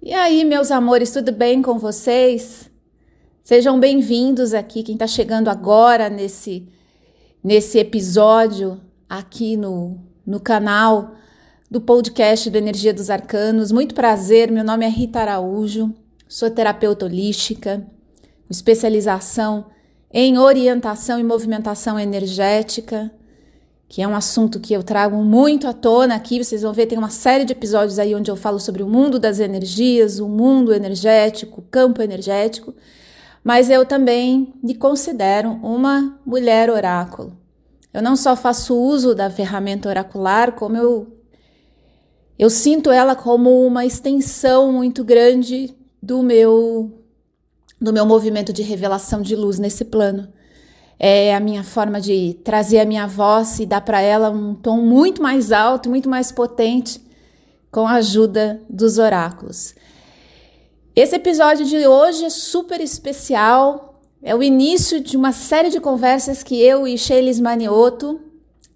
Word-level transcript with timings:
E 0.00 0.14
aí, 0.14 0.44
meus 0.44 0.70
amores, 0.70 1.10
tudo 1.10 1.32
bem 1.32 1.60
com 1.60 1.76
vocês? 1.76 2.70
Sejam 3.42 3.80
bem-vindos 3.80 4.54
aqui, 4.54 4.84
quem 4.84 4.94
está 4.94 5.08
chegando 5.08 5.48
agora 5.48 6.08
nesse, 6.08 6.68
nesse 7.42 7.80
episódio 7.80 8.80
aqui 9.08 9.56
no, 9.56 9.98
no 10.24 10.38
canal 10.38 11.14
do 11.68 11.80
podcast 11.80 12.48
do 12.48 12.56
Energia 12.56 12.94
dos 12.94 13.10
Arcanos. 13.10 13.72
Muito 13.72 13.92
prazer, 13.92 14.52
meu 14.52 14.62
nome 14.62 14.86
é 14.86 14.88
Rita 14.88 15.18
Araújo, 15.18 15.92
sou 16.28 16.48
terapeuta 16.48 17.04
holística, 17.04 17.84
especialização 18.48 19.66
em 20.12 20.38
orientação 20.38 21.18
e 21.18 21.24
movimentação 21.24 21.98
energética 21.98 23.12
que 23.88 24.02
é 24.02 24.06
um 24.06 24.14
assunto 24.14 24.60
que 24.60 24.74
eu 24.74 24.82
trago 24.82 25.16
muito 25.24 25.66
à 25.66 25.72
tona 25.72 26.14
aqui. 26.14 26.44
Vocês 26.44 26.60
vão 26.60 26.74
ver, 26.74 26.86
tem 26.86 26.98
uma 26.98 27.08
série 27.08 27.46
de 27.46 27.52
episódios 27.52 27.98
aí 27.98 28.14
onde 28.14 28.30
eu 28.30 28.36
falo 28.36 28.60
sobre 28.60 28.82
o 28.82 28.88
mundo 28.88 29.18
das 29.18 29.40
energias, 29.40 30.20
o 30.20 30.28
mundo 30.28 30.74
energético, 30.74 31.60
o 31.60 31.64
campo 31.64 32.02
energético. 32.02 32.74
Mas 33.42 33.70
eu 33.70 33.86
também 33.86 34.52
me 34.62 34.74
considero 34.74 35.52
uma 35.62 36.20
mulher 36.26 36.68
oráculo. 36.68 37.34
Eu 37.94 38.02
não 38.02 38.14
só 38.14 38.36
faço 38.36 38.76
uso 38.76 39.14
da 39.14 39.30
ferramenta 39.30 39.88
oracular, 39.88 40.52
como 40.52 40.76
eu 40.76 41.14
eu 42.38 42.50
sinto 42.50 42.92
ela 42.92 43.16
como 43.16 43.66
uma 43.66 43.84
extensão 43.84 44.70
muito 44.70 45.02
grande 45.02 45.74
do 46.00 46.22
meu 46.22 47.02
do 47.80 47.92
meu 47.92 48.04
movimento 48.06 48.52
de 48.52 48.62
revelação 48.62 49.22
de 49.22 49.34
luz 49.34 49.58
nesse 49.58 49.84
plano 49.84 50.28
é 50.98 51.34
a 51.34 51.38
minha 51.38 51.62
forma 51.62 52.00
de 52.00 52.36
trazer 52.42 52.80
a 52.80 52.84
minha 52.84 53.06
voz 53.06 53.60
e 53.60 53.66
dar 53.66 53.80
para 53.82 54.00
ela 54.00 54.30
um 54.30 54.54
tom 54.54 54.78
muito 54.78 55.22
mais 55.22 55.52
alto, 55.52 55.88
muito 55.88 56.08
mais 56.08 56.32
potente, 56.32 57.00
com 57.70 57.86
a 57.86 57.94
ajuda 57.94 58.60
dos 58.68 58.98
oráculos. 58.98 59.74
Esse 60.96 61.14
episódio 61.14 61.64
de 61.64 61.86
hoje 61.86 62.24
é 62.24 62.30
super 62.30 62.80
especial. 62.80 64.00
É 64.20 64.34
o 64.34 64.42
início 64.42 65.00
de 65.00 65.16
uma 65.16 65.30
série 65.30 65.70
de 65.70 65.78
conversas 65.78 66.42
que 66.42 66.60
eu 66.60 66.88
e 66.88 66.98
Sheilis 66.98 67.38
Maniotto, 67.38 68.20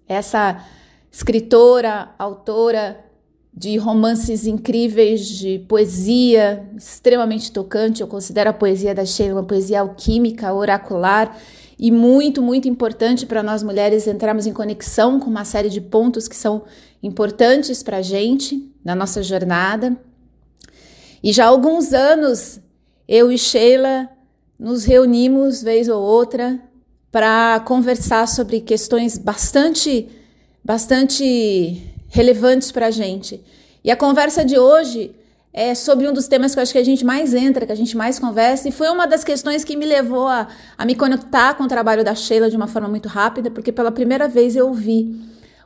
essa 0.07 0.63
escritora, 1.11 2.11
autora 2.17 3.03
de 3.53 3.77
romances 3.77 4.47
incríveis, 4.47 5.27
de 5.27 5.59
poesia 5.67 6.69
extremamente 6.77 7.51
tocante. 7.51 8.01
Eu 8.01 8.07
considero 8.07 8.51
a 8.51 8.53
poesia 8.53 8.95
da 8.95 9.05
Sheila 9.05 9.41
uma 9.41 9.43
poesia 9.43 9.81
alquímica, 9.81 10.53
oracular 10.53 11.37
e 11.83 11.91
muito, 11.91 12.41
muito 12.41 12.65
importante 12.65 13.25
para 13.25 13.43
nós 13.43 13.61
mulheres 13.61 14.07
entrarmos 14.07 14.47
em 14.47 14.53
conexão 14.53 15.19
com 15.19 15.29
uma 15.29 15.43
série 15.43 15.67
de 15.69 15.81
pontos 15.81 16.29
que 16.29 16.35
são 16.35 16.63
importantes 17.03 17.83
para 17.83 17.97
a 17.97 18.01
gente 18.01 18.71
na 18.85 18.95
nossa 18.95 19.21
jornada. 19.21 19.93
E 21.21 21.33
já 21.33 21.43
há 21.43 21.49
alguns 21.49 21.91
anos 21.91 22.61
eu 23.05 23.29
e 23.29 23.37
Sheila 23.37 24.09
nos 24.57 24.85
reunimos 24.85 25.61
vez 25.61 25.89
ou 25.89 26.01
outra 26.01 26.57
para 27.11 27.59
conversar 27.67 28.29
sobre 28.29 28.61
questões 28.61 29.17
bastante, 29.17 30.07
bastante 30.63 31.83
relevantes 32.07 32.71
para 32.71 32.87
a 32.87 32.91
gente. 32.91 33.43
E 33.83 33.91
a 33.91 33.97
conversa 33.97 34.45
de 34.45 34.57
hoje 34.57 35.13
é 35.53 35.75
sobre 35.75 36.07
um 36.07 36.13
dos 36.13 36.27
temas 36.27 36.53
que 36.53 36.59
eu 36.59 36.63
acho 36.63 36.71
que 36.71 36.79
a 36.79 36.83
gente 36.83 37.05
mais 37.05 37.33
entra, 37.33 37.65
que 37.65 37.71
a 37.71 37.75
gente 37.75 37.95
mais 37.95 38.17
conversa, 38.17 38.67
e 38.67 38.71
foi 38.71 38.89
uma 38.89 39.05
das 39.05 39.23
questões 39.23 39.63
que 39.63 39.77
me 39.77 39.85
levou 39.85 40.27
a, 40.27 40.47
a 40.75 40.85
me 40.85 40.95
conectar 40.95 41.53
com 41.53 41.63
o 41.63 41.67
trabalho 41.67 42.03
da 42.03 42.15
Sheila 42.15 42.49
de 42.49 42.57
uma 42.57 42.65
forma 42.65 42.87
muito 42.87 43.07
rápida, 43.07 43.51
porque 43.51 43.71
pela 43.71 43.91
primeira 43.91 44.27
vez 44.27 44.55
eu 44.55 44.67
ouvi 44.67 45.15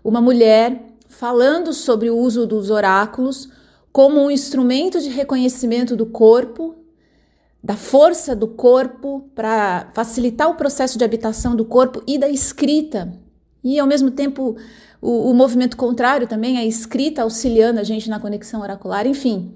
uma 0.03 0.19
mulher 0.19 0.83
falando 1.07 1.71
sobre 1.71 2.09
o 2.09 2.17
uso 2.17 2.45
dos 2.45 2.69
oráculos 2.69 3.49
como 3.91 4.21
um 4.21 4.29
instrumento 4.29 4.99
de 4.99 5.09
reconhecimento 5.09 5.95
do 5.95 6.05
corpo, 6.05 6.75
da 7.63 7.75
força 7.75 8.35
do 8.35 8.47
corpo 8.47 9.29
para 9.33 9.89
facilitar 9.93 10.49
o 10.49 10.55
processo 10.55 10.97
de 10.97 11.03
habitação 11.03 11.55
do 11.55 11.65
corpo 11.65 12.03
e 12.05 12.17
da 12.17 12.29
escrita. 12.29 13.13
E 13.63 13.79
ao 13.79 13.87
mesmo 13.87 14.11
tempo 14.11 14.57
o, 15.01 15.31
o 15.31 15.33
movimento 15.33 15.77
contrário 15.77 16.27
também, 16.27 16.57
a 16.57 16.65
escrita 16.65 17.23
auxiliando 17.23 17.79
a 17.79 17.83
gente 17.83 18.09
na 18.09 18.19
conexão 18.19 18.61
oracular, 18.61 19.07
enfim. 19.07 19.53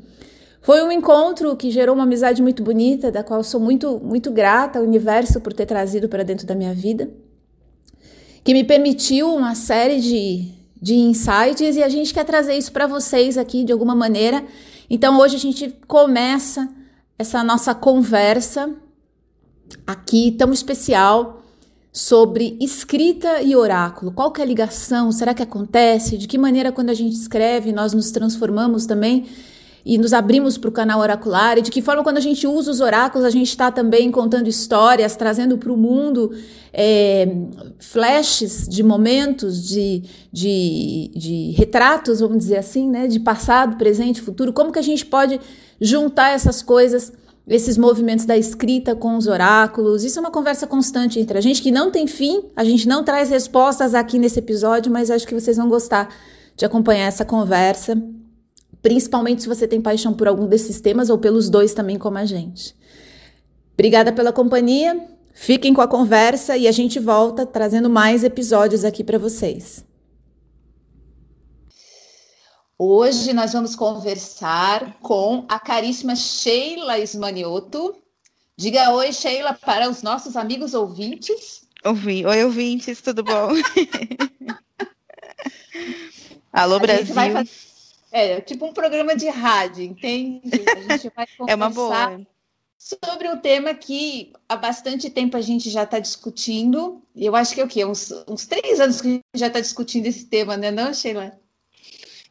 Foi 0.62 0.84
um 0.84 0.92
encontro 0.92 1.56
que 1.56 1.72
gerou 1.72 1.96
uma 1.96 2.04
amizade 2.04 2.40
muito 2.40 2.62
bonita, 2.62 3.12
da 3.12 3.24
qual 3.24 3.44
sou 3.44 3.60
muito, 3.60 4.00
muito 4.00 4.32
grata 4.32 4.78
ao 4.78 4.86
universo 4.86 5.42
por 5.42 5.54
ter 5.54 5.66
trazido 5.66 6.08
para 6.08 6.24
dentro 6.24 6.46
da 6.46 6.54
minha 6.54 6.74
vida, 6.74 7.10
que 8.44 8.54
me 8.54 8.64
permitiu 8.64 9.34
uma 9.34 9.56
série 9.56 10.00
de, 10.00 10.52
de 10.80 10.94
insights 10.94 11.76
e 11.76 11.82
a 11.82 11.90
gente 11.90 12.14
quer 12.14 12.26
trazer 12.26 12.56
isso 12.56 12.72
para 12.72 12.86
vocês 12.86 13.40
aqui 13.40 13.64
de 13.64 13.72
alguma 13.72 13.96
maneira. 13.96 14.46
Então 14.88 15.20
hoje 15.20 15.36
a 15.36 15.40
gente 15.40 15.76
começa 15.88 16.70
essa 17.18 17.44
nossa 17.44 17.74
conversa 17.74 18.72
aqui 19.88 20.32
tão 20.38 20.54
especial 20.54 21.42
sobre 21.92 22.56
escrita 22.62 23.42
e 23.42 23.56
oráculo. 23.56 24.12
Qual 24.12 24.32
que 24.32 24.42
é 24.42 24.44
a 24.44 24.48
ligação? 24.48 25.12
Será 25.12 25.34
que 25.34 25.44
acontece? 25.44 26.18
De 26.18 26.28
que 26.28 26.38
maneira 26.38 26.72
quando 26.72 26.92
a 26.92 26.94
gente 26.94 27.16
escreve 27.16 27.72
nós 27.72 27.94
nos 27.94 28.12
transformamos 28.12 28.86
também 28.86 29.26
e 29.86 29.98
nos 29.98 30.14
abrimos 30.14 30.58
para 30.58 30.70
o 30.70 30.72
canal 30.72 31.00
oracular 31.00 31.58
e 31.58 31.62
de 31.62 31.72
que 31.72 31.82
forma 31.82 32.04
quando 32.04 32.18
a 32.18 32.22
gente 32.22 32.46
usa 32.46 32.72
os 32.72 32.82
oráculos 32.82 33.26
a 33.26 33.30
gente 33.30 33.50
está 33.50 33.72
também 33.72 34.12
contando 34.12 34.48
histórias, 34.48 35.16
trazendo 35.16 35.58
para 35.58 35.72
o 35.72 35.78
mundo 35.78 36.32
é, 36.74 37.28
flashes 37.80 38.68
de 38.68 38.84
momentos, 38.84 39.68
de, 39.68 40.04
de, 40.32 41.12
de 41.16 41.52
retratos, 41.52 42.20
vamos 42.20 42.38
dizer 42.40 42.58
assim, 42.58 42.90
né, 42.90 43.08
de 43.08 43.20
passado, 43.20 43.78
presente, 43.78 44.22
futuro. 44.22 44.54
Como 44.54 44.72
que 44.72 44.80
a 44.80 44.84
gente 44.84 45.06
pode 45.06 45.40
juntar 45.80 46.30
essas 46.30 46.62
coisas? 46.62 47.12
esses 47.48 47.76
movimentos 47.76 48.24
da 48.24 48.38
escrita 48.38 48.96
com 48.96 49.18
os 49.18 49.28
oráculos. 49.28 50.04
Isso 50.04 50.20
é 50.20 50.22
uma 50.22 50.32
conversa 50.32 50.68
constante 50.68 51.20
entre 51.20 51.38
a 51.38 51.42
gente 51.42 51.62
que 51.62 51.72
não 51.72 51.92
tem 51.92 52.08
fim. 52.08 52.44
A 52.56 52.64
gente 52.64 52.88
não 52.88 53.04
traz 53.04 53.30
respostas 53.30 53.94
aqui 53.94 54.18
nesse 54.20 54.40
episódio, 54.40 54.92
mas 54.92 55.10
acho 55.10 55.28
que 55.28 55.34
vocês 55.34 55.58
vão 55.58 55.68
gostar 55.68 56.08
de 56.56 56.64
acompanhar 56.64 57.08
essa 57.08 57.26
conversa 57.26 58.02
principalmente 58.82 59.44
se 59.44 59.48
você 59.48 59.68
tem 59.68 59.82
paixão 59.82 60.14
por 60.14 60.28
algum 60.28 60.48
desses 60.48 60.82
temas 60.82 61.10
ou 61.10 61.18
pelos 61.18 61.50
dois 61.50 61.74
também, 61.74 61.98
como 61.98 62.18
a 62.18 62.26
gente. 62.26 62.76
Obrigada 63.74 64.12
pela 64.12 64.34
companhia, 64.34 65.08
fiquem 65.34 65.74
com 65.74 65.82
a 65.82 65.88
conversa 65.88 66.58
e 66.58 66.68
a 66.68 66.72
gente 66.72 67.00
volta 67.00 67.46
trazendo 67.46 67.90
mais 67.90 68.24
episódios 68.24 68.84
aqui 68.84 69.04
para 69.04 69.18
vocês. 69.18 69.86
Hoje 72.84 73.32
nós 73.32 73.54
vamos 73.54 73.76
conversar 73.76 74.98
com 75.02 75.46
a 75.48 75.60
caríssima 75.60 76.16
Sheila 76.16 76.98
Ismanioto. 76.98 77.96
Diga 78.58 78.92
oi, 78.92 79.14
Sheila, 79.14 79.54
para 79.54 79.88
os 79.88 80.02
nossos 80.02 80.36
amigos 80.36 80.74
ouvintes. 80.74 81.68
Ouvi. 81.86 82.26
Oi, 82.26 82.44
ouvintes, 82.44 83.00
tudo 83.00 83.24
bom? 83.24 83.50
Alô, 86.52 86.76
a 86.76 86.80
Brasil. 86.80 87.16
É, 88.12 88.42
tipo 88.42 88.66
um 88.66 88.74
programa 88.74 89.16
de 89.16 89.30
rádio, 89.30 89.84
entende? 89.84 90.42
A 90.68 90.94
gente 90.94 91.12
vai 91.16 91.26
conversar 91.38 91.48
é 91.48 91.56
uma 91.56 91.70
boa. 91.70 92.22
sobre 92.78 93.30
um 93.30 93.38
tema 93.38 93.74
que 93.74 94.34
há 94.50 94.56
bastante 94.58 95.10
tempo 95.10 95.38
a 95.38 95.42
gente 95.42 95.70
já 95.70 95.84
está 95.84 95.98
discutindo. 95.98 97.02
Eu 97.16 97.36
acho 97.36 97.56
que 97.56 97.62
é 97.62 97.64
o 97.64 97.68
quê? 97.70 97.86
Uns, 97.86 98.12
uns 98.28 98.46
três 98.46 98.82
anos 98.82 99.00
que 99.00 99.08
a 99.08 99.12
gente 99.12 99.24
já 99.36 99.48
está 99.48 99.62
discutindo 99.62 100.08
esse 100.08 100.26
tema, 100.26 100.58
né, 100.58 100.72
não, 100.72 100.94
Sheila? 100.94 101.40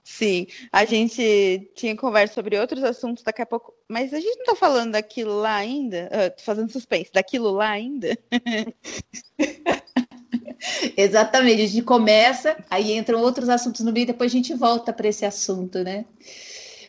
Sim, 0.05 0.47
a 0.71 0.85
gente 0.85 1.71
tinha 1.75 1.97
conversa 1.97 2.35
sobre 2.35 2.59
outros 2.59 2.85
assuntos 2.85 3.25
daqui 3.25 3.41
a 3.41 3.47
pouco, 3.47 3.73
mas 3.89 4.13
a 4.13 4.21
gente 4.21 4.35
não 4.35 4.43
está 4.43 4.57
falando 4.57 4.93
daquilo 4.93 5.41
lá 5.41 5.55
ainda? 5.55 6.11
Uh, 6.13 6.43
fazendo 6.43 6.71
suspense, 6.71 7.11
daquilo 7.11 7.51
lá 7.53 7.71
ainda? 7.71 8.19
Exatamente, 10.97 11.63
a 11.63 11.67
gente 11.67 11.83
começa, 11.83 12.57
aí 12.69 12.97
entram 12.97 13.21
outros 13.21 13.49
assuntos 13.49 13.81
no 13.83 13.93
meio, 13.93 14.07
depois 14.07 14.31
a 14.31 14.37
gente 14.37 14.55
volta 14.55 14.93
para 14.93 15.09
esse 15.09 15.25
assunto, 15.25 15.83
né? 15.83 16.05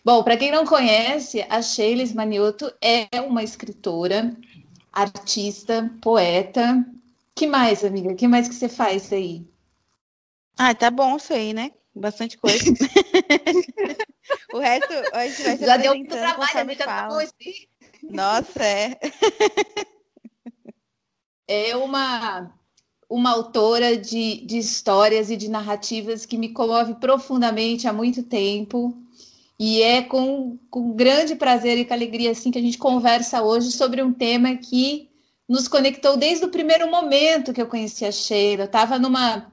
Bom, 0.03 0.23
para 0.23 0.37
quem 0.37 0.51
não 0.51 0.65
conhece, 0.65 1.45
a 1.47 1.61
Sheila 1.61 2.03
Manioto 2.15 2.73
é 2.81 3.07
uma 3.21 3.43
escritora, 3.43 4.35
artista, 4.91 5.91
poeta. 6.01 6.83
Que 7.35 7.45
mais, 7.45 7.85
amiga? 7.85 8.15
Que 8.15 8.27
mais 8.27 8.47
que 8.47 8.55
você 8.55 8.67
faz 8.67 9.13
aí? 9.13 9.45
Ah, 10.57 10.73
tá 10.73 10.89
bom 10.89 11.17
isso 11.17 11.33
aí, 11.33 11.53
né? 11.53 11.71
Bastante 11.93 12.37
coisa. 12.37 12.65
o 14.53 14.59
resto, 14.59 14.93
a 15.13 15.27
gente 15.27 15.43
vai 15.43 15.57
Já 15.57 15.77
deu 15.77 15.95
muito 15.95 16.15
trabalho, 16.15 16.59
amiga, 16.59 16.85
tá. 16.85 17.09
Nossa, 18.09 18.63
é. 18.63 18.99
É 21.47 21.75
uma 21.75 22.51
uma 23.11 23.31
autora 23.31 23.97
de, 23.97 24.37
de 24.45 24.57
histórias 24.57 25.29
e 25.29 25.35
de 25.35 25.49
narrativas 25.49 26.25
que 26.25 26.37
me 26.37 26.47
comove 26.47 26.95
profundamente 26.95 27.85
há 27.85 27.91
muito 27.91 28.23
tempo. 28.23 28.97
E 29.59 29.81
é 29.81 30.01
com, 30.01 30.57
com 30.69 30.93
grande 30.93 31.35
prazer 31.35 31.77
e 31.77 31.83
com 31.83 31.93
alegria 31.93 32.31
assim 32.31 32.49
que 32.49 32.57
a 32.57 32.61
gente 32.61 32.77
conversa 32.77 33.43
hoje 33.43 33.69
sobre 33.73 34.01
um 34.01 34.13
tema 34.13 34.55
que 34.55 35.09
nos 35.47 35.67
conectou 35.67 36.15
desde 36.15 36.45
o 36.45 36.49
primeiro 36.49 36.89
momento 36.89 37.51
que 37.53 37.61
eu 37.61 37.67
conheci 37.67 38.05
a 38.05 38.11
Sheila. 38.13 38.63
Eu 38.63 38.65
estava 38.67 38.97
numa, 38.97 39.51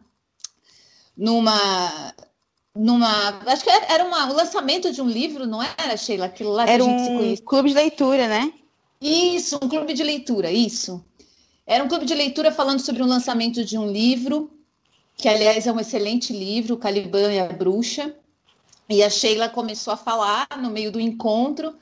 numa, 1.17 2.15
numa. 2.77 3.41
Acho 3.45 3.65
que 3.65 3.71
era 3.71 4.05
uma, 4.05 4.31
o 4.31 4.37
lançamento 4.37 4.93
de 4.93 5.03
um 5.03 5.09
livro, 5.09 5.49
não 5.49 5.61
era, 5.61 5.97
Sheila? 5.97 6.27
Aquilo 6.27 6.53
lá 6.53 6.65
que 6.65 6.71
era 6.71 6.85
a 6.85 6.87
gente 6.87 7.01
um 7.01 7.05
se 7.05 7.13
conhece. 7.13 7.43
clube 7.43 7.71
de 7.71 7.75
leitura, 7.75 8.29
né? 8.29 8.53
Isso, 9.01 9.59
um 9.61 9.69
clube 9.69 9.93
de 9.95 10.05
leitura, 10.05 10.51
isso. 10.51 11.05
Era 11.69 11.85
um 11.85 11.89
clube 11.89 12.07
de 12.07 12.15
leitura 12.15 12.51
falando 12.51 12.81
sobre 12.81 13.03
o 13.03 13.07
lançamento 13.07 13.63
de 13.63 13.77
um 13.77 13.87
livro, 13.87 14.51
que 15.19 15.29
aliás 15.29 15.67
é 15.67 15.73
um 15.73 15.79
excelente 15.79 16.33
livro, 16.33 16.77
O 16.77 16.79
Caliban 16.79 17.31
e 17.31 17.39
a 17.39 17.45
Bruxa. 17.45 18.17
E 18.89 19.03
a 19.03 19.11
Sheila 19.11 19.51
começou 19.51 19.93
a 19.93 19.97
falar 19.99 20.49
no 20.63 20.71
meio 20.71 20.91
do 20.91 20.99
encontro 20.99 21.75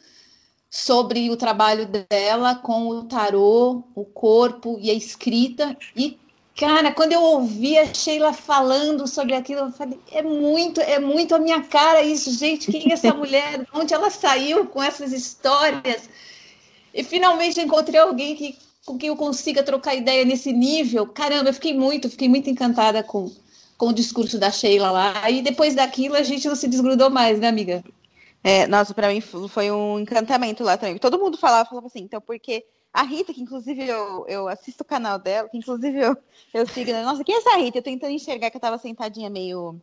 sobre 0.69 1.31
o 1.31 1.37
trabalho 1.37 1.87
dela 1.87 2.57
com 2.57 2.89
o 2.89 3.05
tarô, 3.05 3.85
o 3.95 4.05
corpo 4.05 4.77
e 4.81 4.91
a 4.91 4.95
escrita. 4.95 5.77
E 5.95 6.19
Cara, 6.57 6.91
quando 6.91 7.13
eu 7.13 7.23
ouvi 7.23 7.79
a 7.79 7.93
Sheila 7.93 8.33
falando 8.33 9.07
sobre 9.07 9.35
aquilo, 9.35 9.61
eu 9.61 9.73
falei, 9.73 10.01
é 10.11 10.23
muito, 10.23 10.81
é 10.81 10.99
muito 10.99 11.35
a 11.35 11.39
minha 11.39 11.63
cara 11.63 12.03
isso, 12.03 12.33
gente, 12.33 12.73
quem 12.73 12.91
é 12.91 12.95
essa 12.95 13.13
mulher? 13.15 13.65
Onde 13.75 13.93
ela 13.93 14.09
saiu 14.11 14.67
com 14.67 14.83
essas 14.83 15.13
histórias? 15.13 16.09
E 16.95 17.05
finalmente 17.05 17.61
encontrei 17.61 18.01
alguém 18.01 18.35
que, 18.35 18.57
com 18.87 18.97
quem 18.97 19.09
eu 19.09 19.17
consiga 19.17 19.65
trocar 19.65 19.97
ideia 19.97 20.25
nesse 20.25 20.53
nível. 20.53 21.07
Caramba, 21.09 21.51
eu 21.51 21.55
fiquei 21.55 21.75
muito, 21.75 22.09
fiquei 22.09 22.29
muito 22.29 22.49
encantada 22.49 23.03
com, 23.03 23.31
com 23.77 23.89
o 23.89 23.93
discurso 23.93 24.39
da 24.39 24.51
Sheila 24.51 24.93
lá. 24.93 25.29
E 25.31 25.43
depois 25.43 25.75
daquilo 25.75 26.15
a 26.15 26.23
gente 26.23 26.47
não 26.47 26.55
se 26.55 26.69
desgrudou 26.69 27.11
mais, 27.11 27.41
né, 27.41 27.49
amiga? 27.49 27.85
É, 28.45 28.65
nossa, 28.69 28.95
para 28.95 29.09
mim 29.09 29.21
foi 29.21 29.73
um 29.73 29.99
encantamento 29.99 30.63
lá 30.63 30.79
também. 30.79 30.99
Todo 30.99 31.19
mundo 31.19 31.37
falava, 31.37 31.69
falava 31.69 31.89
assim, 31.89 32.03
então, 32.03 32.21
porque 32.21 32.65
a 32.93 33.03
Rita, 33.03 33.35
que 33.35 33.43
inclusive 33.43 33.87
eu, 33.87 34.25
eu 34.29 34.49
assisto 34.49 34.85
o 34.85 34.87
canal 34.87 35.19
dela, 35.19 35.49
que 35.49 35.59
inclusive 35.59 35.99
eu, 35.99 36.17
eu 36.55 36.67
sigo, 36.69 36.93
né? 36.93 37.03
nossa, 37.03 37.25
quem 37.25 37.35
é 37.35 37.39
essa 37.39 37.57
Rita? 37.57 37.79
Eu 37.79 37.83
tentando 37.83 38.13
enxergar 38.13 38.51
que 38.51 38.57
eu 38.57 38.61
tava 38.61 38.79
sentadinha 38.79 39.29
meio 39.29 39.81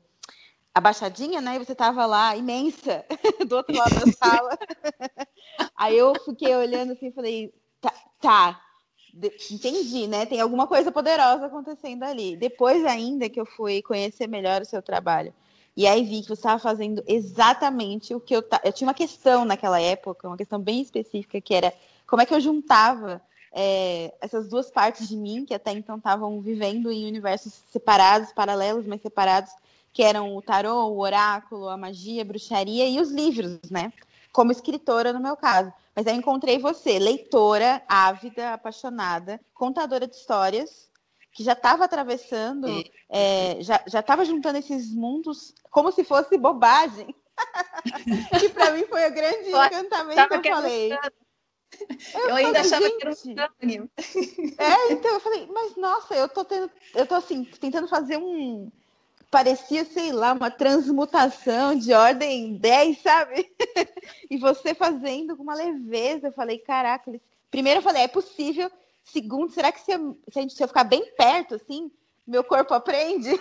abaixadinha, 0.74 1.42
né? 1.42 1.58
E 1.58 1.60
você 1.60 1.76
tava 1.76 2.06
lá, 2.06 2.38
imensa, 2.38 3.06
do 3.46 3.58
outro 3.58 3.76
lado 3.76 3.94
da 3.94 4.12
sala. 4.14 4.58
Aí 5.76 5.98
eu 5.98 6.16
fiquei 6.24 6.56
olhando 6.56 6.94
assim 6.94 7.08
e 7.08 7.12
falei, 7.12 7.54
tá, 7.82 7.94
tá, 8.22 8.63
entendi, 9.52 10.08
né? 10.08 10.26
Tem 10.26 10.42
alguma 10.42 10.68
coisa 10.68 10.92
poderosa 10.92 11.46
acontecendo 11.46 12.04
ali. 12.04 12.36
Depois 12.36 12.84
ainda 12.86 13.30
que 13.30 13.40
eu 13.40 13.46
fui 13.46 13.82
conhecer 13.82 14.28
melhor 14.28 14.62
o 14.62 14.66
seu 14.66 14.82
trabalho. 14.82 15.34
E 15.76 15.88
aí 15.88 16.04
vi 16.04 16.22
que 16.22 16.28
você 16.28 16.34
estava 16.34 16.60
fazendo 16.60 17.04
exatamente 17.08 18.14
o 18.14 18.20
que 18.20 18.36
eu... 18.36 18.44
Eu 18.64 18.72
tinha 18.72 18.88
uma 18.88 18.94
questão 18.94 19.46
naquela 19.46 19.80
época, 19.82 20.28
uma 20.28 20.38
questão 20.38 20.60
bem 20.60 20.82
específica, 20.82 21.42
que 21.42 21.54
era 21.54 21.74
como 22.06 22.22
é 22.22 22.26
que 22.26 22.34
eu 22.34 22.40
juntava 22.40 23.22
é, 23.52 24.14
essas 24.20 24.50
duas 24.50 24.70
partes 24.72 25.08
de 25.08 25.16
mim, 25.16 25.46
que 25.46 25.54
até 25.54 25.72
então 25.72 25.98
estavam 25.98 26.42
vivendo 26.42 26.92
em 26.92 27.08
universos 27.08 27.54
separados, 27.72 28.32
paralelos, 28.34 28.86
mas 28.86 29.02
separados, 29.02 29.52
que 29.92 30.02
eram 30.02 30.36
o 30.36 30.42
tarô, 30.42 30.88
o 30.88 31.00
oráculo, 31.00 31.70
a 31.70 31.78
magia, 31.78 32.24
a 32.24 32.26
bruxaria 32.26 32.88
e 32.88 33.00
os 33.00 33.12
livros, 33.12 33.60
né? 33.70 33.94
Como 34.34 34.52
escritora, 34.52 35.14
no 35.14 35.22
meu 35.22 35.38
caso. 35.38 35.72
Mas 35.96 36.06
aí 36.08 36.16
encontrei 36.16 36.58
você, 36.58 37.00
leitora, 37.00 37.82
ávida, 37.88 38.54
apaixonada, 38.54 39.40
contadora 39.54 40.06
de 40.06 40.16
histórias, 40.16 40.90
que 41.32 41.44
já 41.44 41.54
estava 41.54 41.86
atravessando, 41.86 42.68
é, 43.10 43.60
já 43.62 44.00
estava 44.00 44.26
juntando 44.26 44.58
esses 44.58 44.94
mundos 44.94 45.54
como 45.72 45.92
se 45.92 46.04
fosse 46.04 46.38
bobagem. 46.38 47.16
que 48.40 48.50
para 48.50 48.72
mim 48.72 48.86
foi 48.86 49.08
o 49.08 49.14
grande 49.14 49.50
encantamento 49.50 50.42
que 50.42 50.50
eu 50.50 50.56
falei. 50.56 50.94
Eu, 52.14 52.30
eu 52.30 52.36
ainda 52.36 52.62
achava 52.62 52.84
gente... 52.84 52.98
que 52.98 53.02
era 53.02 53.12
um 53.12 53.16
sonho. 53.16 53.92
É, 54.58 54.94
então 54.94 55.12
eu 55.12 55.20
falei, 55.20 55.48
mas 55.52 55.76
nossa, 55.76 56.16
eu 56.16 56.30
tô 56.30 56.46
tendo, 56.46 56.70
eu 56.94 57.06
tô 57.06 57.16
assim, 57.16 57.44
tentando 57.60 57.88
fazer 57.88 58.18
um. 58.18 58.72
Parecia, 59.34 59.84
sei 59.84 60.12
lá, 60.12 60.32
uma 60.32 60.52
transmutação 60.52 61.74
de 61.74 61.92
ordem 61.92 62.56
10, 62.56 63.02
sabe? 63.02 63.52
e 64.30 64.38
você 64.38 64.76
fazendo 64.76 65.36
com 65.36 65.42
uma 65.42 65.56
leveza. 65.56 66.28
Eu 66.28 66.32
falei, 66.32 66.60
caraca, 66.60 67.12
primeiro 67.50 67.80
eu 67.80 67.84
falei, 67.84 68.04
é 68.04 68.08
possível. 68.08 68.70
Segundo, 69.04 69.52
será 69.52 69.72
que 69.72 69.82
se 69.82 69.92
eu, 69.92 70.16
se, 70.30 70.40
gente, 70.40 70.54
se 70.54 70.64
eu 70.64 70.68
ficar 70.68 70.84
bem 70.84 71.12
perto, 71.18 71.56
assim, 71.56 71.90
meu 72.28 72.44
corpo 72.44 72.76
aprende? 72.76 73.32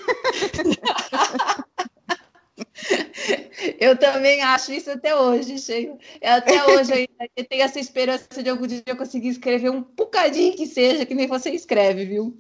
Eu 3.79 3.97
também 3.97 4.43
acho 4.43 4.73
isso 4.73 4.91
até 4.91 5.15
hoje, 5.15 5.59
Sheila. 5.59 5.97
Até 6.23 6.65
hoje 6.67 6.93
ainda 6.93 7.49
tenho 7.49 7.63
essa 7.63 7.79
esperança 7.79 8.43
de 8.43 8.49
algum 8.49 8.67
dia 8.67 8.83
eu 8.87 8.97
conseguir 8.97 9.29
escrever 9.29 9.71
um 9.71 9.83
bocadinho 9.83 10.57
que 10.57 10.67
seja, 10.67 11.07
que 11.07 11.15
nem 11.15 11.27
você 11.27 11.51
escreve, 11.51 12.05
viu? 12.05 12.37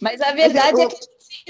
Mas 0.00 0.20
a 0.20 0.32
verdade 0.32 0.80
é 0.82 0.86
que 0.86 0.96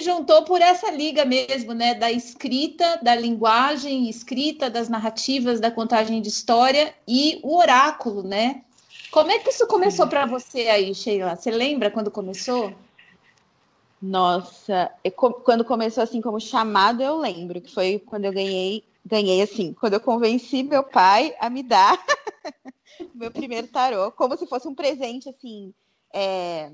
juntou 0.03 0.45
por 0.45 0.61
essa 0.61 0.91
liga 0.91 1.25
mesmo, 1.25 1.73
né? 1.73 1.95
Da 1.95 2.11
escrita, 2.11 2.99
da 3.03 3.15
linguagem 3.15 4.09
escrita, 4.09 4.71
das 4.71 4.89
narrativas, 4.89 5.61
da 5.61 5.71
contagem 5.71 6.21
de 6.21 6.29
história 6.29 6.95
e 7.07 7.41
o 7.43 7.57
oráculo, 7.57 8.23
né? 8.23 8.63
Como 9.11 9.31
é 9.31 9.39
que 9.39 9.51
isso 9.51 9.67
começou 9.67 10.07
para 10.07 10.27
você 10.27 10.69
aí, 10.69 10.95
Sheila? 10.95 11.35
Você 11.35 11.51
lembra 11.51 11.91
quando 11.91 12.11
começou? 12.11 12.73
Nossa, 14.01 14.93
quando 15.45 15.65
começou 15.65 16.05
assim 16.05 16.21
como 16.21 16.39
chamado, 16.41 17.03
eu 17.03 17.17
lembro 17.17 17.61
que 17.61 17.73
foi 17.73 17.99
quando 17.99 18.27
eu 18.27 18.33
ganhei, 18.33 18.85
ganhei 19.05 19.43
assim, 19.43 19.73
quando 19.73 19.95
eu 19.95 20.01
convenci 20.01 20.63
meu 20.63 20.85
pai 20.85 21.35
a 21.41 21.51
me 21.51 21.65
dar 21.65 21.99
meu 23.15 23.31
primeiro 23.31 23.67
tarô, 23.67 24.13
como 24.13 24.37
se 24.37 24.47
fosse 24.47 24.69
um 24.69 24.75
presente 24.75 25.29
assim, 25.29 25.75
é, 26.15 26.71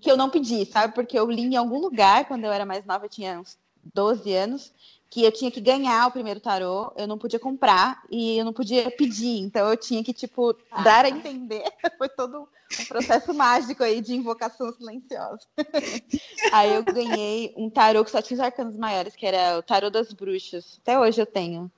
que 0.00 0.10
eu 0.10 0.16
não 0.16 0.30
pedi, 0.30 0.64
sabe? 0.66 0.94
Porque 0.94 1.18
eu 1.18 1.30
li 1.30 1.42
em 1.42 1.56
algum 1.56 1.78
lugar 1.78 2.26
quando 2.26 2.44
eu 2.44 2.52
era 2.52 2.64
mais 2.64 2.84
nova, 2.84 3.04
eu 3.04 3.10
tinha 3.10 3.40
uns 3.40 3.58
12 3.92 4.32
anos, 4.32 4.72
que 5.10 5.22
eu 5.22 5.30
tinha 5.30 5.50
que 5.50 5.60
ganhar 5.60 6.08
o 6.08 6.10
primeiro 6.10 6.40
tarô, 6.40 6.92
eu 6.96 7.06
não 7.06 7.18
podia 7.18 7.38
comprar 7.38 8.02
e 8.10 8.36
eu 8.38 8.44
não 8.44 8.52
podia 8.52 8.90
pedir, 8.90 9.38
então 9.38 9.68
eu 9.68 9.76
tinha 9.76 10.02
que, 10.02 10.12
tipo, 10.12 10.56
ah, 10.70 10.82
dar 10.82 11.04
a 11.04 11.08
entender. 11.08 11.62
Foi 11.98 12.08
todo 12.08 12.48
um 12.80 12.84
processo 12.86 13.32
mágico 13.32 13.84
aí 13.84 14.00
de 14.00 14.14
invocação 14.14 14.72
silenciosa. 14.72 15.46
aí 16.52 16.74
eu 16.74 16.82
ganhei 16.82 17.54
um 17.56 17.70
tarô 17.70 18.04
que 18.04 18.10
só 18.10 18.20
tinha 18.20 18.38
os 18.38 18.44
arcanos 18.44 18.76
maiores, 18.76 19.14
que 19.14 19.26
era 19.26 19.58
o 19.58 19.62
tarô 19.62 19.90
das 19.90 20.12
bruxas. 20.12 20.78
Até 20.82 20.98
hoje 20.98 21.20
eu 21.20 21.26
tenho. 21.26 21.70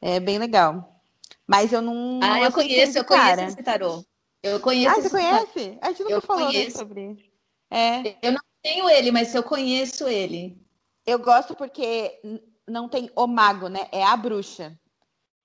É 0.00 0.18
bem 0.20 0.38
legal. 0.38 1.00
Mas 1.46 1.72
eu 1.72 1.80
não. 1.80 2.20
Ah, 2.22 2.40
eu 2.42 2.52
conheço, 2.52 2.98
eu 2.98 3.04
conheço 3.04 3.42
esse 3.44 3.62
tarô. 3.62 4.04
Eu 4.42 4.60
conheço. 4.60 4.98
Ah, 4.98 5.00
você 5.00 5.10
conhece? 5.10 5.78
A 5.80 5.88
gente 5.88 6.02
nunca 6.02 6.14
eu 6.14 6.20
falou 6.20 6.70
sobre. 6.70 7.31
É. 7.72 8.16
Eu 8.20 8.32
não 8.32 8.40
tenho 8.62 8.88
ele, 8.90 9.10
mas 9.10 9.34
eu 9.34 9.42
conheço 9.42 10.06
ele. 10.06 10.58
Eu 11.06 11.18
gosto 11.18 11.54
porque 11.54 12.20
não 12.68 12.86
tem 12.86 13.10
o 13.16 13.26
mago, 13.26 13.68
né? 13.68 13.88
É 13.90 14.04
a 14.04 14.14
bruxa. 14.14 14.78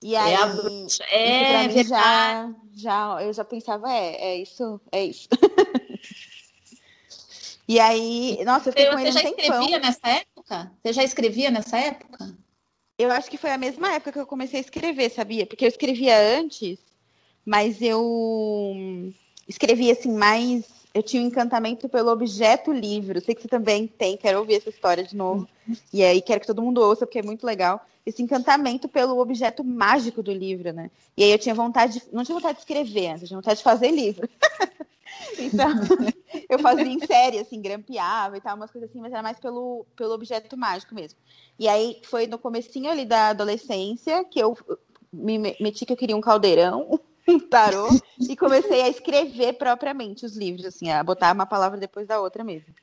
E 0.04 0.16
aí, 0.16 0.34
é 0.34 0.36
a 0.36 0.48
bruxa. 0.48 1.04
É, 1.06 1.68
mim, 1.70 1.84
já, 1.84 2.54
já, 2.74 3.24
eu 3.24 3.32
já 3.32 3.46
pensava, 3.46 3.92
é, 3.92 4.16
é 4.16 4.36
isso, 4.36 4.80
é 4.92 5.06
isso. 5.06 5.30
e 7.68 7.80
aí, 7.80 8.44
nossa, 8.44 8.70
eu 8.70 8.74
fiquei 8.74 8.86
Você 8.86 8.92
com 8.92 9.00
ele 9.00 9.12
já 9.12 9.24
um 9.24 9.30
escrevia 9.30 9.80
nessa 9.80 10.10
época? 10.10 10.72
Você 10.84 10.94
já 10.94 11.04
escrevia 11.04 11.50
nessa 11.50 11.78
época? 11.78 12.38
Eu 13.00 13.12
acho 13.12 13.30
que 13.30 13.38
foi 13.38 13.52
a 13.52 13.58
mesma 13.58 13.94
época 13.94 14.12
que 14.12 14.20
eu 14.20 14.28
comecei 14.28 14.60
a 14.60 14.64
escrever, 14.64 15.10
sabia? 15.10 15.46
Porque 15.46 15.64
eu 15.64 15.70
escrevia 15.70 16.18
antes, 16.38 16.78
mas 17.46 17.82
eu 17.82 19.14
escrevia 19.48 19.94
assim 19.94 20.12
mais 20.12 20.77
eu 20.98 21.04
tinha 21.04 21.22
um 21.22 21.28
encantamento 21.28 21.88
pelo 21.88 22.12
objeto 22.12 22.72
livro. 22.72 23.22
Sei 23.22 23.36
que 23.36 23.44
você 23.44 23.48
também 23.48 23.86
tem, 23.86 24.18
quero 24.18 24.40
ouvir 24.40 24.56
essa 24.56 24.70
história 24.70 25.04
de 25.04 25.16
novo. 25.16 25.48
E 25.94 26.04
aí 26.04 26.22
quero 26.24 26.42
que 26.42 26.48
todo 26.48 26.62
mundo 26.62 26.82
ouça, 26.82 27.06
porque 27.06 27.20
é 27.20 27.24
muito 27.24 27.46
legal. 27.46 27.86
Esse 28.04 28.24
encantamento 28.24 28.88
pelo 28.88 29.20
objeto 29.20 29.64
mágico 29.64 30.24
do 30.24 30.32
livro, 30.32 30.74
né? 30.74 30.90
E 31.16 31.24
aí 31.24 31.32
eu 31.32 31.38
tinha 31.38 31.54
vontade, 31.54 32.00
de, 32.00 32.06
não 32.12 32.24
tinha 32.24 32.36
vontade 32.36 32.56
de 32.56 32.62
escrever 32.62 33.10
antes, 33.10 33.22
eu 33.22 33.28
tinha 33.28 33.38
vontade 33.38 33.58
de 33.58 33.64
fazer 33.64 33.92
livro. 33.92 34.28
então, 35.38 35.70
eu 36.50 36.58
fazia 36.58 36.88
em 36.88 37.00
série, 37.06 37.38
assim, 37.38 37.62
grampeava 37.62 38.38
e 38.38 38.42
tal, 38.42 38.56
umas 38.56 38.72
coisas 38.72 38.90
assim, 38.90 39.00
mas 39.00 39.14
era 39.14 39.22
mais 39.22 39.40
pelo, 39.40 39.86
pelo 39.96 40.14
objeto 40.14 40.58
mágico 40.58 40.96
mesmo. 40.96 41.20
E 41.60 41.68
aí 41.68 42.02
foi 42.06 42.26
no 42.26 42.40
comecinho 42.40 42.90
ali 42.90 43.06
da 43.06 43.30
adolescência 43.30 44.24
que 44.24 44.40
eu 44.40 44.58
me 45.14 45.38
meti 45.60 45.86
que 45.86 45.94
eu 45.94 45.98
queria 45.98 46.18
um 46.18 46.22
caldeirão 46.22 47.00
tarô 47.50 47.88
e 48.20 48.36
comecei 48.36 48.82
a 48.82 48.90
escrever 48.90 49.54
propriamente 49.54 50.26
os 50.26 50.36
livros, 50.36 50.66
assim, 50.66 50.90
a 50.90 51.04
botar 51.04 51.34
uma 51.34 51.46
palavra 51.46 51.78
depois 51.78 52.08
da 52.08 52.22
outra 52.22 52.44
mesmo. 52.44 52.74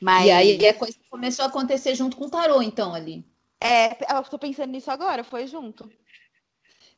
Mas... 0.00 0.26
E 0.26 0.30
aí 0.30 0.68
a 0.68 0.74
coisa 0.74 0.96
começou 1.10 1.44
a 1.44 1.48
acontecer 1.48 1.94
junto 1.94 2.16
com 2.16 2.26
o 2.26 2.30
tarô, 2.30 2.62
então, 2.62 2.94
ali. 2.94 3.24
É, 3.60 4.14
eu 4.14 4.22
tô 4.24 4.38
pensando 4.38 4.70
nisso 4.70 4.90
agora, 4.90 5.24
foi 5.24 5.46
junto. 5.46 5.90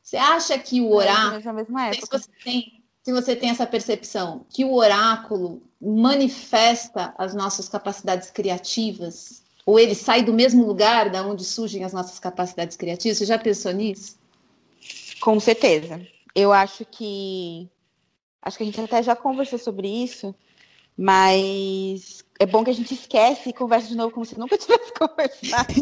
Você 0.01 0.17
acha 0.17 0.57
que 0.57 0.81
o 0.81 0.91
oráculo. 0.91 1.43
Na 1.43 1.53
mesma 1.53 1.87
época. 1.87 2.19
Se 2.19 2.25
você, 2.25 2.31
tem, 2.43 2.83
se 3.03 3.13
você 3.13 3.35
tem 3.35 3.49
essa 3.49 3.65
percepção 3.65 4.45
que 4.49 4.65
o 4.65 4.73
oráculo 4.73 5.61
manifesta 5.79 7.13
as 7.17 7.33
nossas 7.33 7.69
capacidades 7.69 8.29
criativas, 8.31 9.43
ou 9.65 9.79
ele 9.79 9.95
sai 9.95 10.23
do 10.23 10.33
mesmo 10.33 10.65
lugar 10.65 11.09
da 11.09 11.21
onde 11.25 11.45
surgem 11.45 11.83
as 11.83 11.93
nossas 11.93 12.19
capacidades 12.19 12.75
criativas, 12.75 13.17
você 13.17 13.25
já 13.25 13.37
pensou 13.37 13.71
nisso? 13.71 14.17
Com 15.19 15.39
certeza. 15.39 16.01
Eu 16.35 16.53
acho 16.53 16.85
que. 16.85 17.69
Acho 18.41 18.57
que 18.57 18.63
a 18.63 18.65
gente 18.65 18.79
até 18.79 19.03
já 19.03 19.15
conversou 19.15 19.59
sobre 19.59 19.87
isso, 19.87 20.33
mas 20.97 22.23
é 22.39 22.45
bom 22.45 22.63
que 22.63 22.69
a 22.69 22.73
gente 22.73 22.93
esquece 22.93 23.49
e 23.49 23.53
conversa 23.53 23.89
de 23.89 23.97
novo 23.97 24.13
como 24.13 24.25
se 24.25 24.39
nunca 24.39 24.55
tivesse 24.59 24.93
conversado. 24.93 25.73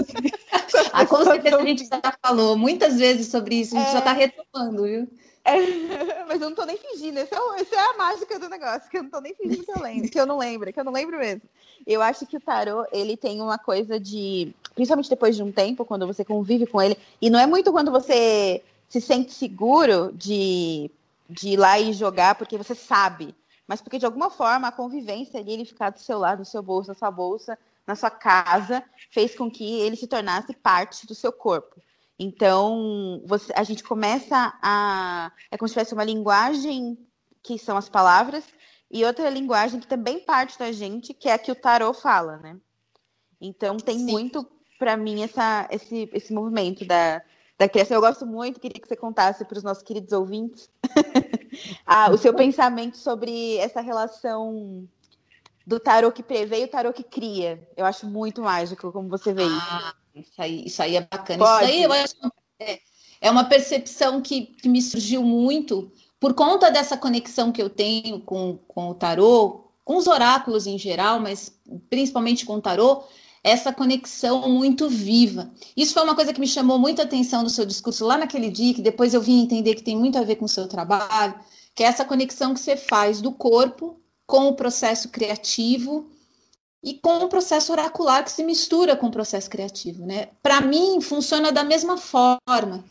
ah, 0.91 1.05
com 1.05 1.23
certeza 1.23 1.57
a 1.57 1.65
gente 1.65 1.85
já 1.85 2.01
falou 2.25 2.57
muitas 2.57 2.97
vezes 2.97 3.27
sobre 3.27 3.55
isso, 3.55 3.75
a 3.75 3.79
gente 3.79 3.89
é... 3.89 3.93
já 3.93 3.99
está 3.99 4.13
retomando, 4.13 4.83
viu? 4.83 5.07
É, 5.45 5.55
mas 6.27 6.41
eu 6.41 6.49
não 6.49 6.55
tô 6.55 6.65
nem 6.65 6.77
fingindo, 6.77 7.19
essa 7.19 7.35
é, 7.35 7.61
essa 7.61 7.75
é, 7.75 7.79
a 7.79 7.93
mágica 7.93 8.37
do 8.37 8.49
negócio, 8.49 8.89
que 8.89 8.97
eu 8.97 9.03
não 9.03 9.09
tô 9.09 9.21
nem 9.21 9.33
fingindo 9.33 9.63
que 9.63 9.71
eu 9.71 9.81
lembro, 9.81 10.09
que 10.09 10.19
eu 10.19 10.25
não 10.25 10.37
lembro, 10.37 10.73
que 10.73 10.79
eu 10.79 10.83
não 10.83 10.91
lembro 10.91 11.17
mesmo. 11.17 11.43
Eu 11.85 12.01
acho 12.01 12.25
que 12.25 12.35
o 12.35 12.41
tarô, 12.41 12.85
ele 12.91 13.15
tem 13.15 13.39
uma 13.39 13.57
coisa 13.57 13.99
de, 13.99 14.53
principalmente 14.75 15.09
depois 15.09 15.35
de 15.35 15.43
um 15.43 15.51
tempo, 15.51 15.85
quando 15.85 16.05
você 16.05 16.25
convive 16.25 16.67
com 16.67 16.81
ele, 16.81 16.97
e 17.21 17.29
não 17.29 17.39
é 17.39 17.47
muito 17.47 17.71
quando 17.71 17.91
você 17.91 18.61
se 18.87 19.01
sente 19.01 19.33
seguro 19.33 20.11
de, 20.13 20.89
de 21.29 21.49
ir 21.49 21.57
lá 21.57 21.79
e 21.79 21.93
jogar, 21.93 22.35
porque 22.35 22.57
você 22.57 22.73
sabe, 22.73 23.35
mas 23.67 23.81
porque 23.81 23.99
de 23.99 24.05
alguma 24.05 24.29
forma 24.29 24.67
a 24.67 24.71
convivência 24.71 25.39
ali, 25.39 25.51
ele 25.51 25.65
ficar 25.65 25.89
do 25.89 25.99
seu 25.99 26.17
lado, 26.17 26.39
no 26.39 26.45
seu 26.45 26.63
bolso, 26.63 26.89
na 26.89 26.95
sua 26.95 27.11
bolsa, 27.11 27.57
na 27.85 27.95
sua 27.95 28.09
casa, 28.09 28.83
fez 29.11 29.35
com 29.35 29.49
que 29.51 29.79
ele 29.81 29.95
se 29.95 30.07
tornasse 30.07 30.53
parte 30.53 31.05
do 31.05 31.15
seu 31.15 31.31
corpo. 31.31 31.81
Então, 32.19 33.21
você, 33.25 33.53
a 33.55 33.63
gente 33.63 33.83
começa 33.83 34.53
a. 34.61 35.31
É 35.51 35.57
como 35.57 35.67
se 35.67 35.73
tivesse 35.73 35.93
uma 35.93 36.03
linguagem 36.03 36.97
que 37.43 37.59
são 37.59 37.77
as 37.77 37.87
palavras, 37.87 38.43
e 38.89 39.05
outra 39.05 39.29
linguagem 39.29 39.79
que 39.79 39.87
também 39.87 40.19
parte 40.19 40.57
da 40.57 40.71
gente, 40.71 41.13
que 41.13 41.29
é 41.29 41.33
a 41.33 41.37
que 41.37 41.51
o 41.51 41.55
tarô 41.55 41.93
fala, 41.93 42.37
né? 42.37 42.57
Então, 43.39 43.77
tem 43.77 43.99
Sim. 43.99 44.05
muito, 44.05 44.45
para 44.79 44.97
mim, 44.97 45.23
essa, 45.23 45.67
esse, 45.69 46.09
esse 46.11 46.33
movimento 46.33 46.83
da, 46.85 47.21
da 47.57 47.67
criação. 47.67 47.95
Eu 47.95 48.01
gosto 48.01 48.25
muito, 48.25 48.59
queria 48.59 48.79
que 48.79 48.87
você 48.87 48.95
contasse 48.95 49.43
para 49.45 49.57
os 49.57 49.63
nossos 49.63 49.83
queridos 49.83 50.11
ouvintes 50.13 50.69
ah, 51.85 52.11
o 52.11 52.17
seu 52.17 52.33
pensamento 52.33 52.97
sobre 52.97 53.57
essa 53.57 53.81
relação 53.81 54.87
do 55.65 55.79
tarô 55.79 56.11
que 56.11 56.23
prevê 56.23 56.61
e 56.61 56.65
o 56.65 56.69
tarô 56.69 56.93
que 56.93 57.03
cria. 57.03 57.67
Eu 57.75 57.85
acho 57.85 58.05
muito 58.07 58.41
mágico 58.41 58.91
como 58.91 59.09
você 59.09 59.33
vê 59.33 59.43
ah, 59.43 59.93
isso. 60.15 60.31
Aí, 60.37 60.65
isso 60.65 60.81
aí 60.81 60.95
é 60.95 61.01
bacana. 61.01 61.43
Pode. 61.43 61.65
Isso 61.65 61.73
aí 61.73 61.83
eu 61.83 61.91
acho 61.91 62.15
é, 62.59 62.79
é 63.21 63.31
uma 63.31 63.45
percepção 63.45 64.21
que, 64.21 64.45
que 64.45 64.69
me 64.69 64.81
surgiu 64.81 65.23
muito 65.23 65.91
por 66.19 66.33
conta 66.33 66.71
dessa 66.71 66.97
conexão 66.97 67.51
que 67.51 67.61
eu 67.61 67.69
tenho 67.69 68.19
com, 68.21 68.57
com 68.67 68.89
o 68.89 68.95
tarô, 68.95 69.65
com 69.83 69.97
os 69.97 70.07
oráculos 70.07 70.67
em 70.67 70.77
geral, 70.77 71.19
mas 71.19 71.53
principalmente 71.89 72.45
com 72.45 72.55
o 72.55 72.61
tarô, 72.61 73.03
essa 73.47 73.71
conexão 73.71 74.49
muito 74.49 74.89
viva. 74.89 75.49
Isso 75.75 75.93
foi 75.93 76.03
uma 76.03 76.15
coisa 76.15 76.33
que 76.33 76.39
me 76.39 76.47
chamou 76.47 76.77
muita 76.77 77.03
atenção 77.03 77.43
no 77.43 77.49
seu 77.49 77.65
discurso 77.65 78.05
lá 78.05 78.17
naquele 78.17 78.49
dia, 78.49 78.73
que 78.73 78.81
depois 78.81 79.13
eu 79.13 79.21
vim 79.21 79.41
entender 79.41 79.75
que 79.75 79.83
tem 79.83 79.97
muito 79.97 80.17
a 80.17 80.23
ver 80.23 80.35
com 80.35 80.45
o 80.45 80.49
seu 80.49 80.67
trabalho, 80.67 81.33
que 81.73 81.81
é 81.81 81.87
essa 81.87 82.03
conexão 82.03 82.53
que 82.53 82.59
você 82.59 82.75
faz 82.75 83.21
do 83.21 83.31
corpo 83.31 84.01
com 84.25 84.47
o 84.49 84.55
processo 84.55 85.07
criativo 85.09 86.09
e 86.83 86.95
com 86.95 87.19
o 87.19 87.29
processo 87.29 87.71
oracular 87.71 88.23
que 88.23 88.31
se 88.31 88.43
mistura 88.43 88.97
com 88.97 89.07
o 89.07 89.11
processo 89.11 89.49
criativo, 89.49 90.05
né? 90.05 90.29
Para 90.43 90.59
mim 90.59 90.99
funciona 90.99 91.51
da 91.51 91.63
mesma 91.63 91.97
forma. 91.97 92.83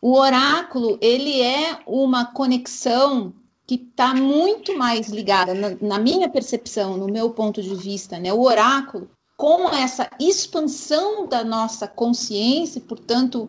O 0.00 0.12
oráculo 0.16 0.98
ele 1.00 1.40
é 1.40 1.80
uma 1.86 2.26
conexão 2.26 3.32
que 3.66 3.74
está 3.74 4.14
muito 4.14 4.76
mais 4.76 5.08
ligada, 5.08 5.54
na, 5.54 5.76
na, 5.80 5.98
minha 5.98 6.28
percepção, 6.28 6.96
no 6.96 7.06
meu 7.06 7.30
ponto 7.30 7.62
de 7.62 7.74
vista, 7.74 8.18
né? 8.18 8.32
O 8.32 8.42
oráculo 8.42 9.10
com 9.38 9.68
essa 9.72 10.10
expansão 10.18 11.28
da 11.28 11.44
nossa 11.44 11.86
consciência, 11.86 12.80
portanto, 12.80 13.48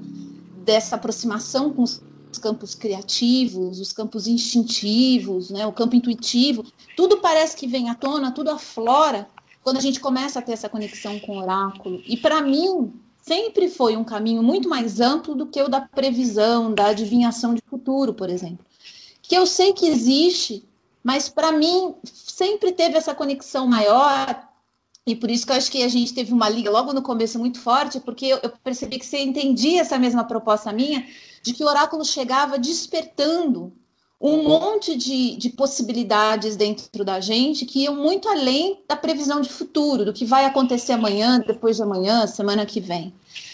dessa 0.63 0.96
aproximação 0.96 1.74
com 1.74 1.81
os 1.81 2.00
campos 2.39 2.75
criativos, 2.75 3.79
os 3.79 3.91
campos 3.91 4.27
instintivos, 4.27 5.50
né, 5.50 5.65
o 5.65 5.74
campo 5.74 5.96
intuitivo, 5.96 6.63
tudo 6.96 7.17
parece 7.17 7.58
que 7.58 7.65
vem 7.65 7.89
à 7.89 7.96
tona, 7.96 8.31
tudo 8.31 8.51
aflora 8.51 9.27
quando 9.63 9.77
a 9.77 9.81
gente 9.81 10.00
começa 10.00 10.38
a 10.38 10.41
ter 10.43 10.51
essa 10.51 10.69
conexão 10.69 11.19
com 11.19 11.38
o 11.38 11.41
oráculo. 11.41 12.03
E 12.05 12.15
para 12.15 12.39
mim, 12.39 12.93
sempre 13.19 13.67
foi 13.67 13.98
um 13.98 14.03
caminho 14.03 14.43
muito 14.43 14.69
mais 14.69 15.01
amplo 15.01 15.34
do 15.34 15.48
que 15.48 15.60
o 15.60 15.67
da 15.67 15.81
previsão, 15.81 16.72
da 16.72 16.89
adivinhação 16.89 17.55
de 17.55 17.63
futuro, 17.67 18.13
por 18.13 18.29
exemplo. 18.29 18.63
Que 19.24 19.34
eu 19.34 19.48
sei 19.48 19.74
que 19.74 19.88
existe, 19.88 20.63
mas 21.03 21.29
para 21.29 21.51
mim 21.51 21.96
sempre 22.03 22.72
teve 22.72 22.96
essa 22.96 23.15
conexão 23.15 23.65
maior 23.65 24.48
e 25.11 25.15
por 25.15 25.29
isso 25.29 25.45
que 25.45 25.51
eu 25.51 25.55
acho 25.57 25.71
que 25.71 25.83
a 25.83 25.87
gente 25.87 26.13
teve 26.13 26.33
uma 26.33 26.49
liga 26.49 26.69
logo 26.69 26.93
no 26.93 27.01
começo 27.01 27.39
muito 27.39 27.59
forte, 27.59 27.99
porque 27.99 28.25
eu, 28.25 28.39
eu 28.43 28.51
percebi 28.63 28.99
que 28.99 29.05
você 29.05 29.19
entendia 29.19 29.81
essa 29.81 29.97
mesma 29.97 30.23
proposta 30.23 30.71
minha, 30.71 31.05
de 31.43 31.53
que 31.53 31.63
o 31.63 31.67
oráculo 31.67 32.05
chegava 32.05 32.57
despertando 32.57 33.73
um 34.21 34.43
monte 34.43 34.97
de, 34.97 35.37
de, 35.37 35.49
possibilidades 35.49 36.57
dentro 36.57 37.05
da 37.05 37.21
gente 37.21 37.65
que 37.65 37.83
iam 37.83 37.95
muito 37.95 38.27
além 38.27 38.83
da 38.87 38.95
previsão 38.95 39.39
de 39.39 39.47
futuro, 39.47 40.03
do 40.03 40.11
que 40.11 40.25
vai 40.25 40.43
acontecer 40.43 40.91
amanhã, 40.91 41.39
depois 41.39 41.77
de 41.77 41.83
amanhã, 41.83 42.27
semana 42.27 42.65
que 42.65 42.81
vem. 42.81 43.13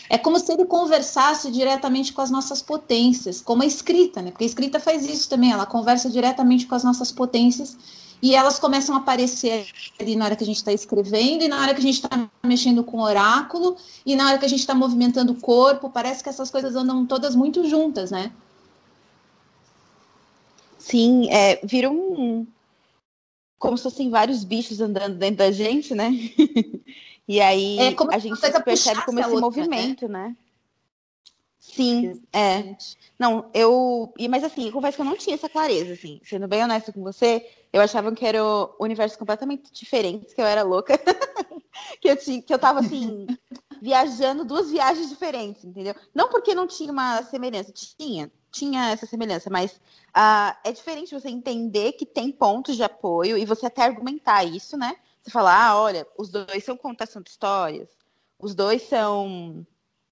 É 0.10 0.18
como 0.18 0.40
se 0.40 0.52
ele 0.52 0.66
conversasse 0.66 1.52
diretamente 1.52 2.14
com 2.14 2.22
as 2.22 2.30
nossas 2.30 2.62
potências, 2.62 3.42
como 3.42 3.64
a 3.64 3.66
escrita, 3.66 4.22
né? 4.22 4.32
Porque 4.32 4.44
a 4.44 4.48
escrita 4.48 4.80
faz 4.80 5.06
isso 5.06 5.28
também, 5.30 5.52
ela 5.52 5.66
conversa 5.66 6.10
diretamente 6.10 6.68
com 6.68 6.76
as 6.76 6.84
nossas 6.84 7.12
potências 7.12 7.78
e 8.22 8.34
elas 8.34 8.58
começam 8.58 8.96
a 8.96 9.00
aparecer 9.00 9.68
ali 10.00 10.16
na 10.16 10.26
hora 10.26 10.36
que 10.36 10.44
a 10.44 10.48
gente 10.48 10.58
está 10.58 10.74
escrevendo, 10.74 11.44
e 11.44 11.48
na 11.48 11.62
hora 11.62 11.74
que 11.74 11.80
a 11.80 11.84
gente 11.84 11.96
está 11.96 12.30
mexendo 12.44 12.84
com 12.84 12.98
o 12.98 13.04
oráculo, 13.04 13.78
e 14.06 14.16
na 14.16 14.28
hora 14.28 14.38
que 14.38 14.46
a 14.46 14.48
gente 14.48 14.62
está 14.62 14.74
movimentando 14.74 15.34
o 15.34 15.40
corpo. 15.40 15.90
Parece 15.90 16.24
que 16.24 16.30
essas 16.30 16.50
coisas 16.50 16.76
andam 16.76 17.06
todas 17.06 17.36
muito 17.36 17.68
juntas, 17.70 18.12
né? 18.12 18.32
Sim, 20.80 21.30
é, 21.30 21.60
vira 21.64 21.90
um. 21.92 22.48
Como 23.60 23.78
se 23.78 23.84
fossem 23.84 24.10
vários 24.10 24.44
bichos 24.44 24.80
andando 24.82 25.18
dentro 25.18 25.38
da 25.38 25.52
gente, 25.52 25.94
né? 25.94 26.12
e 27.28 27.42
aí 27.42 27.80
é 27.80 27.96
a 28.12 28.20
gente 28.20 28.40
percebe 28.64 29.04
como 29.06 29.20
esse 29.20 29.30
outra, 29.30 29.62
né? 29.62 29.68
movimento, 29.68 30.08
né? 30.08 30.28
né? 30.30 30.36
Sim, 31.60 32.22
é. 32.32 32.76
Não, 33.18 33.50
eu. 33.54 34.14
Mas 34.30 34.44
assim, 34.44 34.68
eu 34.68 34.72
confesso 34.72 34.98
que 34.98 35.02
eu 35.02 35.06
não 35.06 35.18
tinha 35.18 35.34
essa 35.34 35.50
clareza, 35.50 35.94
assim. 35.94 36.22
Sendo 36.24 36.48
bem 36.48 36.64
honesta 36.64 36.94
com 36.94 37.02
você, 37.02 37.46
eu 37.74 37.82
achava 37.82 38.14
que 38.14 38.26
era 38.26 38.40
universos 38.80 39.18
completamente 39.18 39.74
diferentes, 39.74 40.34
que 40.34 40.40
eu 40.40 40.46
era 40.46 40.62
louca. 40.62 40.98
que, 42.00 42.08
eu 42.08 42.16
tinha, 42.16 42.42
que 42.42 42.54
eu 42.54 42.60
tava 42.60 42.80
assim, 42.80 43.26
viajando 43.82 44.46
duas 44.46 44.70
viagens 44.70 45.10
diferentes, 45.10 45.66
entendeu? 45.66 45.96
Não 46.14 46.30
porque 46.30 46.54
não 46.54 46.68
tinha 46.68 46.92
uma 46.92 47.24
semelhança, 47.24 47.72
tinha, 47.74 48.32
tinha 48.52 48.92
essa 48.92 49.06
semelhança, 49.06 49.50
mas 49.50 49.72
uh, 49.72 50.56
é 50.64 50.72
diferente 50.72 51.20
você 51.20 51.30
entender 51.30 51.94
que 51.94 52.06
tem 52.06 52.32
pontos 52.32 52.76
de 52.76 52.84
apoio 52.84 53.38
e 53.38 53.46
você 53.46 53.66
até 53.66 53.84
argumentar 53.84 54.44
isso, 54.44 54.78
né? 54.78 54.96
Você 55.26 55.32
falar, 55.32 55.70
ah, 55.70 55.82
olha, 55.82 56.08
os 56.18 56.30
dois 56.30 56.64
são 56.64 56.78
contação 56.78 57.20
de 57.20 57.32
histórias, 57.32 57.90
os 58.40 58.54
dois 58.54 58.84
são 58.84 59.66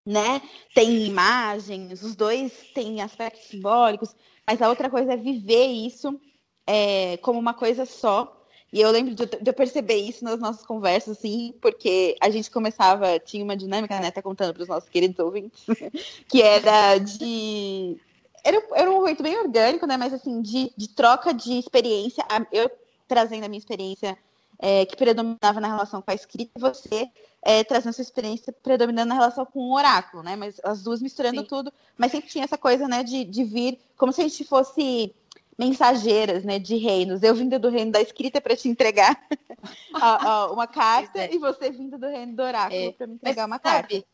né? 0.05 0.41
Tem 0.74 1.05
imagens, 1.05 2.03
os 2.03 2.15
dois 2.15 2.51
têm 2.74 3.01
aspectos 3.01 3.46
simbólicos, 3.46 4.15
mas 4.46 4.62
a 4.62 4.70
outra 4.70 4.89
coisa 4.89 5.13
é 5.13 5.17
viver 5.17 5.67
isso 5.67 6.20
é, 6.67 7.17
como 7.17 7.39
uma 7.39 7.53
coisa 7.53 7.86
só. 7.86 8.41
E 8.72 8.82
eu 8.82 8.89
lembro 8.89 9.13
de, 9.13 9.25
de, 9.25 9.50
eu 9.50 9.53
perceber 9.53 9.98
isso 9.98 10.24
nas 10.25 10.39
nossas 10.39 10.65
conversas, 10.65 11.17
assim, 11.17 11.53
porque 11.62 12.17
a 12.20 12.29
gente 12.29 12.50
começava, 12.50 13.20
tinha 13.20 13.43
uma 13.43 13.55
dinâmica, 13.55 14.00
né? 14.00 14.10
Tá 14.10 14.22
contando 14.22 14.53
para 14.53 14.63
os 14.63 14.67
nossos 14.67 14.89
queridos 14.89 15.20
ouvintes, 15.20 15.63
que 16.27 16.41
era 16.41 16.98
de. 16.98 17.98
Era, 18.43 18.62
era 18.74 18.89
um 18.89 18.96
momento 18.96 19.22
bem 19.24 19.38
orgânico, 19.38 19.86
né? 19.86 19.96
Mas 19.96 20.12
assim, 20.12 20.41
de, 20.41 20.74
de 20.75 20.89
troca 20.89 21.34
de 21.34 21.53
experiência. 21.53 22.25
Eu 22.51 22.70
trazendo 23.08 23.46
a 23.46 23.48
minha 23.48 23.60
experiência 23.60 24.17
é, 24.60 24.86
que 24.86 24.95
predominava 24.95 25.60
na 25.60 25.67
relação 25.67 26.01
com 26.01 26.12
a 26.12 26.13
escrita, 26.13 26.51
e 26.55 26.62
você 26.62 27.10
é, 27.41 27.63
trazendo 27.63 27.93
sua 27.93 28.01
experiência 28.01 28.53
predominando 28.53 29.10
na 29.10 29.15
relação 29.15 29.45
com 29.45 29.60
o 29.60 29.75
oráculo, 29.75 30.24
né? 30.24 30.36
Mas 30.36 30.60
as 30.63 30.81
duas 30.81 31.01
misturando 31.01 31.41
Sim. 31.41 31.48
tudo, 31.48 31.74
mas 31.98 32.12
sempre 32.12 32.29
tinha 32.29 32.45
essa 32.45 32.57
coisa, 32.57 32.88
né, 32.88 33.03
de, 33.03 33.25
de 33.25 33.43
vir 33.43 33.79
como 33.98 34.13
se 34.13 34.22
a 34.22 34.24
gente 34.27 34.45
fosse 34.45 35.13
mensageiras, 35.57 36.43
né, 36.43 36.57
de 36.57 36.75
reinos. 36.77 37.22
Eu 37.22 37.36
vinda 37.36 37.60
do 37.60 37.69
reino 37.69 37.91
da 37.91 38.01
escrita 38.01 38.41
para 38.41 38.55
te 38.55 38.67
entregar 38.67 39.22
a, 39.93 40.27
a, 40.27 40.51
uma 40.51 40.67
carta 40.67 41.19
é. 41.19 41.33
e 41.33 41.38
você 41.38 41.69
vinda 41.69 41.98
do 41.98 42.07
reino 42.07 42.36
do 42.36 42.41
oráculo 42.41 42.81
é. 42.81 42.91
para 42.91 43.07
me 43.07 43.15
entregar 43.15 43.45
uma 43.45 43.60
sabe, 43.60 43.88
carta. 43.88 44.07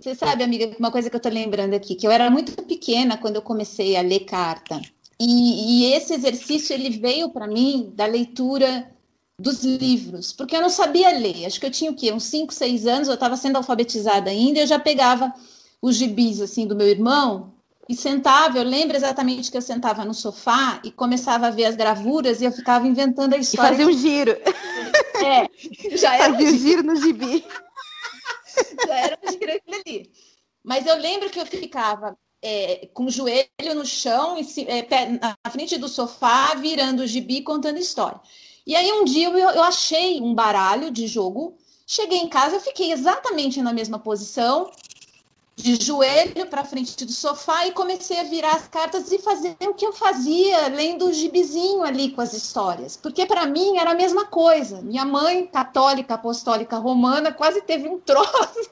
Você 0.00 0.14
sabe, 0.14 0.42
amiga, 0.44 0.76
uma 0.78 0.90
coisa 0.90 1.08
que 1.08 1.16
eu 1.16 1.20
tô 1.20 1.28
lembrando 1.28 1.74
aqui, 1.74 1.94
que 1.94 2.06
eu 2.06 2.10
era 2.10 2.30
muito 2.30 2.62
pequena 2.64 3.16
quando 3.16 3.36
eu 3.36 3.42
comecei 3.42 3.96
a 3.96 4.02
ler 4.02 4.20
carta. 4.20 4.80
E, 5.18 5.88
e 5.88 5.92
esse 5.94 6.12
exercício 6.12 6.74
ele 6.74 6.90
veio 6.90 7.30
para 7.30 7.46
mim 7.46 7.90
da 7.94 8.04
leitura 8.04 8.94
dos 9.38 9.62
livros, 9.64 10.32
porque 10.32 10.56
eu 10.56 10.62
não 10.62 10.70
sabia 10.70 11.10
ler. 11.10 11.44
Acho 11.44 11.60
que 11.60 11.66
eu 11.66 11.70
tinha 11.70 11.90
o 11.90 11.94
quê? 11.94 12.12
Uns 12.12 12.24
5, 12.24 12.54
6 12.54 12.86
anos, 12.86 13.08
eu 13.08 13.14
estava 13.14 13.36
sendo 13.36 13.56
alfabetizada 13.56 14.30
ainda, 14.30 14.58
e 14.58 14.62
eu 14.62 14.66
já 14.66 14.78
pegava 14.78 15.32
os 15.80 15.96
gibis 15.96 16.40
assim 16.40 16.66
do 16.66 16.74
meu 16.74 16.88
irmão 16.88 17.54
e 17.88 17.94
sentava, 17.94 18.58
eu 18.58 18.64
lembro 18.64 18.96
exatamente 18.96 19.50
que 19.50 19.56
eu 19.56 19.62
sentava 19.62 20.04
no 20.04 20.12
sofá 20.12 20.80
e 20.82 20.90
começava 20.90 21.46
a 21.46 21.50
ver 21.50 21.66
as 21.66 21.76
gravuras 21.76 22.40
e 22.40 22.44
eu 22.44 22.50
ficava 22.50 22.86
inventando 22.86 23.34
a 23.34 23.36
história. 23.36 23.74
E 23.74 23.78
fazia 23.78 23.86
um 23.86 23.96
giro. 23.96 24.32
É, 25.24 25.96
já 25.96 26.16
era 26.16 26.32
fazia 26.32 26.48
um 26.48 26.58
giro 26.58 26.82
no 26.82 26.96
gibi. 26.96 27.44
já 28.86 28.96
era 28.96 29.18
um 29.22 29.30
giro 29.30 29.52
ali. 29.52 30.10
Mas 30.64 30.84
eu 30.84 30.96
lembro 30.96 31.30
que 31.30 31.38
eu 31.38 31.46
ficava 31.46 32.18
é, 32.42 32.88
com 32.92 33.04
o 33.04 33.10
joelho 33.10 33.74
no 33.74 33.86
chão, 33.86 34.36
é, 34.66 35.08
na 35.20 35.50
frente 35.50 35.78
do 35.78 35.88
sofá, 35.88 36.54
virando 36.54 37.04
o 37.04 37.06
gibi, 37.06 37.42
contando 37.42 37.78
história. 37.78 38.20
E 38.66 38.74
aí 38.74 38.90
um 38.92 39.04
dia 39.04 39.28
eu, 39.28 39.36
eu 39.36 39.62
achei 39.62 40.20
um 40.20 40.34
baralho 40.34 40.90
de 40.90 41.06
jogo, 41.06 41.56
cheguei 41.86 42.18
em 42.18 42.28
casa, 42.28 42.56
eu 42.56 42.60
fiquei 42.60 42.92
exatamente 42.92 43.62
na 43.62 43.72
mesma 43.72 43.98
posição, 43.98 44.72
de 45.56 45.82
joelho 45.82 46.46
para 46.46 46.64
frente 46.64 47.02
do 47.04 47.12
sofá 47.12 47.66
e 47.66 47.72
comecei 47.72 48.20
a 48.20 48.24
virar 48.24 48.56
as 48.56 48.68
cartas 48.68 49.10
e 49.10 49.18
fazer 49.18 49.56
o 49.62 49.72
que 49.72 49.86
eu 49.86 49.92
fazia, 49.92 50.68
lendo 50.68 51.06
o 51.06 51.12
gibizinho 51.12 51.82
ali 51.82 52.10
com 52.10 52.20
as 52.20 52.34
histórias. 52.34 52.96
Porque 52.96 53.24
para 53.24 53.46
mim 53.46 53.78
era 53.78 53.92
a 53.92 53.94
mesma 53.94 54.26
coisa. 54.26 54.82
Minha 54.82 55.06
mãe, 55.06 55.46
católica, 55.46 56.14
apostólica 56.14 56.76
romana, 56.76 57.32
quase 57.32 57.62
teve 57.62 57.88
um 57.88 57.98
troço. 57.98 58.70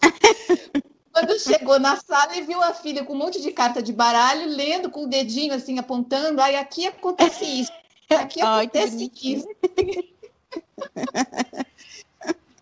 Quando 1.12 1.38
chegou 1.40 1.80
na 1.80 1.96
sala 1.96 2.36
e 2.36 2.42
viu 2.42 2.62
a 2.62 2.72
filha 2.72 3.04
com 3.04 3.14
um 3.14 3.18
monte 3.18 3.42
de 3.42 3.50
carta 3.50 3.82
de 3.82 3.92
baralho, 3.92 4.48
lendo 4.48 4.90
com 4.90 5.04
o 5.04 5.08
dedinho 5.08 5.52
assim, 5.52 5.76
apontando, 5.76 6.40
aí 6.40 6.54
aqui 6.54 6.86
acontece 6.86 7.44
isso, 7.44 7.72
aqui 8.14 8.40
acontece 8.40 9.10
isso. 9.22 9.48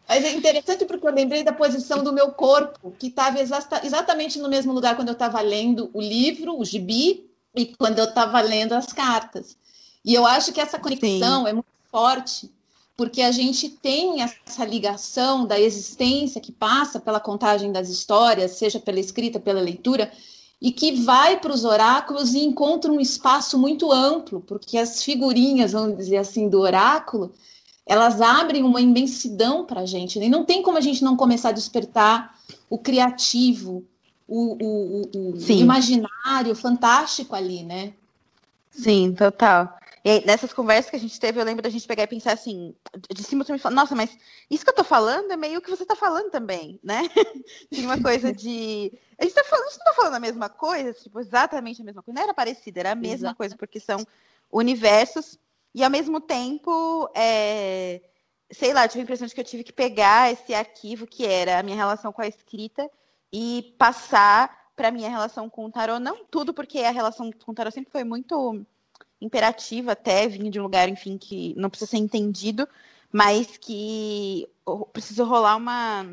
Mas 0.09 0.25
é 0.25 0.33
interessante 0.33 0.87
porque 0.87 1.07
eu 1.07 1.12
lembrei 1.12 1.45
da 1.45 1.52
posição 1.52 2.02
do 2.02 2.14
meu 2.14 2.33
corpo, 2.33 2.95
que 2.99 3.09
estava 3.09 3.38
exatamente 3.40 4.38
no 4.38 4.49
mesmo 4.49 4.73
lugar 4.73 4.97
quando 4.97 5.09
eu 5.09 5.12
estava 5.12 5.38
lendo 5.43 5.90
o 5.93 6.00
livro, 6.00 6.59
o 6.59 6.64
gibi, 6.64 7.28
e 7.55 7.67
quando 7.76 7.99
eu 7.99 8.07
estava 8.07 8.40
lendo 8.40 8.73
as 8.73 8.87
cartas. 8.87 9.57
E 10.05 10.14
eu 10.14 10.25
acho 10.25 10.52
que 10.52 10.61
essa 10.61 10.78
conexão 10.78 11.45
Sim. 11.45 11.50
é 11.50 11.52
muito 11.52 11.67
forte, 11.90 12.50
porque 12.97 13.21
a 13.21 13.31
gente 13.31 13.69
tem 13.69 14.23
essa 14.23 14.64
ligação 14.64 15.47
da 15.47 15.61
existência 15.61 16.40
que 16.40 16.52
passa 16.52 16.99
pela 16.99 17.21
contagem 17.21 17.71
das 17.71 17.88
histórias, 17.88 18.52
seja 18.52 18.81
pela 18.81 18.99
escrita, 18.99 19.38
pela 19.38 19.61
leitura, 19.61 20.11
e 20.60 20.72
que 20.72 20.92
vai 21.02 21.38
para 21.38 21.52
os 21.52 21.64
oráculos 21.64 22.34
e 22.34 22.40
encontra 22.40 22.90
um 22.90 23.00
espaço 23.00 23.58
muito 23.58 23.92
amplo, 23.92 24.40
porque 24.40 24.76
as 24.76 25.02
figurinhas, 25.02 25.72
vamos 25.72 25.96
dizer 25.96 26.16
assim, 26.16 26.48
do 26.48 26.60
oráculo, 26.60 27.32
elas 27.86 28.20
abrem 28.20 28.62
uma 28.64 28.80
imensidão 28.80 29.64
para 29.64 29.82
a 29.82 29.86
gente, 29.86 30.18
né? 30.18 30.26
e 30.26 30.30
não 30.30 30.44
tem 30.44 30.62
como 30.62 30.76
a 30.76 30.80
gente 30.80 31.02
não 31.02 31.16
começar 31.16 31.50
a 31.50 31.52
despertar 31.52 32.34
o 32.68 32.76
criativo, 32.76 33.84
o, 34.26 34.56
o, 34.62 35.02
o, 35.14 35.30
o 35.32 35.50
imaginário 35.50 36.54
fantástico 36.54 37.34
ali, 37.34 37.62
né? 37.62 37.94
Sim, 38.70 39.14
total. 39.14 39.77
E 40.05 40.11
aí, 40.11 40.26
nessas 40.26 40.52
conversas 40.52 40.90
que 40.90 40.97
a 40.97 41.00
gente 41.00 41.19
teve, 41.19 41.40
eu 41.40 41.45
lembro 41.45 41.62
da 41.62 41.69
gente 41.69 41.87
pegar 41.87 42.05
e 42.05 42.07
pensar 42.07 42.33
assim, 42.33 42.75
de 43.12 43.23
cima 43.23 43.45
você 43.45 43.52
me 43.52 43.59
fala, 43.59 43.75
nossa, 43.75 43.95
mas 43.95 44.17
isso 44.50 44.64
que 44.64 44.71
eu 44.71 44.75
tô 44.75 44.85
falando 44.85 45.31
é 45.33 45.37
meio 45.37 45.61
que 45.61 45.71
você 45.71 45.85
tá 45.85 45.97
falando 45.97 46.31
também, 46.31 46.78
né? 46.83 47.02
Tem 47.71 47.85
uma 47.85 48.00
coisa 48.00 48.33
de. 48.33 48.93
A 49.19 49.25
gente 49.25 49.35
tá 49.35 49.45
falando, 49.45 49.67
a 49.67 49.71
gente 49.71 49.78
não 49.78 49.87
tá 49.87 49.95
falando 49.95 50.14
a 50.14 50.21
mesma 50.21 50.49
coisa, 50.49 50.93
tipo, 50.93 51.21
exatamente 51.21 51.83
a 51.83 51.85
mesma 51.85 52.02
coisa. 52.02 52.17
Não 52.17 52.25
era 52.25 52.35
parecida, 52.35 52.81
era 52.81 52.93
a 52.93 52.95
mesma 52.95 53.14
Exato. 53.14 53.37
coisa, 53.37 53.57
porque 53.57 53.81
são 53.81 54.07
universos 54.50 55.38
e 55.75 55.85
ao 55.85 55.90
mesmo 55.90 56.21
tempo, 56.21 57.11
é, 57.14 58.00
sei 58.50 58.73
lá, 58.73 58.88
tive 58.88 59.00
a 59.00 59.05
impressão 59.05 59.26
de 59.26 59.35
que 59.35 59.40
eu 59.40 59.45
tive 59.45 59.64
que 59.64 59.73
pegar 59.73 60.33
esse 60.33 60.55
arquivo 60.55 61.07
que 61.07 61.26
era 61.26 61.59
a 61.59 61.62
minha 61.62 61.76
relação 61.76 62.12
com 62.12 62.23
a 62.23 62.26
escrita 62.26 62.90
e 63.33 63.75
passar 63.78 64.69
para 64.75 64.90
minha 64.90 65.11
relação 65.11 65.50
com 65.50 65.67
o 65.67 65.71
tarot, 65.71 66.00
não 66.00 66.25
tudo, 66.25 66.55
porque 66.55 66.78
a 66.81 66.90
relação 66.90 67.31
com 67.45 67.52
o 67.52 67.55
tarot 67.55 67.75
sempre 67.75 67.90
foi 67.90 68.05
muito 68.05 68.64
imperativa, 69.20 69.92
até 69.92 70.28
vindo 70.28 70.50
de 70.50 70.60
um 70.60 70.62
lugar, 70.62 70.88
enfim, 70.88 71.18
que 71.18 71.54
não 71.56 71.70
precisa 71.70 71.90
ser 71.90 71.96
entendido, 71.98 72.68
mas 73.12 73.56
que 73.56 74.48
precisa 74.92 75.25
rolar 75.25 75.56
uma 75.56 76.04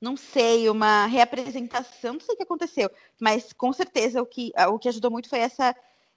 não 0.00 0.16
sei, 0.16 0.68
uma 0.68 1.06
reapresentação, 1.06 2.14
não 2.14 2.20
sei 2.20 2.34
o 2.34 2.36
que 2.36 2.42
aconteceu, 2.42 2.90
mas 3.18 3.52
com 3.52 3.72
certeza 3.72 4.20
o 4.20 4.26
que, 4.26 4.52
o 4.68 4.78
que 4.78 4.88
ajudou 4.88 5.10
muito 5.10 5.28
foi 5.28 5.38
essa 5.38 5.74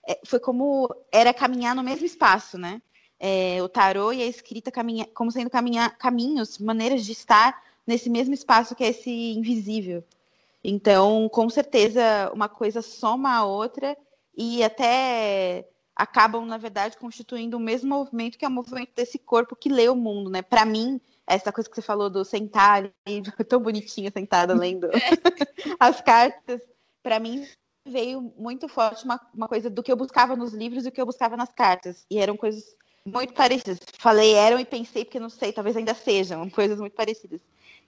é, 0.08 0.20
foi 0.26 0.40
como 0.40 0.94
era 1.12 1.34
caminhar 1.34 1.76
no 1.76 1.84
mesmo 1.84 2.06
espaço, 2.06 2.58
né? 2.58 2.82
É, 3.20 3.62
o 3.62 3.70
tarô 3.70 4.14
e 4.14 4.22
a 4.22 4.26
escrita 4.26 4.72
caminha, 4.72 5.06
como 5.14 5.32
sendo 5.32 5.50
caminhar, 5.50 5.98
caminhos, 5.98 6.58
maneiras 6.58 7.06
de 7.06 7.12
estar 7.12 7.62
nesse 7.86 8.10
mesmo 8.10 8.34
espaço 8.34 8.76
que 8.76 8.84
é 8.84 8.90
esse 8.90 9.12
invisível. 9.34 10.04
Então, 10.64 11.30
com 11.30 11.50
certeza, 11.50 12.32
uma 12.34 12.50
coisa 12.50 12.82
soma 12.82 13.36
a 13.36 13.46
outra 13.46 13.98
e 14.42 14.64
até 14.64 15.68
acabam, 15.94 16.46
na 16.46 16.58
verdade, 16.58 16.98
constituindo 16.98 17.58
o 17.58 17.60
mesmo 17.60 17.90
movimento 17.90 18.38
que 18.38 18.46
é 18.46 18.48
o 18.48 18.52
movimento 18.52 18.92
desse 18.96 19.20
corpo 19.20 19.54
que 19.54 19.68
lê 19.68 19.90
o 19.90 19.96
mundo, 19.98 20.30
né? 20.30 20.42
Para 20.42 20.64
mim, 20.64 21.02
essa 21.28 21.52
coisa 21.52 21.70
que 21.70 21.76
você 21.76 21.82
falou 21.82 22.10
do 22.10 22.24
sentar 22.24 22.90
e 23.06 23.22
tão 23.44 23.60
bonitinha 23.60 24.10
sentada 24.10 24.54
lendo 24.54 24.88
as 25.78 26.00
cartas, 26.00 26.62
para 27.04 27.20
mim 27.20 27.46
veio 27.86 28.34
muito 28.38 28.70
forte 28.70 29.04
uma, 29.04 29.20
uma 29.34 29.50
coisa 29.50 29.70
do 29.70 29.84
que 29.84 29.92
eu 29.92 29.98
buscava 29.98 30.38
nos 30.38 30.54
livros 30.54 30.86
e 30.86 30.88
o 30.88 30.92
que 30.92 31.02
eu 31.02 31.06
buscava 31.06 31.36
nas 31.36 31.52
cartas. 31.52 32.06
E 32.10 32.18
eram 32.18 32.38
coisas 32.38 32.64
muito 33.06 33.34
parecidas. 33.34 33.80
Falei 33.98 34.36
eram 34.36 34.58
e 34.58 34.64
pensei, 34.64 35.04
porque 35.04 35.20
não 35.20 35.30
sei, 35.30 35.52
talvez 35.52 35.76
ainda 35.76 35.94
sejam 35.94 36.50
coisas 36.50 36.80
muito 36.80 36.94
parecidas. 36.94 37.42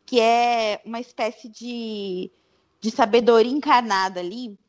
Que 0.05 0.19
é 0.19 0.81
uma 0.83 0.99
espécie 0.99 1.47
de, 1.47 2.29
de 2.81 2.91
sabedoria 2.91 3.51
encarnada 3.51 4.19
ali, 4.19 4.59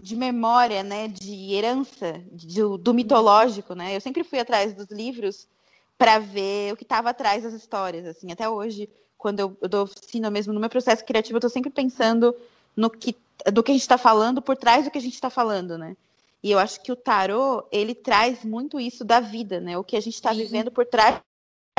de 0.00 0.16
memória, 0.16 0.82
né, 0.82 1.08
de 1.08 1.52
herança, 1.52 2.22
de, 2.32 2.60
do 2.78 2.94
mitológico, 2.94 3.74
né? 3.74 3.96
Eu 3.96 4.00
sempre 4.00 4.22
fui 4.24 4.38
atrás 4.38 4.72
dos 4.74 4.88
livros 4.88 5.48
para 5.96 6.18
ver 6.18 6.72
o 6.72 6.76
que 6.76 6.84
estava 6.84 7.10
atrás 7.10 7.42
das 7.42 7.52
histórias, 7.52 8.06
assim, 8.06 8.30
até 8.30 8.48
hoje, 8.48 8.88
quando 9.16 9.40
eu, 9.40 9.56
eu 9.60 9.68
dou 9.68 9.82
oficina 9.82 10.30
mesmo 10.30 10.52
no 10.52 10.60
meu 10.60 10.70
processo 10.70 11.04
criativo, 11.04 11.36
eu 11.36 11.38
estou 11.38 11.50
sempre 11.50 11.70
pensando 11.70 12.34
no 12.76 12.88
que 12.88 13.16
do 13.52 13.62
que 13.62 13.70
a 13.70 13.74
gente 13.74 13.82
está 13.82 13.98
falando 13.98 14.42
por 14.42 14.56
trás 14.56 14.84
do 14.84 14.90
que 14.90 14.98
a 14.98 15.00
gente 15.00 15.14
está 15.14 15.30
falando, 15.30 15.78
né? 15.78 15.96
E 16.42 16.50
eu 16.50 16.58
acho 16.58 16.80
que 16.80 16.92
o 16.92 16.96
tarô 16.96 17.64
ele 17.70 17.94
traz 17.94 18.44
muito 18.44 18.78
isso 18.78 19.04
da 19.04 19.20
vida, 19.20 19.60
né? 19.60 19.76
O 19.76 19.84
que 19.84 19.96
a 19.96 20.00
gente 20.00 20.14
está 20.14 20.32
vivendo 20.32 20.70
por 20.70 20.86
trás 20.86 21.20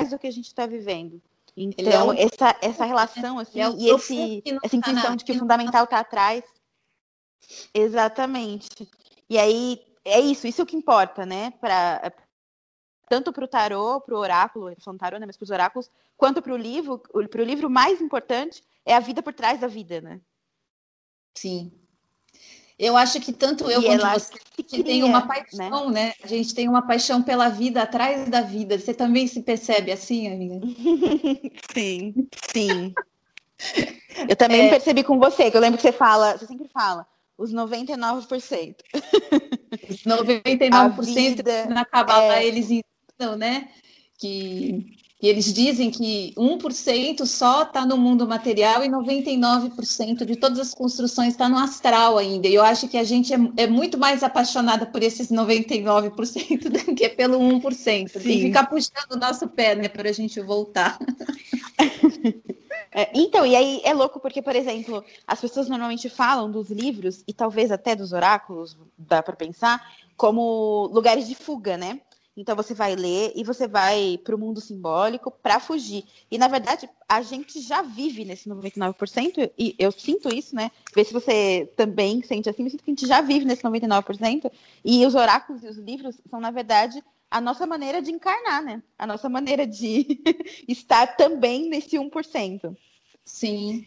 do 0.09 0.19
que 0.19 0.27
a 0.27 0.31
gente 0.31 0.47
está 0.47 0.65
vivendo. 0.65 1.21
É 1.55 1.61
então, 1.61 2.13
é 2.13 2.23
essa, 2.23 2.57
essa 2.61 2.85
relação, 2.85 3.39
assim, 3.39 3.61
é 3.61 3.69
e 3.71 3.89
esse, 3.89 4.43
essa 4.63 4.75
intuição 4.75 5.15
de 5.15 5.25
que 5.25 5.31
o 5.31 5.39
fundamental 5.39 5.83
está 5.83 5.99
atrás. 5.99 6.43
Exatamente. 7.73 8.89
E 9.29 9.37
aí, 9.37 9.81
é 10.05 10.19
isso, 10.19 10.47
isso 10.47 10.61
é 10.61 10.63
o 10.63 10.67
que 10.67 10.75
importa, 10.75 11.25
né? 11.25 11.51
Pra, 11.59 12.11
tanto 13.07 13.33
para 13.33 13.45
o 13.45 13.47
tarô, 13.47 14.01
para 14.01 14.15
o 14.15 14.19
oráculo, 14.19 14.73
falando 14.79 14.99
tarô, 14.99 15.17
né? 15.17 15.25
Mas 15.25 15.37
para 15.37 15.43
os 15.43 15.49
oráculos, 15.49 15.91
quanto 16.15 16.41
para 16.41 16.53
o 16.53 16.57
livro, 16.57 16.99
para 16.99 17.41
o 17.41 17.45
livro 17.45 17.69
mais 17.69 17.99
importante 17.99 18.63
é 18.85 18.95
a 18.95 18.99
vida 18.99 19.21
por 19.21 19.33
trás 19.33 19.59
da 19.59 19.67
vida, 19.67 19.99
né? 19.99 20.21
Sim. 21.35 21.71
Eu 22.77 22.95
acho 22.95 23.19
que 23.19 23.33
tanto 23.33 23.69
eu 23.69 23.81
e 23.81 23.85
quanto 23.85 24.07
você 24.07 24.33
que 24.55 24.63
cria, 24.63 24.83
tem 24.85 25.03
uma 25.03 25.27
paixão, 25.27 25.89
né? 25.89 26.07
né? 26.07 26.13
A 26.23 26.27
gente 26.27 26.55
tem 26.55 26.69
uma 26.69 26.81
paixão 26.81 27.21
pela 27.21 27.49
vida 27.49 27.81
atrás 27.81 28.29
da 28.29 28.39
vida. 28.39 28.79
Você 28.79 28.93
também 28.93 29.27
se 29.27 29.41
percebe 29.41 29.91
assim, 29.91 30.31
amiga? 30.31 30.65
sim, 31.73 32.27
sim. 32.53 32.93
eu 34.29 34.35
também 34.35 34.67
é... 34.67 34.69
percebi 34.69 35.03
com 35.03 35.19
você, 35.19 35.51
que 35.51 35.57
eu 35.57 35.61
lembro 35.61 35.77
que 35.77 35.81
você 35.81 35.91
fala, 35.91 36.37
você 36.37 36.47
sempre 36.47 36.69
fala, 36.69 37.05
os 37.39 37.53
99%. 37.53 38.75
Os 39.89 40.03
99% 40.03 41.35
vida, 41.37 41.65
na 41.67 41.85
cabala 41.85 42.35
é... 42.35 42.45
eles 42.45 42.65
ensinam, 42.65 43.37
né? 43.37 43.69
Que 44.19 44.99
e 45.21 45.27
eles 45.27 45.53
dizem 45.53 45.91
que 45.91 46.33
1% 46.37 47.25
só 47.25 47.63
está 47.63 47.85
no 47.85 47.97
mundo 47.97 48.25
material 48.25 48.85
e 48.85 48.87
99% 48.87 50.23
de 50.23 50.37
todas 50.37 50.59
as 50.59 50.73
construções 50.73 51.33
está 51.33 51.49
no 51.49 51.57
astral 51.57 52.17
ainda. 52.17 52.47
E 52.47 52.55
eu 52.55 52.63
acho 52.63 52.87
que 52.87 52.97
a 52.97 53.03
gente 53.03 53.33
é, 53.33 53.37
é 53.57 53.67
muito 53.67 53.97
mais 53.97 54.23
apaixonada 54.23 54.85
por 54.85 55.03
esses 55.03 55.29
99% 55.29 56.69
do 56.71 56.95
que 56.95 57.09
pelo 57.09 57.37
1%. 57.37 57.73
Sim. 57.73 58.07
Tem 58.07 58.21
que 58.21 58.41
ficar 58.43 58.67
puxando 58.67 59.11
o 59.11 59.17
nosso 59.17 59.45
pé, 59.49 59.75
né, 59.75 59.89
para 59.89 60.09
a 60.09 60.13
gente 60.13 60.39
voltar. 60.39 60.97
É, 62.91 63.11
então, 63.13 63.45
e 63.45 63.55
aí 63.55 63.81
é 63.83 63.93
louco 63.93 64.19
porque, 64.19 64.41
por 64.41 64.55
exemplo, 64.55 65.03
as 65.27 65.39
pessoas 65.39 65.69
normalmente 65.69 66.09
falam 66.09 66.51
dos 66.51 66.69
livros 66.69 67.23
e 67.27 67.33
talvez 67.33 67.71
até 67.71 67.95
dos 67.95 68.13
oráculos, 68.13 68.77
dá 68.97 69.21
para 69.21 69.35
pensar, 69.35 69.81
como 70.17 70.89
lugares 70.91 71.27
de 71.27 71.35
fuga, 71.35 71.77
né? 71.77 72.01
Então 72.35 72.55
você 72.55 72.73
vai 72.73 72.95
ler 72.95 73.33
e 73.35 73.43
você 73.43 73.67
vai 73.67 74.17
para 74.23 74.33
o 74.33 74.39
mundo 74.39 74.61
simbólico 74.61 75.29
para 75.29 75.59
fugir. 75.59 76.05
E 76.31 76.37
na 76.37 76.47
verdade, 76.47 76.89
a 77.07 77.21
gente 77.21 77.59
já 77.61 77.81
vive 77.81 78.23
nesse 78.23 78.49
99%, 78.49 79.51
e 79.57 79.75
eu 79.77 79.91
sinto 79.91 80.33
isso, 80.33 80.55
né? 80.55 80.71
Vê 80.95 81.03
se 81.03 81.13
você 81.13 81.69
também 81.75 82.23
sente 82.23 82.49
assim, 82.49 82.63
eu 82.63 82.69
sinto 82.69 82.83
que 82.83 82.91
a 82.91 82.93
gente 82.93 83.05
já 83.05 83.19
vive 83.21 83.45
nesse 83.45 83.63
99%, 83.63 84.49
e 84.85 85.05
os 85.05 85.15
oráculos 85.15 85.63
e 85.63 85.67
os 85.67 85.77
livros 85.77 86.15
são, 86.29 86.39
na 86.39 86.49
verdade, 86.49 87.03
a 87.31 87.39
nossa 87.39 87.65
maneira 87.67 88.01
de 88.01 88.11
encarnar, 88.11 88.63
né? 88.63 88.81
A 88.97 89.05
nossa 89.05 89.29
maneira 89.29 89.67
de 89.67 90.21
estar 90.67 91.15
também 91.15 91.69
nesse 91.69 91.97
1%. 91.97 92.75
Sim. 93.23 93.85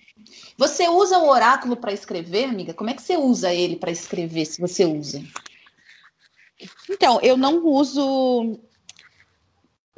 Você 0.56 0.88
usa 0.88 1.18
o 1.18 1.28
oráculo 1.28 1.76
para 1.76 1.92
escrever, 1.92 2.44
amiga? 2.44 2.72
Como 2.72 2.90
é 2.90 2.94
que 2.94 3.02
você 3.02 3.16
usa 3.16 3.52
ele 3.52 3.76
para 3.76 3.90
escrever, 3.90 4.44
se 4.44 4.60
você 4.60 4.84
usa? 4.84 5.20
Então, 6.88 7.20
eu 7.20 7.36
não 7.36 7.64
uso. 7.66 8.60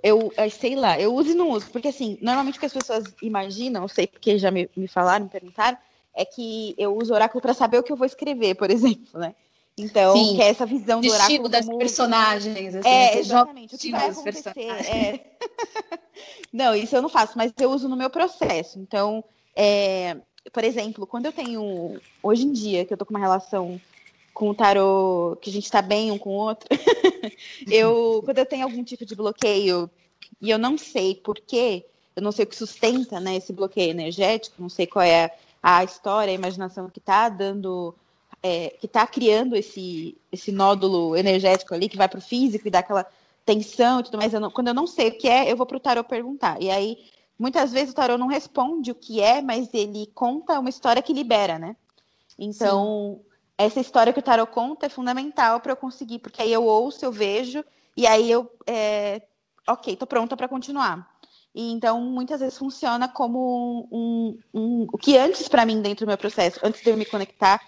Eu 0.02 0.32
é, 0.36 0.48
sei 0.48 0.74
lá, 0.74 0.98
eu 0.98 1.14
uso 1.14 1.30
e 1.30 1.34
não 1.34 1.50
uso, 1.50 1.70
porque 1.70 1.88
assim, 1.88 2.18
normalmente 2.20 2.56
o 2.56 2.60
que 2.60 2.66
as 2.66 2.72
pessoas 2.72 3.04
imaginam, 3.22 3.82
eu 3.82 3.88
sei 3.88 4.06
porque 4.06 4.38
já 4.38 4.50
me, 4.50 4.68
me 4.76 4.86
falaram, 4.86 5.24
me 5.24 5.30
perguntaram, 5.30 5.78
é 6.14 6.26
que 6.26 6.74
eu 6.76 6.94
uso 6.94 7.14
oráculo 7.14 7.40
para 7.40 7.54
saber 7.54 7.78
o 7.78 7.82
que 7.82 7.90
eu 7.90 7.96
vou 7.96 8.06
escrever, 8.06 8.54
por 8.54 8.68
exemplo, 8.70 9.18
né? 9.18 9.34
Então, 9.76 10.16
Sim. 10.16 10.36
que 10.36 10.42
é 10.42 10.48
essa 10.48 10.64
visão 10.64 11.00
do 11.00 11.10
oráculo 11.10 11.48
das 11.48 11.66
como... 11.66 11.78
personagens. 11.78 12.74
Assim, 12.76 12.88
é, 12.88 13.18
exatamente. 13.18 13.74
O 13.74 13.78
que 13.78 13.90
vai 13.90 14.08
acontecer. 14.08 14.52
É... 14.56 15.20
não, 16.52 16.74
isso 16.74 16.94
eu 16.94 17.02
não 17.02 17.08
faço, 17.08 17.36
mas 17.36 17.52
eu 17.60 17.70
uso 17.70 17.88
no 17.88 17.96
meu 17.96 18.08
processo. 18.08 18.78
Então, 18.78 19.24
é... 19.54 20.16
por 20.52 20.62
exemplo, 20.62 21.06
quando 21.06 21.26
eu 21.26 21.32
tenho. 21.32 22.00
Hoje 22.22 22.44
em 22.44 22.52
dia, 22.52 22.84
que 22.84 22.92
eu 22.92 22.96
tô 22.96 23.04
com 23.04 23.12
uma 23.12 23.20
relação 23.20 23.80
com 24.32 24.50
o 24.50 24.54
tarô, 24.54 25.38
que 25.40 25.48
a 25.48 25.52
gente 25.52 25.70
tá 25.70 25.80
bem 25.80 26.10
um 26.10 26.18
com 26.18 26.30
o 26.30 26.32
outro, 26.32 26.68
eu, 27.70 28.20
quando 28.24 28.38
eu 28.38 28.46
tenho 28.46 28.64
algum 28.64 28.82
tipo 28.82 29.06
de 29.06 29.14
bloqueio 29.14 29.88
e 30.40 30.50
eu 30.50 30.58
não 30.58 30.76
sei 30.76 31.14
por 31.14 31.36
quê, 31.36 31.86
eu 32.16 32.22
não 32.22 32.32
sei 32.32 32.44
o 32.44 32.48
que 32.48 32.56
sustenta 32.56 33.20
né, 33.20 33.36
esse 33.36 33.52
bloqueio 33.52 33.90
energético, 33.90 34.60
não 34.60 34.68
sei 34.68 34.88
qual 34.88 35.04
é 35.04 35.32
a 35.62 35.84
história, 35.84 36.32
a 36.32 36.34
imaginação 36.34 36.90
que 36.90 36.98
está 36.98 37.28
dando, 37.28 37.94
é, 38.44 38.76
que 38.78 38.84
está 38.84 39.06
criando 39.06 39.56
esse, 39.56 40.18
esse 40.30 40.52
nódulo 40.52 41.16
energético 41.16 41.72
ali, 41.72 41.88
que 41.88 41.96
vai 41.96 42.06
para 42.06 42.18
o 42.18 42.22
físico 42.22 42.68
e 42.68 42.70
dá 42.70 42.80
aquela 42.80 43.06
tensão 43.42 44.00
e 44.00 44.02
tudo 44.02 44.18
mais. 44.18 44.34
Eu 44.34 44.40
não, 44.40 44.50
quando 44.50 44.68
eu 44.68 44.74
não 44.74 44.86
sei 44.86 45.08
o 45.08 45.18
que 45.18 45.26
é, 45.26 45.50
eu 45.50 45.56
vou 45.56 45.64
para 45.64 45.78
o 45.78 45.80
tarô 45.80 46.04
perguntar. 46.04 46.60
E 46.60 46.70
aí, 46.70 46.98
muitas 47.38 47.72
vezes 47.72 47.92
o 47.92 47.96
tarô 47.96 48.18
não 48.18 48.26
responde 48.26 48.90
o 48.90 48.94
que 48.94 49.18
é, 49.18 49.40
mas 49.40 49.72
ele 49.72 50.10
conta 50.14 50.60
uma 50.60 50.68
história 50.68 51.00
que 51.00 51.14
libera, 51.14 51.58
né? 51.58 51.74
Então, 52.38 53.18
Sim. 53.18 53.30
essa 53.56 53.80
história 53.80 54.12
que 54.12 54.18
o 54.18 54.22
tarô 54.22 54.46
conta 54.46 54.84
é 54.84 54.90
fundamental 54.90 55.58
para 55.60 55.72
eu 55.72 55.76
conseguir, 55.76 56.18
porque 56.18 56.42
aí 56.42 56.52
eu 56.52 56.66
ouço, 56.66 57.02
eu 57.02 57.10
vejo, 57.10 57.64
e 57.96 58.06
aí 58.06 58.30
eu, 58.30 58.50
é, 58.66 59.22
ok, 59.66 59.96
tô 59.96 60.06
pronta 60.06 60.36
para 60.36 60.48
continuar. 60.48 61.08
E 61.54 61.72
então, 61.72 61.98
muitas 61.98 62.40
vezes 62.40 62.58
funciona 62.58 63.08
como 63.08 63.88
um, 63.90 64.38
um 64.52 64.86
o 64.92 64.98
que 64.98 65.16
antes 65.16 65.48
para 65.48 65.64
mim 65.64 65.80
dentro 65.80 66.04
do 66.04 66.08
meu 66.08 66.18
processo, 66.18 66.60
antes 66.62 66.82
de 66.82 66.90
eu 66.90 66.96
me 66.96 67.06
conectar 67.06 67.58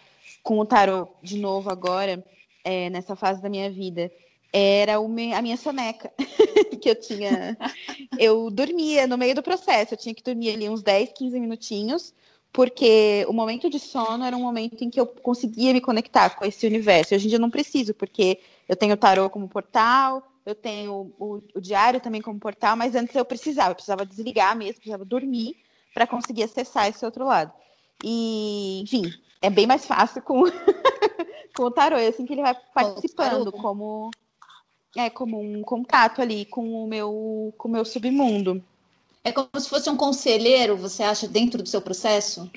com 0.46 0.60
o 0.60 0.64
tarot 0.64 1.10
de 1.20 1.38
novo 1.38 1.68
agora, 1.68 2.24
é, 2.62 2.88
nessa 2.88 3.16
fase 3.16 3.42
da 3.42 3.48
minha 3.48 3.68
vida, 3.68 4.12
era 4.52 5.00
me, 5.02 5.34
a 5.34 5.42
minha 5.42 5.56
soneca 5.56 6.12
que 6.80 6.88
eu 6.88 6.94
tinha. 6.94 7.58
Eu 8.16 8.48
dormia 8.48 9.08
no 9.08 9.18
meio 9.18 9.34
do 9.34 9.42
processo, 9.42 9.94
eu 9.94 9.98
tinha 9.98 10.14
que 10.14 10.22
dormir 10.22 10.54
ali 10.54 10.68
uns 10.68 10.84
10, 10.84 11.10
15 11.14 11.40
minutinhos, 11.40 12.14
porque 12.52 13.26
o 13.28 13.32
momento 13.32 13.68
de 13.68 13.80
sono 13.80 14.24
era 14.24 14.36
um 14.36 14.40
momento 14.40 14.84
em 14.84 14.88
que 14.88 15.00
eu 15.00 15.06
conseguia 15.06 15.72
me 15.72 15.80
conectar 15.80 16.30
com 16.36 16.44
esse 16.44 16.64
universo. 16.64 17.16
Hoje 17.16 17.26
em 17.26 17.28
dia 17.28 17.38
eu 17.38 17.42
não 17.42 17.50
preciso, 17.50 17.92
porque 17.92 18.38
eu 18.68 18.76
tenho 18.76 18.94
o 18.94 18.96
tarot 18.96 19.32
como 19.32 19.48
portal, 19.48 20.22
eu 20.46 20.54
tenho 20.54 21.12
o, 21.18 21.42
o, 21.56 21.60
diário 21.60 22.00
também 22.00 22.22
como 22.22 22.38
portal, 22.38 22.76
mas 22.76 22.94
antes 22.94 23.16
eu 23.16 23.24
precisava, 23.24 23.72
eu 23.72 23.74
precisava 23.74 24.06
desligar 24.06 24.56
mesmo, 24.56 24.74
precisava 24.74 25.04
dormir 25.04 25.56
para 25.92 26.06
conseguir 26.06 26.44
acessar 26.44 26.86
esse 26.86 27.04
outro 27.04 27.24
lado. 27.24 27.52
E, 28.04 28.80
enfim, 28.82 29.10
é 29.46 29.50
bem 29.50 29.66
mais 29.66 29.86
fácil 29.86 30.20
com, 30.22 30.42
com 31.56 31.62
o 31.62 31.70
tarô, 31.70 31.96
é 31.96 32.08
assim 32.08 32.26
que 32.26 32.32
ele 32.32 32.42
vai 32.42 32.54
participando, 32.74 33.52
como 33.52 34.10
é 34.96 35.08
como 35.08 35.40
um 35.40 35.62
contato 35.62 36.20
ali 36.20 36.46
com 36.46 36.84
o 36.84 36.86
meu 36.86 37.54
com 37.56 37.68
o 37.68 37.70
meu 37.70 37.84
submundo. 37.84 38.62
É 39.22 39.30
como 39.30 39.48
se 39.58 39.68
fosse 39.68 39.88
um 39.88 39.96
conselheiro, 39.96 40.76
você 40.76 41.02
acha, 41.02 41.28
dentro 41.28 41.62
do 41.62 41.68
seu 41.68 41.80
processo? 41.80 42.50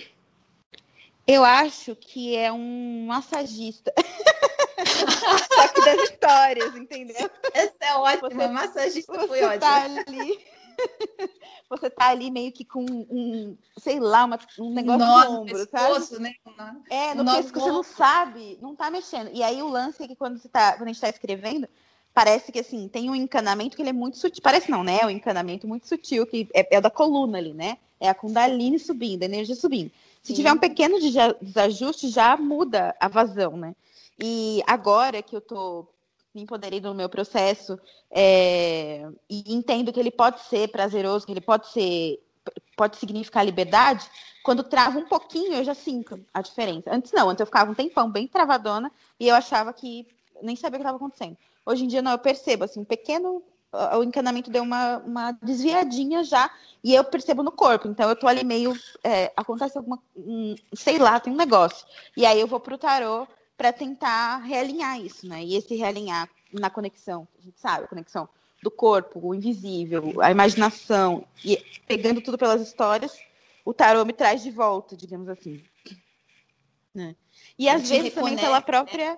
Eu 1.28 1.44
acho 1.44 1.96
que 1.96 2.36
é 2.36 2.52
um 2.52 3.06
massagista. 3.08 3.94
Só 5.54 5.68
que 5.68 5.82
das 5.86 6.10
histórias, 6.10 6.76
entendeu? 6.76 7.30
Essa 7.54 7.76
é 7.82 7.96
ótima, 7.96 8.30
você, 8.30 8.48
massagista 8.48 9.28
foi 9.28 9.44
ótima. 9.44 9.60
Tá 9.60 9.84
ali, 9.84 10.40
você 11.70 11.90
tá 11.90 12.10
ali 12.10 12.32
meio 12.32 12.52
que 12.52 12.66
com 12.66 12.84
um, 12.84 13.58
sei 13.78 14.00
lá, 14.00 14.26
uma, 14.26 14.40
um 14.60 14.74
negócio 14.74 15.00
Nossa, 15.00 15.30
no 15.30 15.42
ombro, 15.42 15.56
pescoço, 15.56 16.16
sabe? 16.16 16.24
Né? 16.24 16.36
É, 16.90 17.14
no 17.16 17.26
pescoço 17.26 17.66
você 17.66 17.72
não 17.72 17.84
sabe, 17.84 18.58
não 18.62 18.76
tá 18.76 18.90
mexendo. 18.90 19.30
E 19.34 19.44
aí 19.44 19.62
o 19.62 19.68
lance 19.68 20.04
é 20.04 20.08
que 20.08 20.16
quando, 20.16 20.38
você 20.38 20.50
tá, 20.50 20.74
quando 20.74 20.84
a 20.84 20.92
gente 20.92 21.02
tá 21.02 21.10
escrevendo, 21.10 21.68
parece 22.14 22.52
que 22.52 22.60
assim, 22.60 22.88
tem 22.88 23.10
um 23.10 23.16
encanamento 23.16 23.76
que 23.76 23.82
ele 23.82 23.90
é 23.90 23.94
muito 23.94 24.18
sutil. 24.18 24.42
Parece 24.44 24.70
não, 24.72 24.84
né? 24.84 25.00
É 25.02 25.06
um 25.06 25.10
encanamento 25.10 25.68
muito 25.68 25.88
sutil, 25.88 26.26
que 26.26 26.48
é, 26.54 26.78
é 26.78 26.82
da 26.82 26.90
coluna 26.90 27.38
ali, 27.38 27.54
né? 27.54 27.78
É 28.00 28.10
a 28.10 28.16
Kundalini 28.16 28.80
subindo, 28.80 29.24
a 29.24 29.26
energia 29.26 29.56
subindo. 29.56 29.92
Se 30.22 30.30
Sim. 30.30 30.36
tiver 30.36 30.54
um 30.54 30.58
pequeno 30.58 30.98
desajuste, 31.42 32.10
já 32.10 32.36
muda 32.38 32.96
a 33.00 33.08
vazão, 33.08 33.58
né? 33.58 33.76
E 34.22 34.62
agora 34.68 35.22
que 35.22 35.36
eu 35.36 35.42
tô 35.42 35.88
me 36.34 36.44
empoderei 36.44 36.80
no 36.80 36.94
meu 36.94 37.10
processo 37.10 37.80
é, 38.12 39.08
e 39.30 39.54
entendo 39.54 39.92
que 39.92 40.00
ele 40.00 40.12
pode 40.12 40.42
ser 40.42 40.68
prazeroso, 40.70 41.26
que 41.26 41.32
ele 41.32 41.42
pode 41.42 41.68
ser 41.68 42.20
pode 42.76 42.98
significar 42.98 43.46
liberdade, 43.46 44.10
quando 44.42 44.64
trava 44.64 44.98
um 44.98 45.06
pouquinho 45.06 45.54
eu 45.54 45.64
já 45.64 45.76
sinto 45.76 46.20
a 46.34 46.42
diferença. 46.42 46.90
Antes 46.92 47.12
não, 47.12 47.30
antes 47.30 47.42
eu 47.42 47.46
ficava 47.46 47.70
um 47.70 47.76
tempão 47.76 48.10
bem 48.10 48.28
travadona 48.28 48.92
e 49.20 49.28
eu 49.28 49.36
achava 49.36 49.72
que 49.72 50.08
nem 50.42 50.56
sabia 50.56 50.78
o 50.78 50.80
que 50.80 50.84
estava 50.84 50.98
acontecendo. 50.98 51.38
Hoje 51.66 51.84
em 51.84 51.88
dia 51.88 52.02
não, 52.02 52.12
eu 52.12 52.18
percebo 52.18 52.64
assim, 52.64 52.80
um 52.80 52.86
pequeno 52.86 53.44
o 53.72 54.04
encanamento 54.04 54.50
deu 54.50 54.64
uma, 54.64 54.98
uma 54.98 55.32
desviadinha 55.44 56.24
já 56.24 56.50
e 56.84 56.96
eu 56.96 57.04
percebo 57.04 57.44
no 57.44 57.52
corpo. 57.52 57.88
Então 57.88 58.10
eu 58.10 58.16
tô 58.16 58.28
ali 58.28 58.44
meio 58.44 58.74
é, 59.04 59.32
acontece 59.38 59.78
alguma 59.78 60.00
um, 60.16 60.56
sei 60.74 60.98
lá, 60.98 61.20
tem 61.20 61.32
um 61.32 61.38
negócio. 61.38 61.86
E 62.18 62.26
aí 62.26 62.40
eu 62.40 62.48
vou 62.48 62.60
pro 62.60 62.78
tarô 62.78 63.28
para 63.60 63.74
tentar 63.74 64.38
realinhar 64.38 64.98
isso, 65.02 65.28
né? 65.28 65.44
E 65.44 65.58
esse 65.58 65.76
realinhar 65.76 66.30
na 66.54 66.70
conexão, 66.70 67.28
a 67.38 67.42
gente 67.42 67.60
sabe, 67.60 67.84
a 67.84 67.88
conexão 67.90 68.30
do 68.64 68.72
corpo, 68.72 69.20
o 69.22 69.36
invisível, 69.36 70.22
a 70.22 70.32
imaginação, 70.32 71.26
e 71.44 71.58
pegando 71.86 72.22
tudo 72.22 72.38
pelas 72.38 72.62
histórias, 72.62 73.20
o 73.66 73.74
tarô 73.74 74.06
me 74.06 74.14
traz 74.14 74.42
de 74.42 74.50
volta, 74.50 74.96
digamos 74.96 75.28
assim. 75.28 75.62
Né? 76.96 77.18
E 77.58 77.68
às 77.68 77.90
vezes 77.90 78.14
também 78.14 78.38
pela 78.38 78.62
própria. 78.62 79.12
Né? 79.12 79.18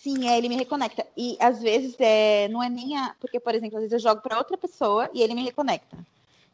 Sim, 0.00 0.30
é, 0.30 0.38
ele 0.38 0.48
me 0.48 0.56
reconecta. 0.56 1.06
E 1.14 1.36
às 1.38 1.60
vezes 1.60 1.94
é, 1.98 2.48
não 2.48 2.62
é 2.62 2.70
nem 2.70 2.96
a. 2.96 3.14
Porque, 3.20 3.38
por 3.38 3.54
exemplo, 3.54 3.76
às 3.76 3.82
vezes 3.82 3.92
eu 3.92 4.10
jogo 4.10 4.22
para 4.22 4.38
outra 4.38 4.56
pessoa 4.56 5.10
e 5.12 5.20
ele 5.20 5.34
me 5.34 5.44
reconecta. 5.44 5.98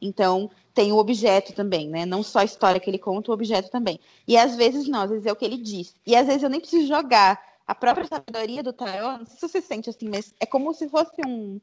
Então, 0.00 0.50
tem 0.72 0.92
o 0.92 0.96
objeto 0.96 1.52
também, 1.52 1.88
né? 1.88 2.06
Não 2.06 2.22
só 2.22 2.40
a 2.40 2.44
história 2.44 2.80
que 2.80 2.88
ele 2.88 2.98
conta, 2.98 3.30
o 3.30 3.34
objeto 3.34 3.70
também. 3.70 4.00
E 4.26 4.36
às 4.36 4.56
vezes 4.56 4.88
não, 4.88 5.02
às 5.02 5.10
vezes 5.10 5.26
é 5.26 5.32
o 5.32 5.36
que 5.36 5.44
ele 5.44 5.58
diz. 5.58 5.94
E 6.06 6.16
às 6.16 6.26
vezes 6.26 6.42
eu 6.42 6.48
nem 6.48 6.60
preciso 6.60 6.86
jogar. 6.86 7.40
A 7.66 7.74
própria 7.74 8.06
sabedoria 8.06 8.62
do 8.62 8.72
tarô, 8.72 9.18
não 9.18 9.26
sei 9.26 9.36
se 9.36 9.48
você 9.48 9.60
sente 9.60 9.90
assim, 9.90 10.08
mas 10.08 10.34
é 10.40 10.46
como 10.46 10.74
se 10.74 10.88
fosse 10.88 11.20
um, 11.24 11.60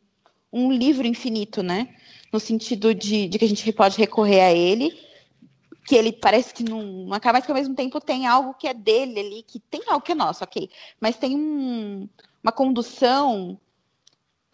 um 0.54 0.72
livro 0.72 1.06
infinito, 1.06 1.62
né? 1.62 1.96
No 2.32 2.40
sentido 2.40 2.94
de, 2.94 3.28
de 3.28 3.38
que 3.38 3.46
a 3.46 3.50
gente 3.50 3.72
pode 3.74 3.98
recorrer 3.98 4.42
a 4.42 4.54
ele, 4.54 4.98
que 5.86 5.96
ele 5.96 6.12
parece 6.12 6.54
que 6.54 6.64
não, 6.64 6.82
não 6.82 7.14
acaba, 7.14 7.40
mas 7.40 7.46
que 7.46 7.52
ao 7.52 7.58
mesmo 7.58 7.76
tempo 7.76 8.00
tem 8.00 8.28
algo 8.28 8.54
que 8.54 8.68
é 8.68 8.74
dele 8.74 9.20
ali, 9.20 9.44
que 9.44 9.60
tem 9.60 9.82
algo 9.88 10.06
que 10.06 10.12
é 10.12 10.16
nosso, 10.16 10.44
ok. 10.44 10.70
Mas 11.00 11.18
tem 11.18 11.36
um, 11.36 12.08
uma 12.44 12.52
condução 12.52 13.60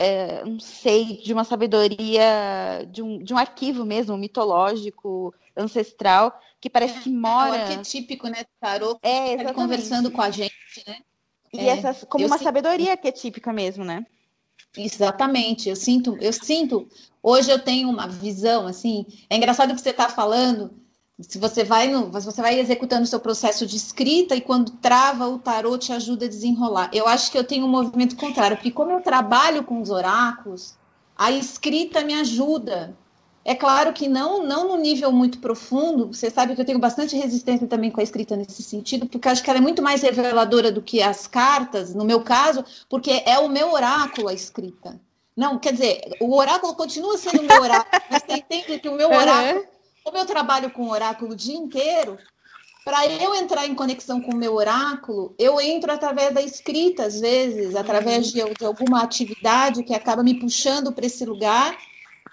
é, 0.03 0.43
não 0.43 0.59
sei, 0.59 1.17
de 1.23 1.31
uma 1.31 1.45
sabedoria, 1.45 2.85
de 2.91 3.01
um, 3.01 3.23
de 3.23 3.33
um 3.33 3.37
arquivo 3.37 3.85
mesmo, 3.85 4.17
mitológico, 4.17 5.33
ancestral, 5.55 6.37
que 6.59 6.69
parece 6.69 6.99
que 6.99 7.09
mora. 7.09 7.55
É, 7.55 7.59
o 7.59 7.61
arquetípico, 7.69 8.27
né? 8.27 8.43
Tarô, 8.59 8.99
é, 9.01 9.37
tá 9.41 9.53
conversando 9.53 10.11
com 10.11 10.21
a 10.21 10.29
gente, 10.29 10.53
né? 10.85 10.97
E 11.53 11.59
é, 11.59 11.67
essa, 11.67 12.05
como 12.05 12.25
uma 12.25 12.37
sinto... 12.37 12.43
sabedoria 12.43 12.91
arquetípica 12.91 13.53
mesmo, 13.53 13.85
né? 13.85 14.05
Exatamente, 14.75 15.69
eu 15.69 15.75
sinto, 15.75 16.17
eu 16.19 16.33
sinto, 16.33 16.89
hoje 17.21 17.49
eu 17.49 17.59
tenho 17.59 17.89
uma 17.89 18.07
visão, 18.07 18.67
assim, 18.67 19.05
é 19.29 19.37
engraçado 19.37 19.73
que 19.73 19.79
você 19.79 19.91
está 19.91 20.09
falando, 20.09 20.73
se 21.21 21.37
você 21.37 21.63
vai 21.63 21.87
no, 21.87 22.09
você 22.09 22.41
vai 22.41 22.59
executando 22.59 23.03
o 23.03 23.07
seu 23.07 23.19
processo 23.19 23.67
de 23.67 23.77
escrita 23.77 24.35
e 24.35 24.41
quando 24.41 24.71
trava 24.71 25.27
o 25.27 25.37
tarô 25.37 25.77
te 25.77 25.93
ajuda 25.93 26.25
a 26.25 26.29
desenrolar. 26.29 26.89
Eu 26.91 27.07
acho 27.07 27.31
que 27.31 27.37
eu 27.37 27.43
tenho 27.43 27.65
um 27.65 27.69
movimento 27.69 28.15
contrário, 28.15 28.57
porque 28.57 28.71
como 28.71 28.91
eu 28.91 29.01
trabalho 29.01 29.63
com 29.63 29.79
os 29.79 29.89
oráculos, 29.89 30.75
a 31.15 31.31
escrita 31.31 32.03
me 32.03 32.13
ajuda. 32.15 32.97
É 33.45 33.53
claro 33.53 33.91
que 33.93 34.07
não, 34.07 34.43
não 34.43 34.69
no 34.69 34.77
nível 34.77 35.11
muito 35.11 35.39
profundo. 35.39 36.07
Você 36.07 36.31
sabe 36.31 36.55
que 36.55 36.61
eu 36.61 36.65
tenho 36.65 36.79
bastante 36.79 37.15
resistência 37.15 37.67
também 37.67 37.91
com 37.91 37.99
a 37.99 38.03
escrita 38.03 38.35
nesse 38.35 38.63
sentido, 38.63 39.05
porque 39.05 39.27
acho 39.27 39.43
que 39.43 39.49
ela 39.49 39.59
é 39.59 39.61
muito 39.61 39.81
mais 39.81 40.01
reveladora 40.01 40.71
do 40.71 40.81
que 40.81 41.01
as 41.01 41.27
cartas, 41.27 41.93
no 41.93 42.05
meu 42.05 42.21
caso, 42.21 42.63
porque 42.89 43.21
é 43.25 43.37
o 43.37 43.49
meu 43.49 43.71
oráculo 43.71 44.29
a 44.29 44.33
escrita. 44.33 44.99
Não, 45.35 45.59
quer 45.59 45.73
dizer, 45.73 46.15
o 46.21 46.35
oráculo 46.35 46.73
continua 46.73 47.17
sendo 47.17 47.41
o 47.41 47.43
meu 47.43 47.61
oráculo, 47.61 48.01
mas 48.09 48.23
você 48.23 48.37
entende 48.37 48.79
que 48.79 48.87
o 48.89 48.95
meu 48.95 49.09
oráculo 49.09 49.72
como 50.03 50.17
eu 50.17 50.25
trabalho 50.25 50.69
com 50.71 50.89
oráculo 50.89 51.31
o 51.31 51.35
dia 51.35 51.55
inteiro, 51.55 52.17
para 52.83 53.07
eu 53.07 53.33
entrar 53.33 53.65
em 53.65 53.73
conexão 53.73 54.19
com 54.19 54.31
o 54.31 54.37
meu 54.37 54.55
oráculo, 54.55 55.33
eu 55.39 55.59
entro 55.61 55.91
através 55.91 56.33
da 56.33 56.41
escrita, 56.41 57.05
às 57.05 57.21
vezes, 57.21 57.75
através 57.75 58.27
de, 58.27 58.43
de 58.43 58.65
alguma 58.65 59.01
atividade 59.01 59.83
que 59.83 59.93
acaba 59.93 60.21
me 60.21 60.37
puxando 60.37 60.91
para 60.91 61.05
esse 61.05 61.25
lugar, 61.25 61.77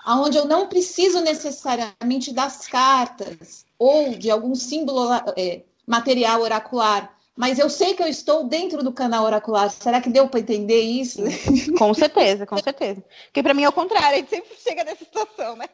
aonde 0.05 0.37
eu 0.37 0.47
não 0.47 0.67
preciso 0.67 1.21
necessariamente 1.21 2.33
das 2.33 2.67
cartas 2.67 3.65
ou 3.79 4.11
de 4.11 4.29
algum 4.29 4.55
símbolo 4.55 5.13
é, 5.37 5.63
material 5.87 6.41
oracular, 6.43 7.15
mas 7.41 7.59
eu 7.59 7.71
sei 7.71 7.95
que 7.95 8.03
eu 8.03 8.07
estou 8.07 8.45
dentro 8.45 8.83
do 8.83 8.93
canal 8.93 9.25
oracular. 9.25 9.71
Será 9.71 9.99
que 9.99 10.11
deu 10.11 10.29
para 10.29 10.41
entender 10.41 10.83
isso? 10.83 11.23
Com 11.79 11.95
certeza, 11.95 12.45
com 12.45 12.59
certeza. 12.59 13.03
Porque 13.25 13.43
para 13.43 13.55
mim 13.55 13.63
é 13.63 13.69
o 13.71 13.73
contrário, 13.73 14.11
a 14.11 14.17
gente 14.17 14.29
sempre 14.29 14.55
chega 14.63 14.85
nessa 14.85 15.03
situação, 15.03 15.57
né? 15.57 15.65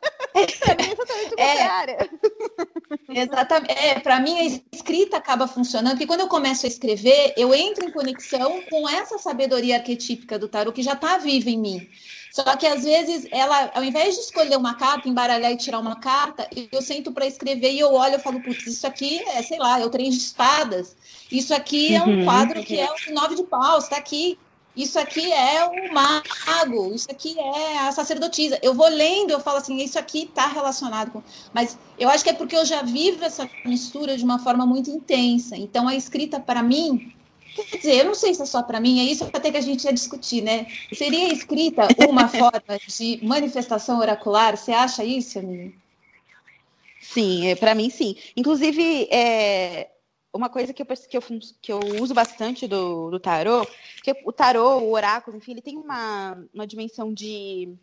é, 1.36 2.08
exatamente. 3.20 3.72
É, 3.72 3.98
para 3.98 4.20
mim, 4.20 4.38
a 4.38 4.76
escrita 4.76 5.16
acaba 5.16 5.48
funcionando, 5.48 5.94
porque 5.94 6.06
quando 6.06 6.20
eu 6.20 6.28
começo 6.28 6.66
a 6.66 6.68
escrever, 6.68 7.34
eu 7.36 7.52
entro 7.52 7.84
em 7.84 7.90
conexão 7.90 8.62
com 8.70 8.88
essa 8.88 9.18
sabedoria 9.18 9.78
arquetípica 9.78 10.38
do 10.38 10.46
tarot 10.46 10.72
que 10.72 10.84
já 10.84 10.92
está 10.92 11.18
viva 11.18 11.50
em 11.50 11.58
mim. 11.58 11.88
Só 12.36 12.54
que 12.54 12.66
às 12.66 12.84
vezes 12.84 13.26
ela, 13.30 13.70
ao 13.74 13.82
invés 13.82 14.14
de 14.14 14.20
escolher 14.20 14.58
uma 14.58 14.74
carta, 14.74 15.08
embaralhar 15.08 15.50
e 15.50 15.56
tirar 15.56 15.78
uma 15.78 15.96
carta, 15.96 16.46
eu 16.70 16.82
sento 16.82 17.10
para 17.10 17.26
escrever 17.26 17.72
e 17.72 17.80
eu 17.80 17.94
olho 17.94 18.16
e 18.16 18.18
falo, 18.18 18.42
putz, 18.42 18.66
isso 18.66 18.86
aqui 18.86 19.22
é, 19.30 19.42
sei 19.42 19.58
lá, 19.58 19.80
é 19.80 19.86
o 19.86 19.88
trem 19.88 20.10
de 20.10 20.18
espadas. 20.18 20.94
Isso 21.32 21.54
aqui 21.54 21.94
é 21.94 22.02
um 22.02 22.18
uhum. 22.18 22.24
quadro 22.26 22.62
que 22.62 22.78
é 22.78 22.86
o 22.90 23.14
nove 23.14 23.36
de 23.36 23.42
paus, 23.44 23.84
está 23.84 23.96
aqui. 23.96 24.38
Isso 24.76 24.98
aqui 24.98 25.32
é 25.32 25.64
o 25.64 25.94
mago, 25.94 26.94
isso 26.94 27.10
aqui 27.10 27.34
é 27.40 27.78
a 27.78 27.92
sacerdotisa. 27.92 28.58
Eu 28.62 28.74
vou 28.74 28.88
lendo, 28.88 29.30
eu 29.30 29.40
falo 29.40 29.56
assim, 29.56 29.78
isso 29.78 29.98
aqui 29.98 30.24
está 30.24 30.46
relacionado 30.46 31.12
com. 31.12 31.22
Mas 31.54 31.78
eu 31.98 32.10
acho 32.10 32.22
que 32.22 32.28
é 32.28 32.34
porque 32.34 32.54
eu 32.54 32.66
já 32.66 32.82
vivo 32.82 33.24
essa 33.24 33.48
mistura 33.64 34.14
de 34.14 34.22
uma 34.22 34.38
forma 34.38 34.66
muito 34.66 34.90
intensa. 34.90 35.56
Então 35.56 35.88
a 35.88 35.94
escrita, 35.94 36.38
para 36.38 36.62
mim, 36.62 37.15
Quer 37.70 37.76
dizer, 37.78 37.96
eu 37.96 38.04
não 38.04 38.14
sei 38.14 38.34
se 38.34 38.42
é 38.42 38.46
só 38.46 38.62
para 38.62 38.80
mim, 38.80 39.00
é 39.00 39.04
isso 39.04 39.24
até 39.24 39.50
que 39.50 39.56
a 39.56 39.60
gente 39.60 39.84
ia 39.84 39.92
discutir, 39.92 40.42
né? 40.42 40.66
Seria 40.92 41.32
escrita 41.32 41.88
uma 42.08 42.28
forma 42.28 42.78
de 42.86 43.20
manifestação 43.22 43.98
oracular? 43.98 44.56
Você 44.56 44.72
acha 44.72 45.04
isso, 45.04 45.38
amiga? 45.38 45.72
Sim, 47.00 47.48
é, 47.48 47.54
para 47.54 47.74
mim 47.74 47.88
sim. 47.88 48.16
Inclusive, 48.36 49.08
é, 49.10 49.90
uma 50.32 50.48
coisa 50.48 50.72
que 50.72 50.82
eu, 50.82 50.86
que 50.86 51.16
eu, 51.16 51.22
que 51.62 51.72
eu 51.72 51.80
uso 52.02 52.12
bastante 52.12 52.66
do, 52.66 53.10
do 53.10 53.18
tarô, 53.18 53.66
que 54.02 54.14
o 54.24 54.32
tarô, 54.32 54.78
o 54.80 54.92
oráculo, 54.92 55.36
enfim, 55.36 55.52
ele 55.52 55.62
tem 55.62 55.76
uma, 55.76 56.36
uma 56.52 56.66
dimensão 56.66 57.12
de, 57.12 57.74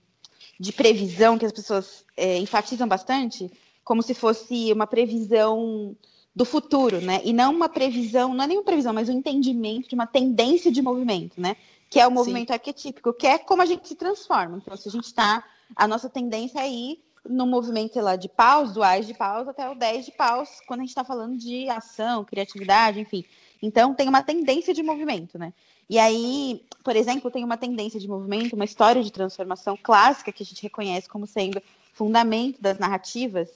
de 0.60 0.72
previsão 0.72 1.38
que 1.38 1.46
as 1.46 1.52
pessoas 1.52 2.06
é, 2.16 2.38
enfatizam 2.38 2.88
bastante, 2.88 3.52
como 3.84 4.04
se 4.04 4.14
fosse 4.14 4.72
uma 4.72 4.88
previsão 4.88 5.96
do 6.36 6.46
futuro, 6.46 7.00
né? 7.00 7.22
E 7.24 7.32
não 7.32 7.54
uma 7.54 7.69
previsão, 7.69 8.34
não 8.34 8.43
é 8.43 8.48
nenhuma 8.48 8.65
previsão, 8.65 8.93
mas 8.93 9.08
um 9.08 9.13
entendimento 9.13 9.89
de 9.89 9.96
uma 9.96 10.08
tendência 10.08 10.72
de 10.72 10.82
movimento, 10.82 11.39
né? 11.39 11.56
Que 11.89 12.00
é 12.00 12.08
o 12.08 12.12
movimento 12.12 12.48
Sim. 12.48 12.54
arquetípico, 12.54 13.13
que 13.13 13.28
é 13.28 13.38
como 13.38 13.62
a 13.62 13.65
gente 13.65 13.88
se 13.88 13.96
transforma. 13.96 14.58
Então, 14.58 14.76
se 14.76 14.89
a 14.89 14.91
gente 14.91 15.06
está, 15.06 15.43
a 15.76 15.88
nossa 15.88 16.10
tendência 16.10 16.60
é 16.60 16.69
ir 16.69 17.04
no 17.30 17.46
movimento 17.46 18.00
lá 18.02 18.15
de 18.15 18.28
paus, 18.28 18.74
do 18.74 18.84
AIS 18.84 19.08
de 19.08 19.13
paus 19.13 19.48
até 19.48 19.69
o 19.69 19.76
10 19.76 20.06
de 20.06 20.12
paus, 20.12 20.50
quando 20.67 20.82
a 20.82 20.84
gente 20.84 20.89
está 20.89 21.04
falando 21.04 21.38
de 21.38 21.69
ação, 21.69 22.26
criatividade, 22.26 23.00
enfim. 23.00 23.24
Então, 23.62 23.93
tem 23.93 24.10
uma 24.10 24.24
tendência 24.24 24.74
de 24.74 24.84
movimento, 24.84 25.38
né? 25.38 25.54
E 25.89 26.00
aí, 26.00 26.65
por 26.84 26.96
exemplo, 26.96 27.30
tem 27.30 27.43
uma 27.43 27.58
tendência 27.58 28.00
de 28.00 28.08
movimento, 28.08 28.56
uma 28.56 28.65
história 28.65 29.04
de 29.04 29.12
transformação 29.12 29.78
clássica 29.82 30.32
que 30.32 30.41
a 30.41 30.46
gente 30.46 30.63
reconhece 30.63 31.08
como 31.08 31.28
sendo 31.28 31.62
fundamento 31.93 32.60
das 32.60 32.80
narrativas, 32.80 33.50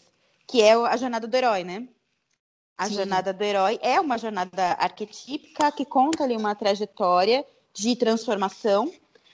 que 0.45 0.61
é 0.61 0.73
a 0.73 0.95
jornada 0.95 1.27
do 1.27 1.35
herói, 1.35 1.63
né? 1.63 1.87
A 2.77 2.87
Sim. 2.87 2.95
jornada 2.95 3.33
do 3.33 3.43
herói 3.43 3.79
é 3.81 3.99
uma 3.99 4.17
jornada 4.17 4.73
arquetípica 4.77 5.71
que 5.71 5.83
conta 5.83 6.23
ali 6.23 6.37
uma 6.37 6.53
trajetória 6.53 7.43
de 7.73 7.95
transformação 7.95 8.91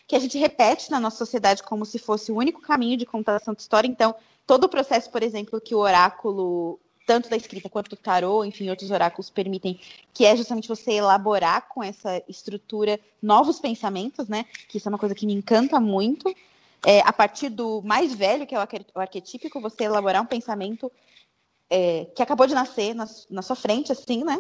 que 0.08 0.16
a 0.16 0.20
gente 0.20 0.38
repete 0.38 0.90
na 0.90 1.00
nossa 1.00 1.18
sociedade 1.18 1.64
como 1.64 1.86
se 1.86 2.00
fosse 2.00 2.32
o 2.32 2.36
único 2.36 2.62
caminho 2.62 2.98
de 2.98 3.06
contação 3.06 3.54
de 3.54 3.62
história. 3.62 3.88
Então, 3.88 4.16
todo 4.48 4.66
o 4.66 4.70
processo, 4.70 5.10
por 5.10 5.24
exemplo, 5.24 5.60
que 5.60 5.76
o 5.76 5.80
oráculo, 5.80 6.80
tanto 7.06 7.30
da 7.30 7.36
escrita 7.36 7.70
quanto 7.70 7.90
do 7.90 7.96
tarô, 7.98 8.46
enfim, 8.46 8.70
outros 8.70 8.92
oráculos 8.92 9.30
permitem, 9.30 9.80
que 10.14 10.26
é 10.26 10.36
justamente 10.36 10.68
você 10.68 10.94
elaborar 10.94 11.68
com 11.68 11.84
essa 11.84 12.22
estrutura 12.30 13.00
novos 13.22 13.60
pensamentos, 13.60 14.30
né? 14.30 14.46
Que 14.70 14.78
isso 14.78 14.88
é 14.88 14.92
uma 14.92 14.98
coisa 14.98 15.16
que 15.16 15.26
me 15.26 15.34
encanta 15.34 15.80
muito. 15.80 16.34
É, 16.86 17.00
a 17.02 17.14
partir 17.14 17.50
do 17.50 17.82
mais 17.82 18.14
velho, 18.14 18.46
que 18.46 18.54
é 18.56 18.60
o 18.60 19.00
arquetípico, 19.00 19.60
você 19.60 19.86
elaborar 19.86 20.22
um 20.22 20.26
pensamento 20.26 20.92
é, 21.74 22.06
que 22.16 22.22
acabou 22.22 22.46
de 22.46 22.54
nascer 22.54 22.94
na, 22.94 23.10
na, 23.32 23.42
sua 23.42 23.56
frente, 23.56 23.92
assim, 23.92 24.24
né? 24.24 24.40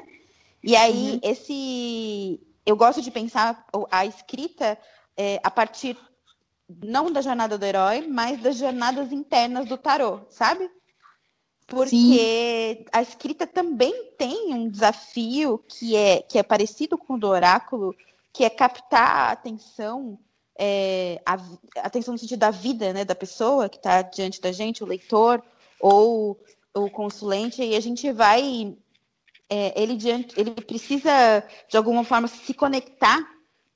E 0.63 0.75
aí, 0.75 1.13
uhum. 1.13 1.19
esse. 1.23 2.39
Eu 2.63 2.77
gosto 2.77 3.01
de 3.01 3.09
pensar 3.09 3.65
a 3.91 4.05
escrita 4.05 4.77
é, 5.17 5.39
a 5.43 5.49
partir 5.49 5.97
não 6.81 7.11
da 7.11 7.21
jornada 7.21 7.57
do 7.57 7.65
herói, 7.65 8.07
mas 8.07 8.39
das 8.39 8.57
jornadas 8.57 9.11
internas 9.11 9.67
do 9.67 9.77
tarô, 9.77 10.21
sabe? 10.29 10.69
Porque 11.65 11.89
Sim. 11.89 12.85
a 12.91 13.01
escrita 13.01 13.47
também 13.47 14.11
tem 14.17 14.53
um 14.53 14.69
desafio 14.69 15.57
que 15.67 15.95
é, 15.95 16.21
que 16.21 16.37
é 16.37 16.43
parecido 16.43 16.97
com 16.97 17.15
o 17.15 17.19
do 17.19 17.27
oráculo, 17.27 17.95
que 18.31 18.43
é 18.45 18.49
captar 18.49 19.09
a 19.09 19.31
atenção, 19.31 20.19
é, 20.57 21.19
a, 21.25 21.33
a 21.33 21.87
atenção 21.87 22.13
no 22.13 22.17
sentido 22.17 22.39
da 22.39 22.51
vida 22.51 22.93
né, 22.93 23.03
da 23.03 23.15
pessoa 23.15 23.67
que 23.67 23.77
está 23.77 24.03
diante 24.03 24.39
da 24.39 24.51
gente, 24.51 24.83
o 24.83 24.87
leitor, 24.87 25.43
ou 25.79 26.39
o 26.75 26.89
consulente, 26.89 27.61
e 27.63 27.75
a 27.75 27.79
gente 27.79 28.11
vai. 28.11 28.75
É, 29.49 29.81
ele, 29.81 29.95
diante, 29.95 30.39
ele 30.39 30.51
precisa, 30.51 31.43
de 31.69 31.77
alguma 31.77 32.03
forma, 32.03 32.27
se 32.27 32.53
conectar 32.53 33.19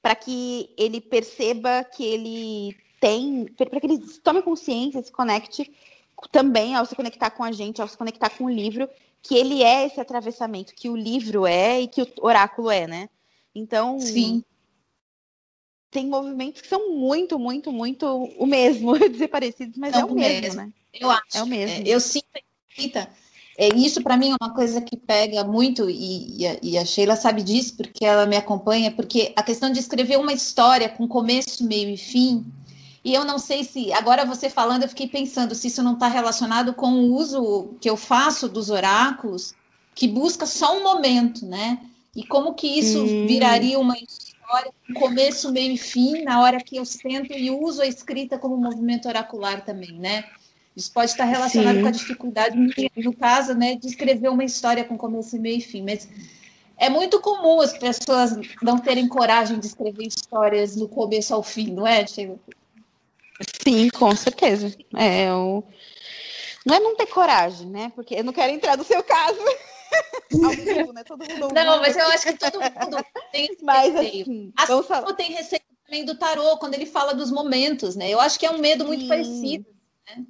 para 0.02 0.16
que 0.16 0.74
ele 0.78 1.02
perceba 1.02 1.84
que 1.84 2.04
ele 2.04 2.76
tem, 3.00 3.46
para 3.46 3.80
que 3.80 3.88
ele 3.88 4.00
tome 4.24 4.42
consciência, 4.42 5.04
se 5.04 5.12
conecte 5.12 5.72
também 6.32 6.76
ao 6.76 6.86
se 6.86 6.96
conectar 6.96 7.30
com 7.30 7.44
a 7.44 7.52
gente, 7.52 7.82
ao 7.82 7.88
se 7.88 7.98
conectar 7.98 8.30
com 8.30 8.46
o 8.46 8.50
livro, 8.50 8.90
que 9.22 9.36
ele 9.36 9.62
é 9.62 9.86
esse 9.86 10.00
atravessamento, 10.00 10.74
que 10.74 10.90
o 10.90 10.96
livro 10.96 11.46
é 11.46 11.82
e 11.82 11.88
que 11.88 12.02
o 12.02 12.08
oráculo 12.22 12.72
é, 12.72 12.88
né? 12.88 13.10
Então, 13.54 14.00
Sim. 14.00 14.44
tem 15.92 16.08
movimentos 16.08 16.62
que 16.62 16.68
são 16.68 16.96
muito, 16.96 17.38
muito, 17.38 17.72
muito 17.72 18.06
o 18.06 18.46
mesmo, 18.46 18.96
eu 18.98 19.10
dizer 19.10 19.28
parecidos, 19.28 19.78
mas 19.78 19.94
é, 19.94 20.00
é 20.00 20.06
o 20.06 20.14
mesmo, 20.14 20.42
mesmo, 20.42 20.56
né? 20.56 20.74
Eu 20.94 21.12
acho. 21.12 21.38
É 21.38 21.44
o 21.44 21.48
mesmo. 21.48 21.88
É, 21.88 21.90
eu 21.90 22.00
sinto 22.00 22.26
É, 23.58 23.70
isso 23.76 24.04
para 24.04 24.16
mim 24.16 24.32
é 24.32 24.36
uma 24.40 24.54
coisa 24.54 24.80
que 24.80 24.96
pega 24.96 25.44
muito, 25.44 25.90
e, 25.90 26.42
e, 26.42 26.48
a, 26.48 26.58
e, 26.62 26.78
a, 26.78 26.86
Sheila 26.86 27.16
sabe 27.16 27.42
disso, 27.42 27.76
porque 27.76 28.06
ela 28.06 28.28
me 28.28 28.38
acompanha, 28.38 28.92
porque 28.92 29.34
a 29.36 29.42
questão 29.42 29.72
de 29.72 29.80
escrever 29.80 30.20
uma 30.20 30.32
história 30.32 30.88
com 30.88 31.08
começo, 31.08 31.64
meio 31.66 31.90
e 31.90 31.98
fim, 31.98 32.46
e 33.04 33.14
eu 33.14 33.26
não 33.26 33.40
sei 33.40 33.64
se, 33.64 33.92
agora 33.94 34.26
você 34.26 34.50
falando, 34.50 34.84
eu 34.84 34.90
fiquei 34.90 35.08
pensando 35.08 35.56
se 35.56 35.68
isso 35.68 35.82
não 35.82 35.94
está 35.94 36.08
relacionado 36.08 36.74
com 36.74 36.92
o 36.92 37.16
uso 37.16 37.70
que 37.82 37.90
eu 37.90 37.98
faço 37.98 38.48
dos 38.48 38.70
oráculos, 38.70 39.56
que 39.96 40.08
busca 40.08 40.46
só 40.46 40.78
um 40.78 40.84
momento, 40.84 41.46
né? 41.46 41.80
E 42.16 42.24
como 42.24 42.54
que 42.54 42.68
isso 42.68 43.02
hum. 43.02 43.26
viraria 43.26 43.80
uma 43.80 43.96
história 43.98 44.72
com 44.86 44.94
começo, 45.00 45.52
meio 45.52 45.74
e 45.74 45.78
fim, 45.78 46.24
na 46.24 46.42
hora 46.42 46.62
que 46.62 46.78
eu 46.78 46.86
sento 46.86 47.32
e 47.34 47.50
uso 47.50 47.82
a 47.82 47.88
escrita 47.88 48.38
como 48.38 48.58
movimento 48.58 49.08
oracular 49.08 49.64
também, 49.64 49.94
né? 49.94 50.26
Isso 50.78 50.94
pode 50.94 51.10
estar 51.10 51.26
relacionado 51.26 51.78
Sim. 51.78 51.82
com 51.82 51.88
a 51.88 51.92
dificuldade, 51.92 52.56
no 52.96 53.12
caso, 53.16 53.56
né, 53.56 53.76
de 53.76 53.88
escrever 53.88 54.30
uma 54.30 54.44
história 54.44 54.84
com 54.84 54.96
começo, 54.96 55.36
meio 55.40 55.58
e 55.58 55.62
fim. 55.62 55.82
Mas 55.82 56.08
é 56.78 56.88
muito 56.88 57.20
comum 57.20 57.60
as 57.60 57.76
pessoas 57.76 58.38
não 58.62 58.78
terem 58.78 59.08
coragem 59.08 59.60
de 59.60 59.66
escrever 59.66 60.06
histórias 60.06 60.76
do 60.76 60.88
começo 60.88 61.34
ao 61.34 61.42
fim, 61.42 61.72
não 61.72 61.88
é, 61.88 62.06
Sheila? 62.06 62.38
Sim, 63.64 63.90
com 63.90 64.16
certeza. 64.16 64.72
É, 64.96 65.30
eu... 65.30 65.64
Não 66.64 66.76
é 66.76 66.80
não 66.80 66.96
ter 66.96 67.08
coragem, 67.08 67.68
né? 67.68 67.92
Porque 67.96 68.14
eu 68.14 68.24
não 68.24 68.34
quero 68.34 68.54
entrar 68.54 68.78
no 68.78 68.84
seu 68.84 69.02
caso. 69.02 69.40
vivo, 70.30 70.94
né? 70.94 71.04
Todo 71.04 71.28
mundo 71.28 71.54
não, 71.56 71.80
mas 71.80 71.98
eu 71.98 72.08
acho 72.10 72.24
que 72.24 72.34
todo 72.34 72.60
mundo 72.60 73.04
tem 73.32 73.46
esse 73.46 73.64
mas, 73.66 73.94
receio. 73.96 74.54
Assim, 74.56 74.74
assim 74.74 74.84
como 74.84 75.14
tem 75.16 75.32
receio 75.32 75.62
também 75.86 76.06
do 76.06 76.16
tarô, 76.16 76.58
quando 76.58 76.76
ele 76.76 76.86
fala 76.86 77.16
dos 77.16 77.32
momentos, 77.32 77.96
né? 77.96 78.10
Eu 78.10 78.20
acho 78.20 78.38
que 78.38 78.46
é 78.46 78.52
um 78.52 78.60
medo 78.60 78.86
muito 78.86 79.02
Sim. 79.02 79.08
parecido. 79.08 79.66
Né? 80.08 80.26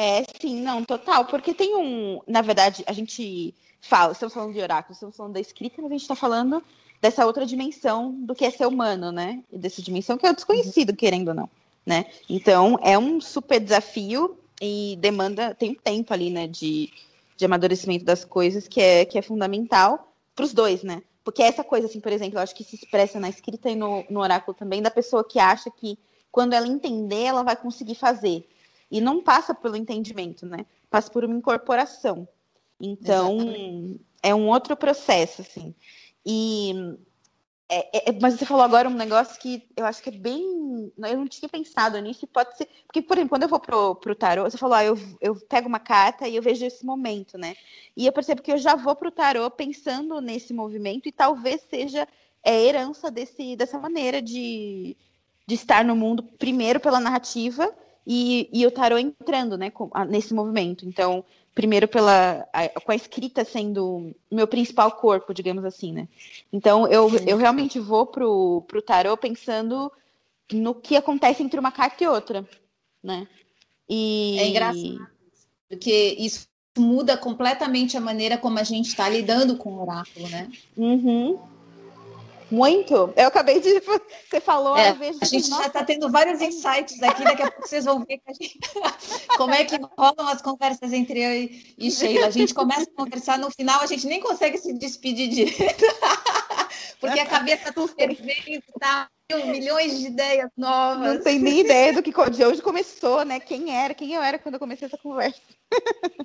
É, 0.00 0.22
sim, 0.40 0.60
não, 0.60 0.84
total. 0.84 1.24
Porque 1.24 1.52
tem 1.52 1.74
um. 1.74 2.20
Na 2.24 2.40
verdade, 2.40 2.84
a 2.86 2.92
gente 2.92 3.52
fala, 3.80 4.12
estamos 4.12 4.32
falando 4.32 4.52
de 4.52 4.60
oráculo, 4.60 4.92
estamos 4.94 5.16
falando 5.16 5.32
da 5.32 5.40
escrita, 5.40 5.82
mas 5.82 5.90
a 5.90 5.94
gente 5.94 6.02
está 6.02 6.14
falando 6.14 6.62
dessa 7.02 7.26
outra 7.26 7.44
dimensão 7.44 8.12
do 8.12 8.32
que 8.32 8.44
é 8.44 8.50
ser 8.50 8.66
humano, 8.66 9.10
né? 9.10 9.42
E 9.50 9.58
dessa 9.58 9.82
dimensão 9.82 10.16
que 10.16 10.24
é 10.24 10.30
o 10.30 10.34
desconhecido, 10.34 10.94
querendo 10.94 11.28
ou 11.28 11.34
não, 11.34 11.50
né? 11.84 12.06
Então, 12.30 12.78
é 12.80 12.96
um 12.96 13.20
super 13.20 13.58
desafio 13.58 14.38
e 14.62 14.96
demanda, 15.00 15.52
tem 15.52 15.72
um 15.72 15.74
tempo 15.74 16.14
ali, 16.14 16.30
né, 16.30 16.46
de, 16.46 16.92
de 17.36 17.44
amadurecimento 17.44 18.04
das 18.04 18.24
coisas 18.24 18.68
que 18.68 18.80
é, 18.80 19.04
que 19.04 19.18
é 19.18 19.22
fundamental 19.22 20.12
para 20.34 20.44
os 20.44 20.52
dois, 20.52 20.84
né? 20.84 21.02
Porque 21.24 21.42
essa 21.42 21.64
coisa, 21.64 21.88
assim, 21.88 21.98
por 21.98 22.12
exemplo, 22.12 22.38
eu 22.38 22.42
acho 22.42 22.54
que 22.54 22.62
se 22.62 22.76
expressa 22.76 23.18
na 23.18 23.28
escrita 23.28 23.68
e 23.68 23.74
no, 23.74 24.04
no 24.08 24.20
oráculo 24.20 24.56
também, 24.56 24.80
da 24.80 24.92
pessoa 24.92 25.24
que 25.24 25.40
acha 25.40 25.70
que 25.70 25.98
quando 26.30 26.52
ela 26.52 26.68
entender, 26.68 27.24
ela 27.24 27.42
vai 27.42 27.56
conseguir 27.56 27.96
fazer. 27.96 28.46
E 28.90 29.00
não 29.00 29.22
passa 29.22 29.54
pelo 29.54 29.76
entendimento, 29.76 30.46
né? 30.46 30.64
Passa 30.90 31.10
por 31.10 31.24
uma 31.24 31.36
incorporação. 31.36 32.26
Então, 32.80 33.36
Exatamente. 33.36 34.00
é 34.22 34.34
um 34.34 34.48
outro 34.48 34.76
processo, 34.76 35.42
assim. 35.42 35.74
E 36.24 36.96
é, 37.70 38.10
é, 38.10 38.18
mas 38.20 38.34
você 38.34 38.46
falou 38.46 38.62
agora 38.62 38.88
um 38.88 38.94
negócio 38.94 39.38
que 39.38 39.68
eu 39.76 39.84
acho 39.84 40.02
que 40.02 40.08
é 40.08 40.12
bem. 40.12 40.90
Eu 40.96 41.18
não 41.18 41.28
tinha 41.28 41.48
pensado 41.48 41.98
nisso, 41.98 42.26
pode 42.26 42.56
ser. 42.56 42.66
Porque, 42.86 43.02
por 43.02 43.16
exemplo, 43.18 43.30
quando 43.30 43.42
eu 43.42 43.48
vou 43.48 43.60
pro, 43.60 43.94
pro 43.96 44.14
tarô, 44.14 44.44
você 44.44 44.56
falou, 44.56 44.74
ah, 44.74 44.84
eu, 44.84 44.98
eu 45.20 45.36
pego 45.36 45.68
uma 45.68 45.78
carta 45.78 46.26
e 46.26 46.34
eu 46.36 46.42
vejo 46.42 46.64
esse 46.64 46.84
momento, 46.84 47.36
né? 47.36 47.54
E 47.94 48.06
eu 48.06 48.12
percebo 48.12 48.40
que 48.40 48.50
eu 48.50 48.56
já 48.56 48.74
vou 48.74 48.96
pro 48.96 49.10
tarô 49.10 49.50
pensando 49.50 50.18
nesse 50.20 50.54
movimento 50.54 51.08
e 51.08 51.12
talvez 51.12 51.60
seja 51.68 52.08
é, 52.42 52.64
herança 52.64 53.10
desse, 53.10 53.54
dessa 53.54 53.78
maneira 53.78 54.22
de, 54.22 54.96
de 55.46 55.54
estar 55.54 55.84
no 55.84 55.94
mundo, 55.94 56.22
primeiro 56.22 56.80
pela 56.80 57.00
narrativa 57.00 57.70
e, 58.10 58.48
e 58.50 58.66
o 58.66 58.70
tarô 58.70 58.96
entrando, 58.96 59.58
né, 59.58 59.68
com, 59.70 59.90
nesse 60.08 60.32
movimento. 60.32 60.88
Então, 60.88 61.22
primeiro 61.54 61.86
pela 61.86 62.48
a, 62.54 62.80
com 62.80 62.90
a 62.90 62.96
escrita 62.96 63.44
sendo 63.44 64.14
meu 64.30 64.46
principal 64.46 64.92
corpo, 64.92 65.34
digamos 65.34 65.62
assim, 65.62 65.92
né? 65.92 66.08
Então 66.50 66.88
eu, 66.88 67.10
eu 67.26 67.36
realmente 67.36 67.78
vou 67.78 68.06
pro, 68.06 68.64
pro 68.66 68.80
tarô 68.80 69.14
pensando 69.14 69.92
no 70.52 70.74
que 70.74 70.96
acontece 70.96 71.42
entre 71.42 71.60
uma 71.60 71.70
carta 71.70 72.02
e 72.02 72.08
outra, 72.08 72.48
né? 73.02 73.28
E... 73.86 74.38
É 74.38 74.48
engraçado, 74.48 75.06
porque 75.68 76.16
isso 76.18 76.46
muda 76.78 77.16
completamente 77.16 77.96
a 77.96 78.00
maneira 78.00 78.38
como 78.38 78.58
a 78.58 78.62
gente 78.62 78.86
está 78.86 79.06
lidando 79.08 79.56
com 79.56 79.74
o 79.74 79.82
oráculo, 79.82 80.28
né? 80.28 80.50
Uhum. 80.76 81.38
Muito. 82.50 83.12
Eu 83.16 83.28
acabei 83.28 83.60
de. 83.60 83.80
Você 84.28 84.40
falou, 84.40 84.76
é, 84.76 84.96
A 85.20 85.24
gente 85.24 85.48
já 85.48 85.66
está 85.66 85.84
tendo 85.84 86.10
vários 86.10 86.40
insights 86.40 87.02
aqui, 87.02 87.24
daqui 87.24 87.42
a 87.42 87.50
pouco 87.50 87.68
vocês 87.68 87.84
vão 87.84 88.04
ver 88.04 88.20
gente... 88.40 88.58
como 89.36 89.54
é 89.54 89.64
que 89.64 89.76
rolam 89.96 90.28
as 90.28 90.40
conversas 90.40 90.92
entre 90.92 91.20
eu 91.20 91.50
e 91.78 91.90
Sheila. 91.90 92.26
A 92.26 92.30
gente 92.30 92.54
começa 92.54 92.82
a 92.82 92.96
conversar, 92.96 93.38
no 93.38 93.50
final 93.50 93.80
a 93.80 93.86
gente 93.86 94.06
nem 94.06 94.20
consegue 94.20 94.58
se 94.58 94.72
despedir 94.72 95.28
direito. 95.28 95.84
Porque 97.00 97.20
a 97.20 97.26
cabeça 97.26 97.68
está 97.68 97.88
fervendo, 97.88 98.64
tá? 98.80 99.08
Milhões 99.30 99.98
de 99.98 100.06
ideias 100.06 100.50
novas. 100.56 101.14
Não 101.14 101.22
tem 101.22 101.38
nem 101.38 101.60
ideia 101.60 101.92
do 101.92 102.02
que 102.02 102.12
de 102.30 102.44
hoje 102.44 102.62
começou, 102.62 103.24
né? 103.24 103.38
Quem 103.38 103.76
era, 103.76 103.94
quem 103.94 104.14
eu 104.14 104.22
era 104.22 104.38
quando 104.38 104.54
eu 104.54 104.60
comecei 104.60 104.86
essa 104.86 104.96
conversa. 104.96 105.38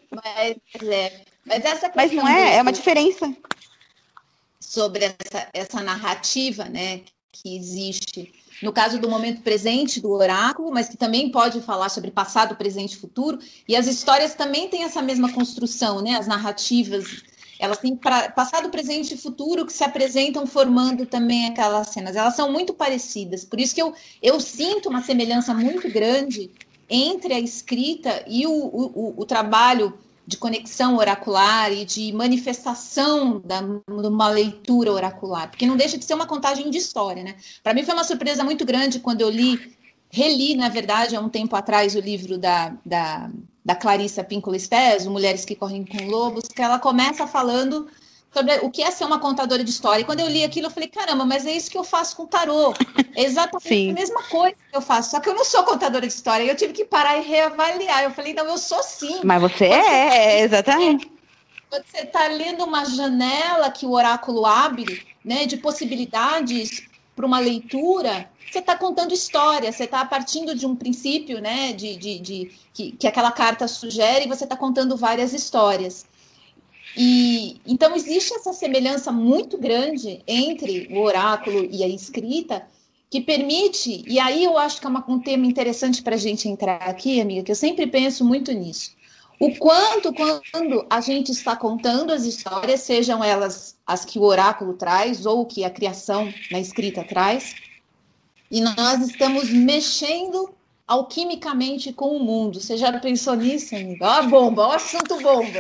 Mas 0.10 0.58
é. 0.90 1.22
Mas 1.46 1.66
essa 1.66 1.92
Mas 1.94 2.12
não 2.14 2.28
é, 2.28 2.56
é 2.56 2.62
uma 2.62 2.72
diferença 2.72 3.36
sobre 4.74 5.06
essa, 5.06 5.48
essa 5.54 5.84
narrativa 5.84 6.66
né, 6.66 7.02
que 7.32 7.56
existe 7.56 8.34
no 8.62 8.72
caso 8.72 8.98
do 8.98 9.10
momento 9.10 9.42
presente 9.42 10.00
do 10.00 10.10
oráculo, 10.12 10.72
mas 10.72 10.88
que 10.88 10.98
também 10.98 11.30
pode 11.30 11.62
falar 11.62 11.90
sobre 11.90 12.10
passado, 12.10 12.56
presente 12.56 12.94
e 12.94 12.98
futuro. 12.98 13.38
E 13.68 13.76
as 13.76 13.88
histórias 13.88 14.34
também 14.36 14.70
têm 14.70 14.84
essa 14.84 15.02
mesma 15.02 15.32
construção, 15.32 16.02
né? 16.02 16.16
As 16.16 16.28
narrativas, 16.28 17.24
elas 17.60 17.80
têm 17.80 17.96
pra, 17.96 18.30
passado, 18.32 18.70
presente 18.70 19.16
e 19.16 19.18
futuro 19.18 19.66
que 19.66 19.74
se 19.74 19.84
apresentam 19.84 20.48
formando 20.48 21.06
também 21.06 21.48
aquelas 21.48 21.90
cenas. 21.90 22.16
Elas 22.16 22.36
são 22.36 22.52
muito 22.52 22.74
parecidas. 22.74 23.44
Por 23.44 23.60
isso 23.60 23.76
que 23.76 23.82
eu, 23.82 23.94
eu 24.22 24.40
sinto 24.40 24.88
uma 24.88 25.04
semelhança 25.04 25.54
muito 25.54 25.90
grande 25.92 26.50
entre 26.90 27.34
a 27.34 27.40
escrita 27.40 28.24
e 28.28 28.48
o, 28.48 28.52
o, 28.52 29.14
o 29.18 29.26
trabalho 29.26 29.98
de 30.26 30.38
conexão 30.38 30.98
oracular 30.98 31.72
e 31.72 31.84
de 31.84 32.14
manifestação 32.14 33.42
da, 33.44 33.62
de 33.62 34.08
uma 34.08 34.30
leitura 34.30 34.92
oracular, 34.92 35.50
porque 35.50 35.66
não 35.66 35.76
deixa 35.76 35.98
de 35.98 36.06
ser 36.06 36.14
uma 36.14 36.26
contagem 36.26 36.70
de 36.70 36.78
história, 36.78 37.24
né? 37.24 37.36
Para 37.62 37.74
mim 37.74 37.84
foi 37.84 37.94
uma 37.94 38.04
surpresa 38.04 38.44
muito 38.44 38.66
grande 38.66 39.00
quando 39.00 39.22
eu 39.22 39.30
li, 39.30 39.76
reli, 40.10 40.56
na 40.56 40.70
verdade, 40.70 41.16
há 41.16 41.20
um 41.20 41.30
tempo 41.30 41.56
atrás, 41.56 41.96
o 41.96 42.00
livro 42.00 42.38
da, 42.38 42.74
da, 42.86 43.30
da 43.66 43.76
Clarissa 43.76 44.24
Pinkola 44.24 44.56
Estés, 44.56 45.06
Mulheres 45.06 45.44
que 45.44 45.56
Correm 45.56 45.86
com 45.86 46.06
Lobos, 46.08 46.48
que 46.48 46.62
ela 46.62 46.80
começa 46.80 47.28
falando 47.28 47.88
sobre 48.34 48.56
o 48.64 48.72
que 48.72 48.82
é 48.82 48.90
ser 48.90 49.06
uma 49.06 49.20
contadora 49.20 49.64
de 49.64 49.70
história. 49.70 50.02
E 50.02 50.06
quando 50.06 50.22
eu 50.22 50.28
li 50.28 50.44
aquilo, 50.44 50.68
eu 50.68 50.72
falei, 50.72 50.90
caramba, 50.90 51.24
mas 51.24 51.46
é 51.46 51.52
isso 51.52 51.70
que 51.70 51.78
eu 51.78 51.84
faço 51.84 52.16
com 52.18 52.26
tarô. 52.26 52.74
É 53.16 53.24
exatamente 53.24 53.68
Sim. 53.68 53.92
a 53.92 53.94
mesma 53.94 54.24
coisa 54.24 54.56
que 54.56 54.76
eu 54.76 54.82
faço, 54.82 55.12
só 55.12 55.20
que 55.20 55.30
eu 55.30 55.36
não 55.36 55.46
sou 55.46 55.64
contadora 55.64 56.06
de 56.06 56.12
história. 56.12 56.44
Eu 56.44 56.56
tive 56.56 56.74
que 56.74 56.84
parar 56.84 57.18
e 57.18 57.22
reavaliar. 57.22 58.04
Eu 58.04 58.12
falei, 58.12 58.34
não, 58.34 58.46
eu 58.46 58.58
sou 58.58 58.82
sim. 58.82 59.22
Mas 59.24 59.40
você 59.40 59.66
é, 59.66 60.40
é, 60.40 60.42
exatamente. 60.42 61.12
Quando 61.70 61.86
você 61.86 62.00
está 62.00 62.28
lendo 62.28 62.64
uma 62.64 62.86
janela 62.86 63.70
que 63.72 63.86
o 63.86 63.92
oráculo 63.92 64.46
abre, 64.46 65.06
né, 65.24 65.46
de 65.46 65.58
possibilidades 65.58 66.84
para 67.16 67.26
uma 67.26 67.40
leitura, 67.40 68.30
você 68.52 68.60
está 68.60 68.76
contando 68.76 69.14
história, 69.14 69.72
você 69.72 69.86
está 69.86 70.06
partindo 70.06 70.54
de 70.54 70.66
um 70.66 70.76
princípio, 70.76 71.40
né, 71.40 71.74
de, 71.74 71.96
de, 71.96 72.20
de 72.20 72.52
que, 72.74 72.92
que 72.92 73.08
aquela 73.08 73.32
carta 73.32 73.68
sugere, 73.68 74.26
e 74.26 74.28
você 74.28 74.44
está 74.44 74.56
contando 74.56 74.96
várias 74.96 75.34
histórias. 75.34 76.06
E 76.96 77.60
então 77.66 77.96
existe 77.96 78.34
essa 78.34 78.54
semelhança 78.54 79.12
muito 79.12 79.58
grande 79.58 80.22
entre 80.28 80.88
o 80.92 81.02
oráculo 81.02 81.68
e 81.72 81.84
a 81.84 81.88
escrita 81.88 82.68
que 83.10 83.22
permite, 83.22 84.04
e 84.08 84.20
aí 84.20 84.44
eu 84.44 84.58
acho 84.58 84.80
que 84.80 84.88
é 84.88 84.90
uma, 84.90 85.06
um 85.08 85.20
tema 85.20 85.46
interessante 85.46 86.02
para 86.02 86.16
a 86.16 86.18
gente 86.18 86.50
entrar 86.50 86.78
aqui, 86.78 87.22
amiga, 87.22 87.44
que 87.44 87.52
eu 87.52 87.56
sempre 87.56 87.86
penso 87.86 88.26
muito 88.26 88.52
nisso. 88.52 88.92
O 89.40 89.56
quanto, 89.56 90.12
quando 90.14 90.86
a 90.90 91.00
gente 91.00 91.32
está 91.32 91.56
contando 91.56 92.12
as 92.12 92.24
histórias, 92.24 92.82
sejam 92.82 93.24
elas 93.24 93.78
as 93.86 94.04
que 94.04 94.18
o 94.18 94.24
oráculo 94.24 94.74
traz 94.74 95.28
ou 95.28 95.46
que 95.46 95.64
a 95.64 95.70
criação 95.70 96.34
na 96.50 96.60
escrita 96.60 97.04
traz, 97.04 97.56
e 98.50 98.62
nós 98.62 99.02
estamos 99.08 99.50
mexendo 99.50 100.50
alquimicamente 100.88 101.94
com 101.94 102.16
o 102.16 102.20
mundo. 102.20 102.60
Você 102.60 102.78
já 102.78 103.00
pensou 103.00 103.36
nisso, 103.36 103.76
amiga? 103.76 104.08
Ó, 104.08 104.10
a 104.12 104.22
bomba, 104.24 104.68
ó, 104.68 104.72
assunto 104.74 105.20
bomba. 105.22 105.60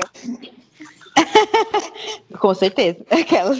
com 2.39 2.53
certeza. 2.53 3.05
Aquelas. 3.09 3.59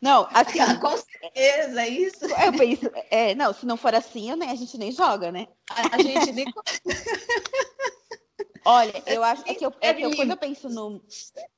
Não, 0.00 0.28
assim. 0.32 0.58
Com 0.80 0.96
certeza, 0.96 1.82
é 1.82 1.88
isso. 1.88 2.24
Eu 2.24 2.52
penso, 2.52 2.90
é, 3.10 3.34
não, 3.34 3.52
se 3.52 3.66
não 3.66 3.76
for 3.76 3.94
assim, 3.94 4.34
né, 4.36 4.46
a 4.50 4.54
gente 4.54 4.78
nem 4.78 4.92
joga, 4.92 5.32
né? 5.32 5.46
A, 5.70 5.96
a 5.96 6.02
gente 6.02 6.32
nem. 6.32 6.46
Olha, 8.64 9.02
eu 9.06 9.22
acho 9.24 9.42
é 9.46 9.54
que, 9.54 9.64
eu, 9.64 9.72
é 9.80 9.94
que 9.94 10.02
eu, 10.02 10.14
quando 10.14 10.30
eu 10.30 10.36
penso 10.36 10.68
no. 10.68 11.00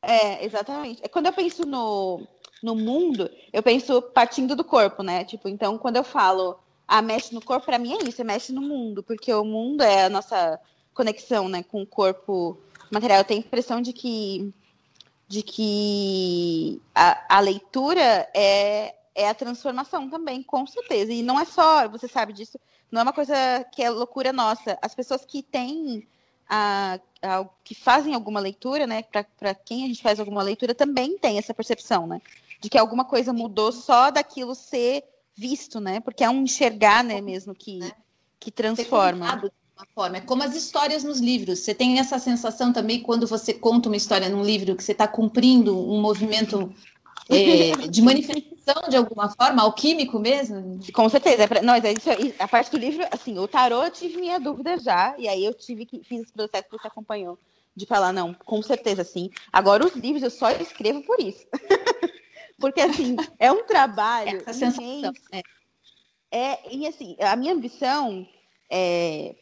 É, 0.02 0.44
exatamente. 0.44 1.00
É, 1.02 1.08
quando 1.08 1.26
eu 1.26 1.32
penso 1.32 1.66
no, 1.66 2.26
no 2.62 2.76
mundo, 2.76 3.28
eu 3.52 3.62
penso 3.62 4.00
partindo 4.00 4.54
do 4.54 4.62
corpo, 4.62 5.02
né? 5.02 5.24
Tipo, 5.24 5.48
então, 5.48 5.76
quando 5.76 5.96
eu 5.96 6.04
falo, 6.04 6.60
ah, 6.86 7.02
mexe 7.02 7.34
no 7.34 7.44
corpo, 7.44 7.66
para 7.66 7.78
mim 7.78 7.94
é 7.94 8.08
isso, 8.08 8.20
é 8.20 8.24
mexe 8.24 8.52
no 8.52 8.60
mundo, 8.60 9.02
porque 9.02 9.32
o 9.32 9.44
mundo 9.44 9.82
é 9.82 10.04
a 10.04 10.10
nossa 10.10 10.60
conexão, 10.92 11.48
né, 11.48 11.62
com 11.62 11.82
o 11.82 11.86
corpo 11.86 12.58
material. 12.90 13.20
Eu 13.20 13.24
tenho 13.24 13.40
a 13.40 13.46
impressão 13.46 13.80
de 13.80 13.92
que 13.92 14.52
de 15.30 15.44
que 15.44 16.82
a, 16.92 17.36
a 17.36 17.38
leitura 17.38 18.28
é, 18.34 18.96
é 19.14 19.28
a 19.28 19.34
transformação 19.34 20.10
também, 20.10 20.42
com 20.42 20.66
certeza. 20.66 21.12
E 21.12 21.22
não 21.22 21.38
é 21.38 21.44
só, 21.44 21.88
você 21.88 22.08
sabe 22.08 22.32
disso, 22.32 22.58
não 22.90 22.98
é 22.98 23.04
uma 23.04 23.12
coisa 23.12 23.32
que 23.70 23.80
é 23.80 23.88
loucura 23.88 24.32
nossa. 24.32 24.76
As 24.82 24.92
pessoas 24.92 25.24
que 25.24 25.40
têm 25.40 26.04
a, 26.48 26.98
a, 27.22 27.46
que 27.62 27.76
fazem 27.76 28.12
alguma 28.12 28.40
leitura, 28.40 28.88
né? 28.88 29.04
Para 29.04 29.54
quem 29.54 29.84
a 29.84 29.86
gente 29.86 30.02
faz 30.02 30.18
alguma 30.18 30.42
leitura, 30.42 30.74
também 30.74 31.16
tem 31.16 31.38
essa 31.38 31.54
percepção, 31.54 32.08
né? 32.08 32.20
De 32.60 32.68
que 32.68 32.76
alguma 32.76 33.04
coisa 33.04 33.32
mudou 33.32 33.70
só 33.70 34.10
daquilo 34.10 34.56
ser 34.56 35.04
visto, 35.36 35.78
né? 35.78 36.00
Porque 36.00 36.24
é 36.24 36.28
um 36.28 36.42
enxergar, 36.42 37.04
né, 37.04 37.20
mesmo, 37.20 37.54
que, 37.54 37.78
né? 37.78 37.92
que 38.40 38.50
transforma 38.50 39.48
forma. 39.86 40.18
É 40.18 40.20
como 40.20 40.42
as 40.42 40.54
histórias 40.54 41.04
nos 41.04 41.20
livros. 41.20 41.60
Você 41.60 41.74
tem 41.74 41.98
essa 41.98 42.18
sensação 42.18 42.72
também 42.72 43.00
quando 43.00 43.26
você 43.26 43.52
conta 43.52 43.88
uma 43.88 43.96
história 43.96 44.28
num 44.28 44.42
livro 44.42 44.76
que 44.76 44.84
você 44.84 44.92
está 44.92 45.06
cumprindo 45.06 45.78
um 45.78 46.00
movimento 46.00 46.72
é, 47.28 47.72
de 47.88 48.02
manifestação 48.02 48.88
de 48.88 48.96
alguma 48.96 49.28
forma, 49.30 49.62
alquímico 49.62 50.18
mesmo? 50.18 50.80
Com 50.92 51.08
certeza. 51.08 51.44
É 51.44 51.62
não, 51.62 51.74
mas 51.74 51.84
isso, 51.84 52.08
a 52.38 52.48
parte 52.48 52.70
do 52.70 52.78
livro, 52.78 53.06
assim, 53.10 53.38
o 53.38 53.48
tarô 53.48 53.82
eu 53.84 53.90
tive 53.90 54.18
minha 54.18 54.38
dúvida 54.38 54.78
já, 54.78 55.14
e 55.18 55.28
aí 55.28 55.44
eu 55.44 55.54
tive 55.54 55.86
que 55.86 56.02
fiz 56.04 56.22
esse 56.22 56.32
processo 56.32 56.64
que 56.64 56.78
você 56.78 56.86
acompanhou. 56.86 57.38
De 57.74 57.86
falar, 57.86 58.12
não, 58.12 58.34
com 58.34 58.60
certeza, 58.62 59.04
sim. 59.04 59.30
Agora, 59.52 59.86
os 59.86 59.94
livros 59.94 60.22
eu 60.22 60.30
só 60.30 60.50
escrevo 60.50 61.02
por 61.02 61.20
isso. 61.20 61.46
Porque, 62.58 62.80
assim, 62.80 63.16
é 63.38 63.50
um 63.50 63.64
trabalho. 63.64 64.42
Essa 64.44 64.52
sensação. 64.52 65.12
É. 65.32 65.42
é, 66.30 66.74
e 66.74 66.86
assim, 66.86 67.16
a 67.20 67.34
minha 67.36 67.54
ambição 67.54 68.26
é, 68.68 69.34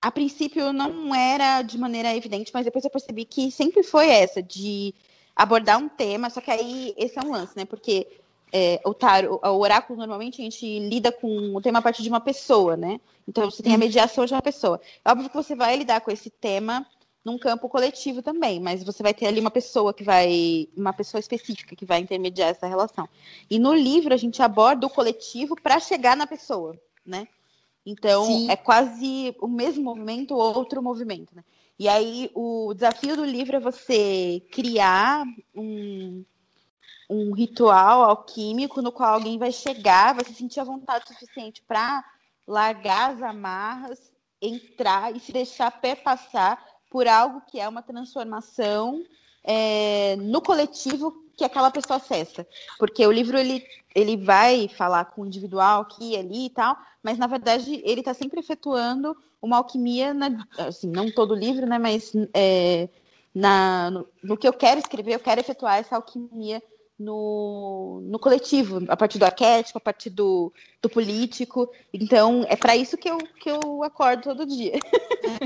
a 0.00 0.10
princípio 0.10 0.72
não 0.72 1.14
era 1.14 1.62
de 1.62 1.76
maneira 1.76 2.14
evidente, 2.14 2.50
mas 2.54 2.64
depois 2.64 2.84
eu 2.84 2.90
percebi 2.90 3.24
que 3.24 3.50
sempre 3.50 3.82
foi 3.82 4.08
essa, 4.08 4.42
de 4.42 4.94
abordar 5.34 5.78
um 5.78 5.88
tema, 5.88 6.30
só 6.30 6.40
que 6.40 6.50
aí 6.50 6.94
esse 6.96 7.18
é 7.18 7.22
um 7.22 7.32
lance, 7.32 7.56
né? 7.56 7.64
Porque 7.64 8.06
é, 8.52 8.80
o, 8.84 8.94
tarot, 8.94 9.40
o 9.44 9.58
oráculo, 9.58 9.98
normalmente, 9.98 10.40
a 10.40 10.44
gente 10.44 10.78
lida 10.80 11.12
com 11.12 11.54
o 11.54 11.60
tema 11.60 11.80
a 11.80 11.82
partir 11.82 12.02
de 12.02 12.08
uma 12.08 12.20
pessoa, 12.20 12.76
né? 12.76 13.00
Então, 13.26 13.50
você 13.50 13.62
tem 13.62 13.72
a 13.72 13.74
uhum. 13.74 13.80
mediação 13.80 14.24
de 14.24 14.32
uma 14.32 14.42
pessoa. 14.42 14.80
É 15.04 15.10
óbvio 15.10 15.28
que 15.28 15.36
você 15.36 15.54
vai 15.54 15.76
lidar 15.76 16.00
com 16.00 16.10
esse 16.10 16.30
tema 16.30 16.86
num 17.24 17.38
campo 17.38 17.68
coletivo 17.68 18.22
também, 18.22 18.58
mas 18.58 18.82
você 18.82 19.02
vai 19.02 19.12
ter 19.12 19.26
ali 19.26 19.38
uma 19.38 19.50
pessoa 19.50 19.92
que 19.92 20.02
vai, 20.02 20.68
uma 20.76 20.92
pessoa 20.92 21.20
específica 21.20 21.76
que 21.76 21.84
vai 21.84 22.00
intermediar 22.00 22.48
essa 22.48 22.66
relação. 22.66 23.08
E 23.50 23.58
no 23.58 23.74
livro, 23.74 24.14
a 24.14 24.16
gente 24.16 24.40
aborda 24.40 24.86
o 24.86 24.90
coletivo 24.90 25.54
para 25.60 25.78
chegar 25.78 26.16
na 26.16 26.26
pessoa, 26.26 26.78
né? 27.04 27.28
Então, 27.84 28.24
Sim. 28.24 28.50
é 28.50 28.56
quase 28.56 29.34
o 29.40 29.48
mesmo 29.48 29.82
movimento, 29.82 30.34
outro 30.34 30.82
movimento, 30.82 31.34
né? 31.34 31.42
E 31.78 31.88
aí, 31.88 32.30
o 32.34 32.74
desafio 32.74 33.16
do 33.16 33.24
livro 33.24 33.56
é 33.56 33.60
você 33.60 34.42
criar 34.50 35.24
um, 35.54 36.24
um 37.08 37.32
ritual 37.32 38.02
alquímico 38.02 38.82
no 38.82 38.92
qual 38.92 39.14
alguém 39.14 39.38
vai 39.38 39.52
chegar, 39.52 40.14
vai 40.14 40.24
se 40.24 40.34
sentir 40.34 40.60
à 40.60 40.64
vontade 40.64 41.06
suficiente 41.08 41.62
para 41.62 42.04
largar 42.46 43.14
as 43.14 43.22
amarras, 43.22 44.12
entrar 44.42 45.14
e 45.14 45.20
se 45.20 45.32
deixar 45.32 45.70
perpassar 45.70 46.62
por 46.90 47.06
algo 47.06 47.42
que 47.46 47.60
é 47.60 47.68
uma 47.68 47.82
transformação 47.82 49.04
é, 49.44 50.16
no 50.16 50.40
coletivo 50.40 51.27
que 51.38 51.44
aquela 51.44 51.70
pessoa 51.70 51.98
acessa. 51.98 52.44
Porque 52.78 53.06
o 53.06 53.12
livro, 53.12 53.38
ele, 53.38 53.64
ele 53.94 54.16
vai 54.16 54.68
falar 54.68 55.04
com 55.06 55.22
o 55.22 55.26
individual 55.26 55.82
aqui 55.82 56.14
e 56.14 56.16
ali 56.16 56.46
e 56.46 56.50
tal, 56.50 56.76
mas 57.02 57.16
na 57.16 57.28
verdade 57.28 57.80
ele 57.84 58.00
está 58.00 58.12
sempre 58.12 58.40
efetuando 58.40 59.16
uma 59.40 59.58
alquimia, 59.58 60.12
na, 60.12 60.44
assim, 60.58 60.90
não 60.90 61.10
todo 61.10 61.34
livro, 61.34 61.64
né, 61.64 61.78
mas 61.78 62.12
é, 62.34 62.88
na, 63.32 63.88
no, 63.88 64.08
no, 64.22 64.36
que 64.36 64.48
eu 64.48 64.52
quero 64.52 64.80
escrever, 64.80 65.14
eu 65.14 65.20
quero 65.20 65.40
efetuar 65.40 65.78
essa 65.78 65.94
alquimia 65.94 66.60
no, 66.98 68.00
no 68.02 68.18
coletivo, 68.18 68.82
a 68.88 68.96
partir 68.96 69.20
do 69.20 69.24
arquétipo, 69.24 69.78
a 69.78 69.80
partir 69.80 70.10
do, 70.10 70.52
do 70.82 70.90
político. 70.90 71.70
Então, 71.92 72.44
é 72.48 72.56
para 72.56 72.74
isso 72.74 72.96
que 72.96 73.08
eu, 73.08 73.18
que 73.18 73.48
eu 73.48 73.84
acordo 73.84 74.24
todo 74.24 74.44
dia. 74.44 74.72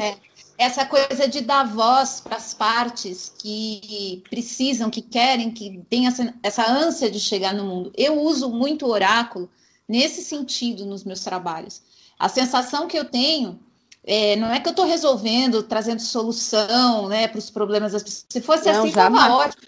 É, 0.01 0.17
essa 0.59 0.85
coisa 0.85 1.29
de 1.29 1.41
dar 1.41 1.65
voz 1.65 2.21
para 2.21 2.37
as 2.37 2.55
partes 2.55 3.33
que 3.39 4.23
precisam, 4.29 4.91
que 4.91 5.03
querem, 5.03 5.51
que 5.51 5.83
têm 5.89 6.07
essa, 6.07 6.35
essa 6.43 6.71
ânsia 6.71 7.11
de 7.11 7.19
chegar 7.19 7.55
no 7.55 7.65
mundo. 7.65 7.93
Eu 7.97 8.21
uso 8.21 8.51
muito 8.51 8.87
o 8.87 8.91
oráculo 8.91 9.51
nesse 9.89 10.23
sentido 10.23 10.87
nos 10.87 11.05
meus 11.05 11.23
trabalhos. 11.25 11.83
A 12.19 12.29
sensação 12.29 12.87
que 12.87 12.99
eu 12.99 13.05
tenho 13.05 13.59
é, 14.05 14.37
não 14.37 14.53
é 14.53 14.59
que 14.61 14.69
eu 14.69 14.73
estou 14.73 14.87
resolvendo, 14.87 15.63
trazendo 15.63 16.01
solução 16.01 17.09
né, 17.09 17.29
para 17.29 17.39
os 17.39 17.51
problemas 17.51 17.93
das 17.93 18.03
pessoas. 18.03 18.27
Se 18.29 18.41
fosse 18.41 18.73
não, 18.73 18.81
assim, 18.81 18.89
estava 18.89 19.33
ótimo. 19.33 19.63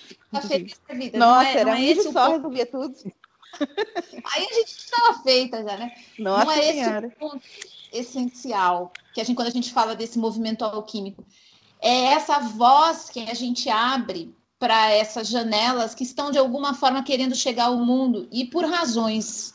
feliz 0.49 0.81
da 0.89 0.95
vida. 0.95 1.19
Nossa, 1.19 1.43
não 1.43 1.51
é, 1.51 1.57
era 1.57 1.71
não 1.71 1.79
é 1.79 1.85
esse 1.85 2.13
só, 2.13 2.31
resolvia 2.31 2.67
tudo. 2.67 2.95
Aí 3.61 4.47
a 4.51 4.55
gente 4.55 4.69
estava 4.69 5.23
feita 5.23 5.63
já, 5.63 5.77
né? 5.77 5.93
Nossa 6.19 6.45
não 6.47 6.53
é 6.53 6.73
senhora. 6.73 7.07
esse 7.07 7.17
o 7.17 7.19
ponto 7.19 7.43
essencial, 7.95 8.93
que 9.15 9.21
a 9.21 9.25
gente, 9.25 9.37
quando 9.37 9.49
a 9.49 9.53
gente 9.53 9.73
fala 9.73 9.95
desse 9.95 10.19
movimento 10.19 10.65
alquímico. 10.65 11.25
É 11.81 12.15
essa 12.15 12.39
voz 12.41 13.09
que 13.09 13.21
a 13.21 13.35
gente 13.35 13.69
abre 13.71 14.35
para 14.59 14.91
essas 14.91 15.29
janelas 15.29 15.95
que 15.95 16.05
estão, 16.05 16.31
de 16.31 16.39
alguma 16.39 16.75
forma, 16.75 17.03
querendo 17.03 17.35
chegar 17.35 17.67
ao 17.67 17.77
mundo, 17.77 18.27
e 18.33 18.47
por 18.47 18.65
razões 18.65 19.53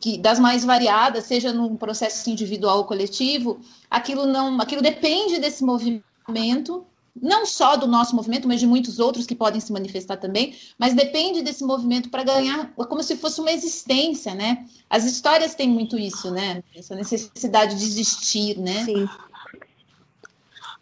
que, 0.00 0.18
das 0.18 0.38
mais 0.38 0.64
variadas, 0.64 1.24
seja 1.24 1.52
num 1.52 1.76
processo 1.76 2.28
individual 2.30 2.78
ou 2.78 2.84
coletivo, 2.84 3.60
aquilo 3.90 4.26
não, 4.26 4.60
aquilo 4.60 4.82
depende 4.82 5.38
desse 5.38 5.62
movimento, 5.64 6.86
não 7.20 7.46
só 7.46 7.76
do 7.76 7.86
nosso 7.86 8.14
movimento, 8.14 8.46
mas 8.46 8.60
de 8.60 8.66
muitos 8.66 8.98
outros 8.98 9.26
que 9.26 9.34
podem 9.34 9.60
se 9.60 9.72
manifestar 9.72 10.16
também, 10.16 10.54
mas 10.78 10.94
depende 10.94 11.42
desse 11.42 11.64
movimento 11.64 12.10
para 12.10 12.22
ganhar, 12.22 12.72
como 12.74 13.02
se 13.02 13.16
fosse 13.16 13.40
uma 13.40 13.52
existência, 13.52 14.34
né? 14.34 14.66
As 14.88 15.04
histórias 15.04 15.54
têm 15.54 15.68
muito 15.68 15.98
isso, 15.98 16.30
né? 16.30 16.62
Essa 16.74 16.94
necessidade 16.94 17.76
de 17.76 17.84
existir, 17.84 18.58
né? 18.58 18.84
Sim. 18.84 19.08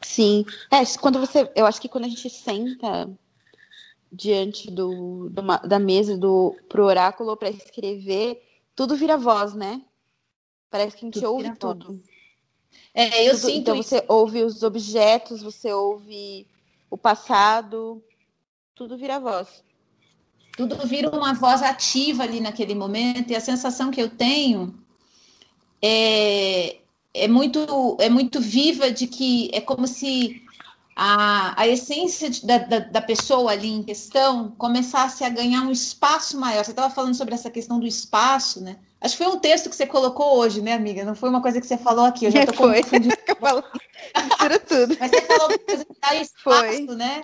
Sim. 0.03 0.45
É, 0.71 0.85
quando 1.01 1.19
você, 1.19 1.51
eu 1.57 1.67
acho 1.67 1.81
que 1.81 1.89
quando 1.89 2.05
a 2.05 2.09
gente 2.09 2.29
senta 2.29 3.09
diante 4.13 4.71
do, 4.71 5.29
do 5.31 5.43
da 5.67 5.79
mesa 5.79 6.17
do 6.17 6.55
pro 6.69 6.85
oráculo 6.85 7.37
para 7.37 7.51
escrever, 7.51 8.41
tudo 8.77 8.97
vira 8.97 9.17
voz, 9.17 9.55
né? 9.55 9.83
Parece 10.71 10.97
que 10.97 11.05
a 11.05 11.07
gente 11.07 11.21
tudo 11.21 11.33
ouve 11.33 11.57
tudo. 11.57 12.03
É, 12.95 13.29
eu 13.29 13.35
tudo, 13.35 13.47
sinto 13.47 13.59
Então 13.59 13.77
você 13.77 14.05
ouve 14.09 14.43
os 14.43 14.63
objetos, 14.63 15.43
você 15.43 15.73
ouve 15.73 16.47
o 16.91 16.97
passado, 16.97 18.03
tudo 18.75 18.97
vira 18.97 19.19
voz. 19.19 19.65
Tudo 20.57 20.87
vira 20.87 21.11
uma 21.11 21.35
voz 21.35 21.63
ativa 21.63 22.23
ali 22.23 22.41
naquele 22.41 22.75
momento, 22.75 23.33
e 23.33 23.37
a 23.37 23.41
sensação 23.41 23.91
que 23.91 24.01
eu 24.01 24.09
tenho 24.09 24.73
é, 25.83 26.77
é, 27.13 27.29
muito, 27.29 27.97
é 28.01 28.09
muito 28.09 28.41
viva 28.41 28.91
de 28.91 29.07
que 29.09 29.51
é 29.53 29.61
como 29.61 29.87
se 29.87 30.43
a, 30.97 31.61
a 31.61 31.67
essência 31.67 32.31
de, 32.31 32.47
da, 32.47 32.59
da, 32.59 32.79
da, 32.79 33.03
pessoa 33.03 33.51
ali 33.51 33.69
em 33.69 33.83
questão 33.83 34.51
começasse 34.57 35.25
a 35.25 35.29
ganhar 35.29 35.63
um 35.63 35.73
espaço 35.73 36.39
maior. 36.39 36.65
Você 36.65 36.71
estava 36.71 36.95
falando 36.95 37.15
sobre 37.15 37.35
essa 37.35 37.51
questão 37.51 37.81
do 37.81 37.87
espaço, 37.87 38.61
né? 38.61 38.79
Acho 39.05 39.19
que 39.19 39.23
foi 39.23 39.33
um 39.35 39.39
texto 39.39 39.69
que 39.69 39.77
você 39.77 39.85
colocou 39.85 40.39
hoje, 40.39 40.63
né, 40.63 40.73
amiga? 40.73 41.05
Não 41.05 41.15
foi 41.15 41.29
uma 41.29 41.43
coisa 41.43 41.61
que 41.61 41.67
você 41.67 41.77
falou 41.77 42.07
aqui. 42.07 42.25
Eu 42.25 42.31
já 42.31 42.41
estou 42.41 42.57
confundindo. 42.57 43.15
Mistura 44.25 44.59
tudo. 44.61 44.97
Mas 44.99 45.11
você 45.11 45.21
falou 45.21 45.49
que 45.51 45.77
dá 45.77 46.15
espaço, 46.17 46.87
foi. 46.87 46.97
né? 46.97 47.23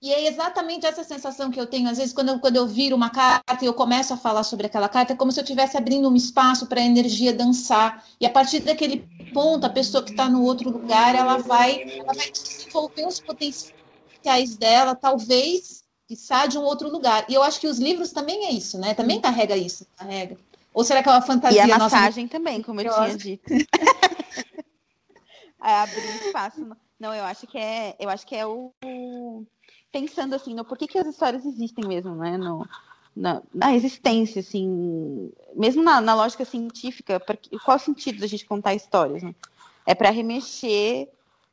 E 0.00 0.10
é 0.10 0.26
exatamente 0.26 0.86
essa 0.86 1.04
sensação 1.04 1.50
que 1.50 1.60
eu 1.60 1.66
tenho, 1.66 1.90
às 1.90 1.98
vezes, 1.98 2.14
quando 2.14 2.30
eu, 2.30 2.38
quando 2.38 2.56
eu 2.56 2.66
viro 2.66 2.96
uma 2.96 3.10
carta 3.10 3.62
e 3.62 3.66
eu 3.66 3.74
começo 3.74 4.14
a 4.14 4.16
falar 4.16 4.42
sobre 4.42 4.68
aquela 4.68 4.88
carta, 4.88 5.12
é 5.12 5.16
como 5.16 5.30
se 5.30 5.38
eu 5.38 5.42
estivesse 5.42 5.76
abrindo 5.76 6.08
um 6.08 6.16
espaço 6.16 6.66
para 6.66 6.80
a 6.80 6.84
energia 6.84 7.30
dançar. 7.30 8.02
E 8.18 8.24
a 8.24 8.30
partir 8.30 8.60
daquele 8.60 9.06
ponto, 9.34 9.66
a 9.66 9.70
pessoa 9.70 10.02
que 10.02 10.12
está 10.12 10.30
no 10.30 10.42
outro 10.44 10.70
lugar, 10.70 11.14
ela 11.14 11.36
vai, 11.36 11.82
ela 11.98 12.14
vai 12.14 12.30
desenvolver 12.30 13.06
os 13.06 13.20
potenciais 13.20 14.56
dela, 14.56 14.94
talvez, 14.94 15.82
que 16.06 16.16
de 16.48 16.56
um 16.56 16.62
outro 16.62 16.88
lugar. 16.88 17.26
E 17.28 17.34
eu 17.34 17.42
acho 17.42 17.60
que 17.60 17.66
os 17.66 17.78
livros 17.78 18.12
também 18.12 18.46
é 18.46 18.50
isso, 18.50 18.78
né? 18.78 18.94
Também 18.94 19.20
carrega 19.20 19.58
isso, 19.58 19.86
carrega. 19.94 20.38
Ou 20.78 20.84
será 20.84 21.02
que 21.02 21.08
é 21.08 21.12
uma 21.12 21.20
fantasia? 21.20 21.66
E 21.66 21.72
a 21.72 21.76
massagem 21.76 22.26
nossa... 22.26 22.38
também, 22.38 22.62
como 22.62 22.80
eu 22.80 22.94
tinha 22.94 23.16
dito. 23.16 23.50
é, 25.60 25.74
abrir 25.74 26.06
espaço. 26.24 26.64
Não, 27.00 27.12
eu 27.12 27.24
acho 27.24 27.48
que 27.48 27.58
é, 27.58 27.96
eu 27.98 28.08
acho 28.08 28.24
que 28.24 28.36
é 28.36 28.46
o 28.46 28.72
pensando 29.90 30.36
assim, 30.36 30.54
no 30.54 30.64
porquê 30.64 30.86
que 30.86 30.96
as 30.96 31.08
histórias 31.08 31.44
existem 31.44 31.84
mesmo, 31.84 32.14
né? 32.14 32.36
No, 32.36 32.64
na, 33.16 33.42
na 33.52 33.74
existência, 33.74 34.38
assim, 34.38 35.32
mesmo 35.56 35.82
na, 35.82 36.00
na 36.00 36.14
lógica 36.14 36.44
científica, 36.44 37.18
pra, 37.18 37.36
qual 37.64 37.76
o 37.76 37.80
sentido 37.80 38.20
da 38.20 38.28
gente 38.28 38.46
contar 38.46 38.72
histórias? 38.72 39.20
Né? 39.20 39.34
É 39.84 39.96
para 39.96 40.10
remexer 40.10 41.08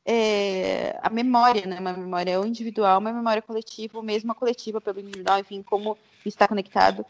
é, 0.05 0.99
a 1.01 1.09
memória, 1.09 1.65
né? 1.65 1.79
Uma 1.79 1.93
memória 1.93 2.35
individual, 2.45 2.99
uma 2.99 3.11
memória 3.11 3.41
coletiva, 3.41 3.97
ou 3.97 4.03
mesmo 4.03 4.31
a 4.31 4.35
coletiva 4.35 4.79
pelo 4.79 4.99
individual, 4.99 5.39
enfim, 5.39 5.63
como 5.63 5.97
está 6.23 6.47
conectado. 6.47 7.03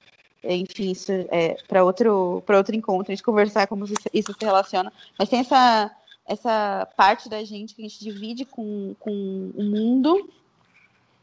Enfim, 0.53 0.91
isso 0.91 1.11
é 1.11 1.57
para 1.67 1.83
outro, 1.83 2.43
outro 2.47 2.75
encontro, 2.75 3.11
a 3.11 3.15
gente 3.15 3.23
conversar 3.23 3.67
como 3.67 3.85
isso 3.85 4.33
se 4.33 4.45
relaciona. 4.45 4.91
Mas 5.17 5.29
tem 5.29 5.39
essa, 5.39 5.91
essa 6.25 6.87
parte 6.95 7.29
da 7.29 7.43
gente 7.43 7.73
que 7.75 7.81
a 7.81 7.87
gente 7.87 8.03
divide 8.03 8.45
com, 8.45 8.95
com 8.99 9.51
o 9.55 9.63
mundo 9.63 10.29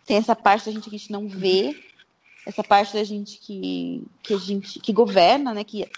tem 0.05 0.17
essa 0.17 0.35
parte 0.35 0.67
da 0.67 0.73
gente 0.73 0.89
que 0.89 0.97
a 0.97 0.99
gente 0.99 1.13
não 1.13 1.29
vê, 1.29 1.77
essa 2.47 2.63
parte 2.63 2.93
da 2.93 3.05
gente 3.05 3.39
que, 3.39 4.05
que 4.23 4.35
a 4.35 4.39
gente 4.39 4.81
que 4.81 4.93
governa, 4.93 5.55
né, 5.55 5.65
que 5.65 5.89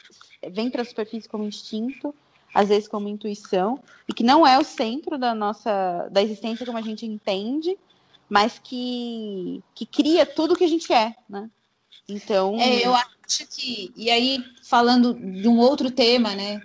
vem 0.51 0.71
para 0.71 0.83
a 0.83 0.85
superfície 0.85 1.29
como 1.29 1.45
instinto, 1.45 2.15
às 2.55 2.69
vezes 2.69 2.87
como 2.87 3.09
intuição, 3.09 3.83
e 4.09 4.13
que 4.13 4.23
não 4.23 4.47
é 4.47 4.59
o 4.59 4.65
centro 4.65 5.19
da 5.19 5.35
nossa 5.35 6.09
da 6.11 6.23
existência 6.23 6.67
como 6.67 6.79
a 6.79 6.83
gente 6.83 7.07
entende, 7.07 7.79
mas 8.29 8.61
que 8.63 9.63
que 9.75 9.87
cria 9.87 10.27
tudo 10.27 10.57
que 10.57 10.65
a 10.65 10.69
gente 10.69 10.93
é, 10.93 11.15
né? 11.29 11.51
Então, 12.09 12.61
é, 12.61 12.87
eu 12.87 12.95
acho 12.95 13.47
que 13.51 13.93
e 13.97 14.11
aí 14.11 14.45
falando 14.63 15.15
de 15.15 15.49
um 15.49 15.59
outro 15.59 15.91
tema, 15.91 16.35
né, 16.35 16.61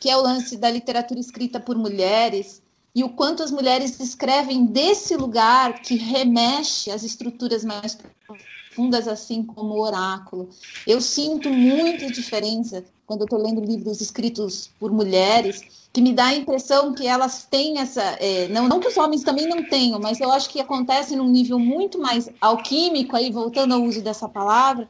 que 0.00 0.08
é 0.08 0.16
o 0.16 0.22
lance 0.22 0.56
da 0.56 0.70
literatura 0.70 1.18
escrita 1.18 1.58
por 1.58 1.76
mulheres, 1.76 2.62
e 2.94 3.02
o 3.02 3.08
quanto 3.08 3.42
as 3.42 3.50
mulheres 3.50 3.98
escrevem 3.98 4.66
desse 4.66 5.16
lugar 5.16 5.82
que 5.82 5.96
remexe 5.96 6.92
às 6.92 7.02
estruturas 7.02 7.64
mais 7.64 7.98
profundas, 8.24 9.08
assim 9.08 9.42
como 9.42 9.74
o 9.74 9.80
oráculo. 9.80 10.48
Eu 10.86 11.00
sinto 11.00 11.50
muita 11.50 12.08
diferença 12.10 12.84
quando 13.06 13.20
eu 13.20 13.24
estou 13.24 13.40
lendo 13.40 13.60
livros 13.60 14.00
escritos 14.00 14.70
por 14.78 14.90
mulheres, 14.90 15.62
que 15.92 16.00
me 16.00 16.12
dá 16.12 16.26
a 16.26 16.34
impressão 16.34 16.92
que 16.92 17.06
elas 17.06 17.44
têm 17.44 17.78
essa. 17.78 18.02
É, 18.18 18.48
não, 18.48 18.66
não 18.66 18.80
que 18.80 18.88
os 18.88 18.96
homens 18.96 19.22
também 19.22 19.46
não 19.46 19.62
tenham, 19.68 20.00
mas 20.00 20.20
eu 20.20 20.32
acho 20.32 20.48
que 20.50 20.60
acontece 20.60 21.14
num 21.14 21.28
nível 21.28 21.58
muito 21.58 21.98
mais 21.98 22.28
alquímico, 22.40 23.16
aí 23.16 23.30
voltando 23.30 23.74
ao 23.74 23.82
uso 23.82 24.02
dessa 24.02 24.28
palavra, 24.28 24.88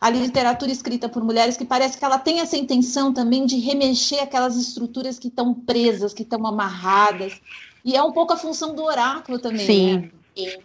a 0.00 0.10
literatura 0.10 0.70
escrita 0.70 1.08
por 1.08 1.22
mulheres, 1.22 1.56
que 1.56 1.64
parece 1.64 1.98
que 1.98 2.04
ela 2.04 2.18
tem 2.18 2.40
essa 2.40 2.56
intenção 2.56 3.12
também 3.12 3.44
de 3.46 3.58
remexer 3.58 4.22
aquelas 4.22 4.56
estruturas 4.56 5.18
que 5.18 5.28
estão 5.28 5.52
presas, 5.52 6.14
que 6.14 6.22
estão 6.22 6.46
amarradas. 6.46 7.40
E 7.84 7.96
é 7.96 8.02
um 8.02 8.12
pouco 8.12 8.32
a 8.32 8.36
função 8.36 8.74
do 8.74 8.82
oráculo 8.82 9.38
também. 9.38 9.66
Sim. 9.66 10.10
Né? 10.36 10.58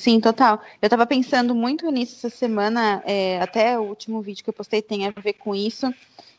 Sim, 0.00 0.18
total. 0.18 0.62
Eu 0.80 0.86
estava 0.86 1.06
pensando 1.06 1.54
muito 1.54 1.90
nisso 1.90 2.26
essa 2.26 2.34
semana, 2.34 3.02
é, 3.04 3.38
até 3.38 3.78
o 3.78 3.82
último 3.82 4.22
vídeo 4.22 4.42
que 4.42 4.48
eu 4.48 4.54
postei 4.54 4.80
tem 4.80 5.06
a 5.06 5.10
ver 5.10 5.34
com 5.34 5.54
isso. 5.54 5.92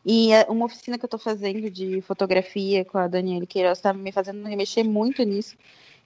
E 0.03 0.33
é, 0.33 0.47
uma 0.49 0.65
oficina 0.65 0.97
que 0.97 1.05
eu 1.05 1.07
estou 1.07 1.19
fazendo 1.19 1.69
de 1.69 2.01
fotografia 2.01 2.83
com 2.83 2.97
a 2.97 3.07
Daniela 3.07 3.45
Queiroz 3.45 3.77
está 3.77 3.93
me 3.93 4.11
fazendo 4.11 4.43
remexer 4.47 4.83
muito 4.83 5.21
nisso, 5.21 5.55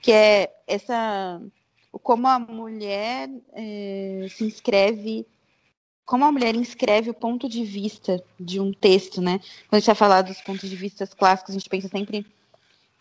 que 0.01 0.11
é 0.11 0.53
essa 0.67 1.41
como 2.03 2.27
a 2.27 2.37
mulher 2.37 3.29
é, 3.53 4.27
se 4.31 4.43
inscreve, 4.43 5.25
como 6.05 6.25
a 6.25 6.33
mulher 6.33 6.55
inscreve 6.55 7.09
o 7.09 7.13
ponto 7.13 7.47
de 7.47 7.63
vista 7.63 8.21
de 8.37 8.59
um 8.59 8.73
texto, 8.73 9.21
né? 9.21 9.39
Quando 9.69 9.75
a 9.75 9.79
gente 9.79 9.87
vai 9.87 9.95
falar 9.95 10.23
dos 10.23 10.41
pontos 10.41 10.69
de 10.69 10.75
vista 10.75 11.07
clássicos, 11.07 11.51
a 11.51 11.57
gente 11.57 11.69
pensa 11.69 11.87
sempre 11.87 12.25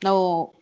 no 0.00 0.54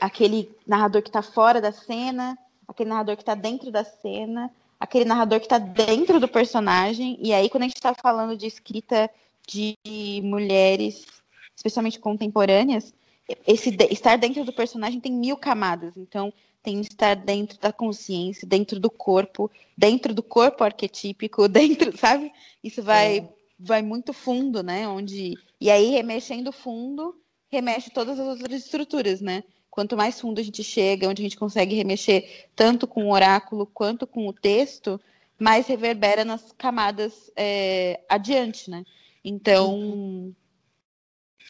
aquele 0.00 0.50
narrador 0.66 1.02
que 1.02 1.08
está 1.08 1.22
fora 1.22 1.60
da 1.60 1.70
cena, 1.70 2.36
aquele 2.72 2.90
narrador 2.90 3.16
que 3.16 3.22
está 3.22 3.34
dentro 3.34 3.70
da 3.70 3.84
cena, 3.84 4.50
aquele 4.78 5.04
narrador 5.04 5.38
que 5.38 5.46
está 5.46 5.58
dentro 5.58 6.18
do 6.18 6.26
personagem. 6.26 7.16
E 7.20 7.32
aí, 7.32 7.48
quando 7.48 7.62
a 7.62 7.66
gente 7.66 7.76
está 7.76 7.94
falando 7.94 8.36
de 8.36 8.46
escrita 8.46 9.08
de 9.46 9.76
mulheres, 10.22 11.06
especialmente 11.54 11.98
contemporâneas, 11.98 12.92
esse 13.46 13.76
estar 13.90 14.16
dentro 14.16 14.44
do 14.44 14.52
personagem 14.52 15.00
tem 15.00 15.12
mil 15.12 15.36
camadas. 15.36 15.96
Então, 15.96 16.32
tem 16.62 16.80
estar 16.80 17.16
dentro 17.16 17.58
da 17.58 17.72
consciência, 17.72 18.46
dentro 18.46 18.78
do 18.78 18.90
corpo, 18.90 19.50
dentro 19.76 20.14
do 20.14 20.22
corpo 20.22 20.62
arquetípico, 20.64 21.46
dentro, 21.48 21.96
sabe? 21.96 22.32
Isso 22.62 22.82
vai, 22.82 23.18
é. 23.18 23.28
vai 23.58 23.82
muito 23.82 24.12
fundo, 24.12 24.62
né? 24.62 24.86
Onde 24.88 25.34
e 25.60 25.70
aí 25.70 25.90
remexendo 25.90 26.52
fundo, 26.52 27.16
remexe 27.48 27.90
todas 27.90 28.18
as 28.18 28.26
outras 28.26 28.64
estruturas, 28.64 29.20
né? 29.20 29.44
Quanto 29.72 29.96
mais 29.96 30.20
fundo 30.20 30.38
a 30.38 30.44
gente 30.44 30.62
chega, 30.62 31.08
onde 31.08 31.22
a 31.22 31.24
gente 31.24 31.38
consegue 31.38 31.74
remexer 31.74 32.46
tanto 32.54 32.86
com 32.86 33.06
o 33.06 33.10
oráculo 33.10 33.64
quanto 33.64 34.06
com 34.06 34.28
o 34.28 34.32
texto, 34.32 35.00
mais 35.38 35.66
reverbera 35.66 36.26
nas 36.26 36.52
camadas 36.52 37.32
é, 37.34 37.98
adiante, 38.06 38.70
né? 38.70 38.84
Então, 39.24 39.74
uhum. 39.74 40.34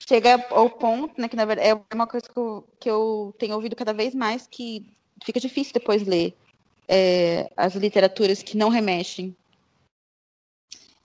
chega 0.09 0.37
ao 0.51 0.71
ponto, 0.71 1.21
né, 1.21 1.29
que 1.29 1.35
na 1.35 1.45
verdade 1.45 1.69
é 1.69 1.95
uma 1.95 2.07
coisa 2.07 2.29
que 2.29 2.39
eu, 2.39 2.69
que 2.79 2.89
eu 2.89 3.35
tenho 3.41 3.57
ouvido 3.57 3.75
cada 3.75 3.93
vez 3.93 4.15
mais, 4.15 4.47
que 4.47 4.89
fica 5.25 5.41
difícil 5.41 5.73
depois 5.75 6.07
ler 6.07 6.33
é, 6.87 7.51
as 7.57 7.75
literaturas 7.75 8.41
que 8.41 8.57
não 8.57 8.69
remexem. 8.69 9.37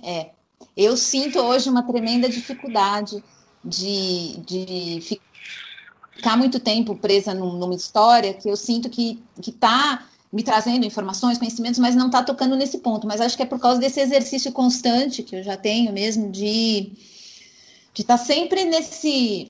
É, 0.04 0.30
eu 0.76 0.96
sinto 0.96 1.40
hoje 1.40 1.68
uma 1.68 1.82
tremenda 1.82 2.30
dificuldade 2.30 3.24
de, 3.64 4.38
de 4.38 5.02
ficar 6.18 6.36
muito 6.36 6.60
tempo 6.60 6.96
presa 6.96 7.34
num, 7.34 7.54
numa 7.54 7.76
história 7.76 8.34
que 8.34 8.50
eu 8.50 8.58
sinto 8.58 8.90
que 8.90 9.24
está 9.40 10.06
me 10.34 10.44
trazendo 10.44 10.86
informações, 10.86 11.38
conhecimentos, 11.38 11.80
mas 11.80 11.96
não 11.96 12.08
está 12.08 12.22
tocando 12.22 12.56
nesse 12.56 12.80
ponto. 12.80 13.08
Mas 13.08 13.22
acho 13.22 13.38
que 13.38 13.44
é 13.44 13.46
por 13.46 13.60
causa 13.60 13.80
desse 13.80 14.02
exercício 14.02 14.52
constante 14.52 15.24
que 15.24 15.38
eu 15.38 15.44
já 15.44 15.56
tenho 15.56 15.94
mesmo 15.94 16.30
de 16.30 16.92
de 17.94 18.04
estar 18.04 18.20
tá 18.20 18.24
sempre 18.24 18.64
nesse 18.64 19.50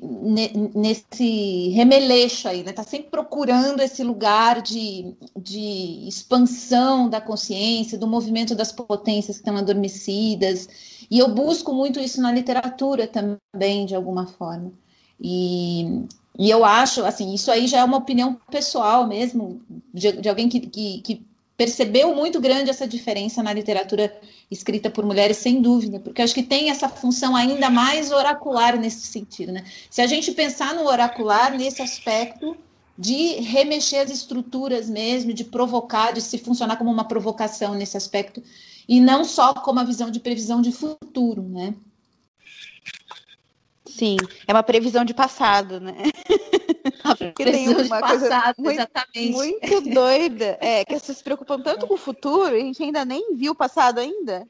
nesse 0.73 1.67
remeleixo 1.69 2.47
aí, 2.47 2.63
né? 2.63 2.71
Tá 2.71 2.83
sempre 2.83 3.09
procurando 3.09 3.81
esse 3.81 4.01
lugar 4.05 4.61
de, 4.61 5.13
de 5.35 6.07
expansão 6.07 7.09
da 7.09 7.19
consciência, 7.19 7.97
do 7.97 8.07
movimento 8.07 8.55
das 8.55 8.71
potências 8.71 9.35
que 9.35 9.41
estão 9.41 9.57
adormecidas. 9.57 10.69
E 11.11 11.19
eu 11.19 11.27
busco 11.27 11.73
muito 11.73 11.99
isso 11.99 12.21
na 12.21 12.31
literatura 12.31 13.05
também, 13.05 13.85
de 13.85 13.93
alguma 13.93 14.27
forma. 14.27 14.71
E, 15.19 16.05
e 16.37 16.49
eu 16.49 16.63
acho, 16.63 17.03
assim, 17.03 17.33
isso 17.33 17.49
aí 17.49 17.67
já 17.67 17.79
é 17.79 17.83
uma 17.83 17.97
opinião 17.97 18.39
pessoal 18.51 19.07
mesmo, 19.07 19.61
de, 19.93 20.11
de 20.13 20.29
alguém 20.29 20.47
que, 20.47 20.59
que, 20.59 21.01
que 21.01 21.25
percebeu 21.57 22.13
muito 22.15 22.39
grande 22.39 22.69
essa 22.69 22.87
diferença 22.87 23.41
na 23.41 23.51
literatura 23.51 24.15
escrita 24.49 24.89
por 24.91 25.03
mulheres, 25.03 25.37
sem 25.37 25.59
dúvida, 25.59 25.99
porque 25.99 26.21
acho 26.21 26.35
que 26.35 26.43
tem 26.43 26.69
essa 26.69 26.87
função 26.87 27.35
ainda 27.35 27.71
mais 27.71 28.11
oracular 28.11 28.77
nesse 28.79 29.07
sentido, 29.07 29.51
né? 29.51 29.65
Se 29.89 29.99
a 29.99 30.05
gente 30.05 30.31
pensar 30.31 30.75
no 30.75 30.85
oracular 30.85 31.57
nesse 31.57 31.81
aspecto 31.81 32.55
de 32.95 33.39
remexer 33.41 34.01
as 34.01 34.11
estruturas 34.11 34.87
mesmo, 34.87 35.33
de 35.33 35.43
provocar, 35.43 36.11
de 36.11 36.21
se 36.21 36.37
funcionar 36.37 36.77
como 36.77 36.91
uma 36.91 37.07
provocação 37.07 37.73
nesse 37.73 37.97
aspecto, 37.97 38.43
e 38.87 38.99
não 39.01 39.23
só 39.23 39.55
como 39.55 39.79
uma 39.79 39.85
visão 39.85 40.11
de 40.11 40.19
previsão 40.19 40.61
de 40.61 40.71
futuro, 40.71 41.41
né? 41.41 41.73
Sim, 43.97 44.15
é 44.47 44.53
uma 44.53 44.61
previsão 44.61 45.03
de 45.03 45.11
passado, 45.11 45.79
né? 45.79 45.95
que 47.35 47.43
tem 47.43 47.67
uma 47.69 47.99
coisa 47.99 48.29
passado, 48.29 48.55
muito, 48.59 48.79
exatamente. 48.79 49.31
muito 49.31 49.81
doida. 49.81 50.57
É, 50.61 50.85
que 50.85 50.99
vocês 50.99 51.17
se 51.17 51.23
preocupam 51.23 51.59
tanto 51.59 51.87
com 51.87 51.95
o 51.95 51.97
futuro, 51.97 52.55
a 52.55 52.59
gente 52.59 52.83
ainda 52.83 53.03
nem 53.03 53.35
viu 53.35 53.53
o 53.53 53.55
passado 53.55 53.99
ainda. 53.99 54.47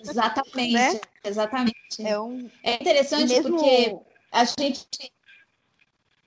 Exatamente, 0.00 0.72
né? 0.72 1.00
exatamente. 1.24 1.74
É, 1.98 2.20
um... 2.20 2.48
é 2.62 2.74
interessante 2.74 3.34
mesmo... 3.34 3.56
porque 3.56 3.96
a 4.30 4.44
gente 4.44 5.12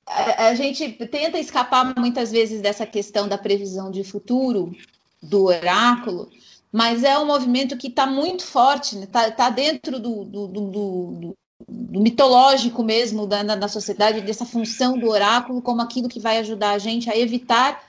a, 0.05 0.47
a, 0.47 0.55
gente 0.55 0.91
tenta 1.07 1.39
escapar 1.39 1.97
muitas 1.97 2.32
vezes 2.32 2.59
dessa 2.59 2.86
questão 2.86 3.30
da 3.30 3.38
previsão 3.38 3.89
de 3.89 4.03
futuro 4.03 4.76
do 5.22 5.45
oráculo, 5.45 6.30
mas 6.70 7.05
é 7.05 7.17
um 7.17 7.26
movimento 7.26 7.78
que 7.78 7.88
está 7.88 8.05
muito 8.05 8.45
forte, 8.45 8.97
está 8.97 9.22
né? 9.22 9.32
tá 9.32 9.49
dentro 9.49 9.99
do, 9.99 10.26
do, 10.26 10.47
do, 10.47 11.38
do, 11.68 11.99
mitológico 11.99 12.84
mesmo 12.84 13.28
da, 13.28 13.43
da, 13.43 13.55
da, 13.55 13.68
sociedade, 13.68 14.22
dessa 14.22 14.45
função 14.45 14.97
do 14.97 15.10
oráculo 15.10 15.62
como 15.62 15.82
aquilo 15.82 16.10
que 16.10 16.20
vai 16.20 16.38
ajudar 16.38 16.72
a 16.72 16.80
gente 16.80 17.10
a 17.10 17.18
evitar 17.18 17.84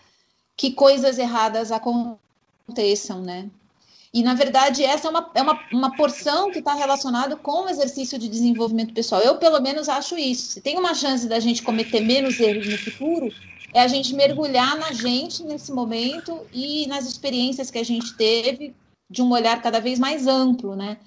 que 0.57 0.73
coisas 0.73 1.19
erradas 1.19 1.73
aconteçam, 1.73 3.21
né? 3.23 3.49
E, 4.13 4.23
na 4.25 4.35
verdade, 4.35 4.83
essa 4.83 5.07
é 5.07 5.11
uma, 5.11 5.31
é 5.35 5.43
uma, 5.43 5.61
uma 5.73 5.97
porção 5.97 6.51
que 6.51 6.59
está 6.59 6.75
relacionada 6.75 7.37
com 7.37 7.65
o 7.65 7.69
exercício 7.69 8.19
de 8.19 8.29
desenvolvimento 8.29 8.93
pessoal. 8.93 9.21
Eu, 9.21 9.37
pelo 9.37 9.61
menos, 9.61 9.89
acho 9.89 10.19
isso. 10.19 10.51
Se 10.51 10.61
tem 10.61 10.77
uma 10.77 10.95
chance 10.95 11.29
da 11.29 11.39
gente 11.39 11.63
cometer 11.63 12.01
menos 12.01 12.39
erros 12.41 12.67
no 12.67 12.77
futuro, 12.77 13.33
é 13.73 13.81
a 13.81 13.87
gente 13.87 14.13
mergulhar 14.15 14.77
na 14.77 14.93
gente 14.93 15.45
nesse 15.45 15.73
momento 15.73 16.41
e 16.53 16.89
nas 16.89 17.07
experiências 17.07 17.71
que 17.71 17.79
a 17.79 17.85
gente 17.85 18.17
teve 18.17 18.75
de 19.09 19.23
um 19.23 19.31
olhar 19.31 19.63
cada 19.63 19.81
vez 19.81 19.99
mais 19.99 20.27
amplo, 20.27 20.75
né? 20.75 20.99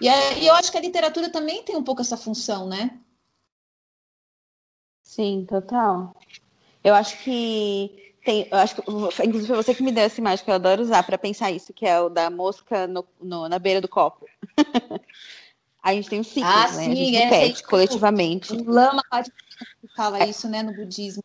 E 0.00 0.46
eu 0.46 0.54
acho 0.54 0.70
que 0.70 0.78
a 0.78 0.80
literatura 0.80 1.30
também 1.30 1.62
tem 1.62 1.76
um 1.76 1.82
pouco 1.82 2.02
essa 2.02 2.16
função, 2.16 2.68
né? 2.68 2.98
Sim, 5.02 5.46
total. 5.48 6.14
Eu 6.84 6.94
acho 6.94 7.22
que 7.22 8.14
tem, 8.24 8.48
eu 8.50 8.58
acho 8.58 8.74
que, 8.74 8.82
inclusive 9.24 9.46
foi 9.46 9.56
você 9.56 9.74
que 9.74 9.82
me 9.82 9.92
deu 9.92 10.04
essa 10.04 10.20
imagem 10.20 10.44
que 10.44 10.50
eu 10.50 10.54
adoro 10.56 10.82
usar 10.82 11.02
para 11.04 11.16
pensar 11.16 11.50
isso, 11.52 11.72
que 11.72 11.86
é 11.86 12.00
o 12.00 12.08
da 12.08 12.28
mosca 12.28 12.86
no, 12.86 13.06
no, 13.20 13.48
na 13.48 13.58
beira 13.58 13.80
do 13.80 13.88
copo. 13.88 14.26
a 15.80 15.94
gente 15.94 16.10
tem 16.10 16.20
um 16.20 16.24
ciclo, 16.24 16.50
ah, 16.50 16.72
né? 16.72 16.84
Sim, 16.84 16.90
a 16.90 16.94
gente 16.94 17.16
é, 17.16 17.24
repete 17.24 17.62
é, 17.62 17.66
coletivamente. 17.66 18.52
O 18.52 18.68
Lama 18.68 19.02
fala 19.96 20.18
é. 20.24 20.28
isso, 20.28 20.48
né, 20.48 20.62
no 20.62 20.74
budismo. 20.74 21.22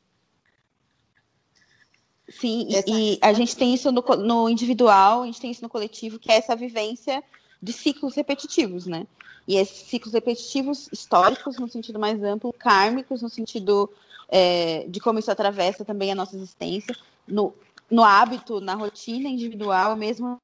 Sim, 2.29 2.67
e, 2.69 3.15
e, 3.15 3.19
a 3.19 3.33
gente 3.33 3.57
tem 3.57 3.73
isso 3.73 3.91
no, 3.91 4.01
no 4.01 4.47
individual, 4.47 5.23
a 5.23 5.25
gente 5.25 5.41
tem 5.41 5.51
isso 5.51 5.63
no 5.63 5.69
coletivo, 5.69 6.19
que 6.19 6.31
é 6.31 6.37
essa 6.37 6.55
vivência 6.55 7.23
de 7.61 7.73
ciclos 7.73 8.15
repetitivos, 8.15 8.85
né? 8.85 9.05
E 9.47 9.57
esses 9.57 9.87
ciclos 9.87 10.13
repetitivos 10.13 10.87
históricos, 10.91 11.57
no 11.57 11.67
sentido 11.67 11.99
mais 11.99 12.21
amplo, 12.23 12.53
kármicos, 12.53 13.21
no 13.21 13.29
sentido 13.29 13.91
é, 14.29 14.85
de 14.87 14.99
como 14.99 15.19
isso 15.19 15.31
atravessa 15.31 15.83
também 15.83 16.11
a 16.11 16.15
nossa 16.15 16.35
existência, 16.35 16.95
no, 17.27 17.53
no 17.89 18.03
hábito, 18.03 18.61
na 18.61 18.75
rotina 18.75 19.29
individual, 19.29 19.95
mesmo 19.95 20.37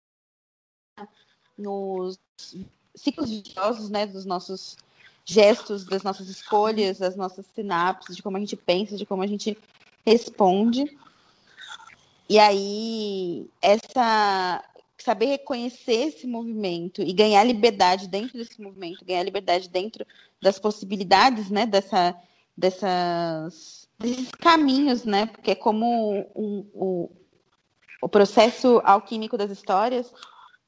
nos 1.58 2.20
ciclos 2.94 3.30
religiosos, 3.30 3.90
né, 3.90 4.06
dos 4.06 4.26
nossos 4.26 4.76
gestos, 5.26 5.86
das 5.86 6.04
nossas 6.04 6.30
escolhas, 6.30 7.00
das 7.00 7.16
nossas 7.16 7.46
sinapses, 7.54 8.16
de 8.16 8.24
como 8.24 8.38
a 8.38 8.40
gente 8.40 8.56
pensa, 8.56 8.96
de 8.96 9.06
como 9.06 9.24
a 9.24 9.28
gente 9.28 9.58
responde. 10.06 10.98
E 12.30 12.40
aí, 12.40 13.50
essa 13.62 14.64
saber 14.98 15.26
reconhecer 15.28 16.08
esse 16.08 16.28
movimento 16.28 17.02
e 17.02 17.14
ganhar 17.14 17.44
liberdade 17.44 18.08
dentro 18.08 18.38
desse 18.38 18.62
movimento, 18.62 19.06
ganhar 19.06 19.24
liberdade 19.24 19.70
dentro 19.70 20.06
das 20.42 20.60
possibilidades, 20.60 21.50
né, 21.50 21.66
dessa, 21.66 22.16
dessas, 22.56 23.88
desses 23.98 24.32
caminhos, 24.32 25.06
né, 25.06 25.28
porque 25.28 25.52
é 25.52 25.56
como 25.56 25.86
um, 26.36 26.66
um, 26.76 27.10
o 28.02 28.10
processo 28.10 28.82
alquímico 28.84 29.38
das 29.38 29.52
histórias 29.52 30.12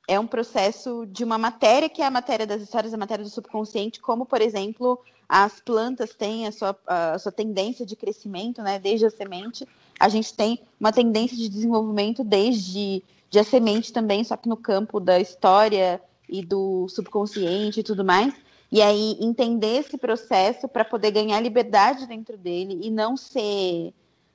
é 0.10 0.20
um 0.20 0.26
processo 0.26 1.06
de 1.06 1.24
uma 1.24 1.38
matéria 1.38 1.88
que 1.88 2.02
é 2.02 2.06
a 2.06 2.10
matéria 2.10 2.48
das 2.48 2.64
histórias, 2.64 2.92
a 2.92 2.98
matéria 2.98 3.24
do 3.24 3.30
subconsciente, 3.30 4.02
como, 4.02 4.26
por 4.26 4.42
exemplo, 4.42 5.00
as 5.28 5.60
plantas 5.60 6.16
têm 6.16 6.48
a 6.48 6.52
sua, 6.52 6.76
a 6.88 7.20
sua 7.20 7.32
tendência 7.32 7.86
de 7.86 7.96
crescimento, 7.96 8.64
né, 8.64 8.80
desde 8.80 9.06
a 9.06 9.12
semente, 9.12 9.68
a 10.00 10.10
gente 10.10 10.34
tem 10.34 10.60
uma 10.80 10.92
tendência 10.92 11.38
de 11.38 11.48
desenvolvimento 11.48 12.24
desde 12.24 13.04
de 13.30 13.40
a 13.40 13.44
semente 13.44 13.94
também, 13.94 14.24
só 14.24 14.36
que 14.36 14.50
no 14.50 14.58
campo 14.58 15.00
da 15.00 15.20
história 15.20 16.02
e 16.28 16.44
do 16.44 16.88
subconsciente 16.90 17.80
e 17.80 17.84
tudo 17.84 18.04
mais. 18.04 18.34
E 18.72 18.82
aí 18.82 19.18
entender 19.20 19.78
esse 19.78 19.98
processo 19.98 20.68
para 20.68 20.86
poder 20.86 21.12
ganhar 21.12 21.40
liberdade 21.40 22.06
dentro 22.06 22.38
dele 22.38 22.80
e 22.84 22.92
não 22.92 23.18
ser 23.18 23.94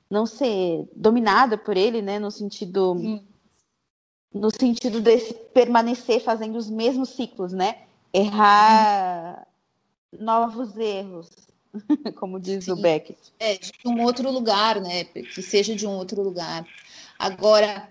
não 0.09 0.25
ser 0.25 0.87
dominada 0.95 1.57
por 1.57 1.75
ele, 1.75 2.01
né, 2.01 2.19
no 2.19 2.29
sentido 2.29 2.95
Sim. 2.95 3.25
no 4.31 4.49
sentido 4.51 5.01
de 5.01 5.17
permanecer 5.53 6.21
fazendo 6.21 6.57
os 6.57 6.69
mesmos 6.69 7.09
ciclos, 7.09 7.53
né? 7.53 7.83
Errar 8.13 9.47
novos 10.11 10.77
erros, 10.77 11.29
como 12.17 12.39
diz 12.39 12.65
Sim. 12.65 12.71
o 12.71 12.75
Beckett. 12.75 13.33
É, 13.39 13.57
de 13.57 13.71
um 13.85 14.01
outro 14.03 14.31
lugar, 14.31 14.79
né? 14.79 15.05
Que 15.05 15.41
seja 15.41 15.75
de 15.75 15.87
um 15.87 15.91
outro 15.91 16.21
lugar. 16.21 16.65
Agora, 17.17 17.89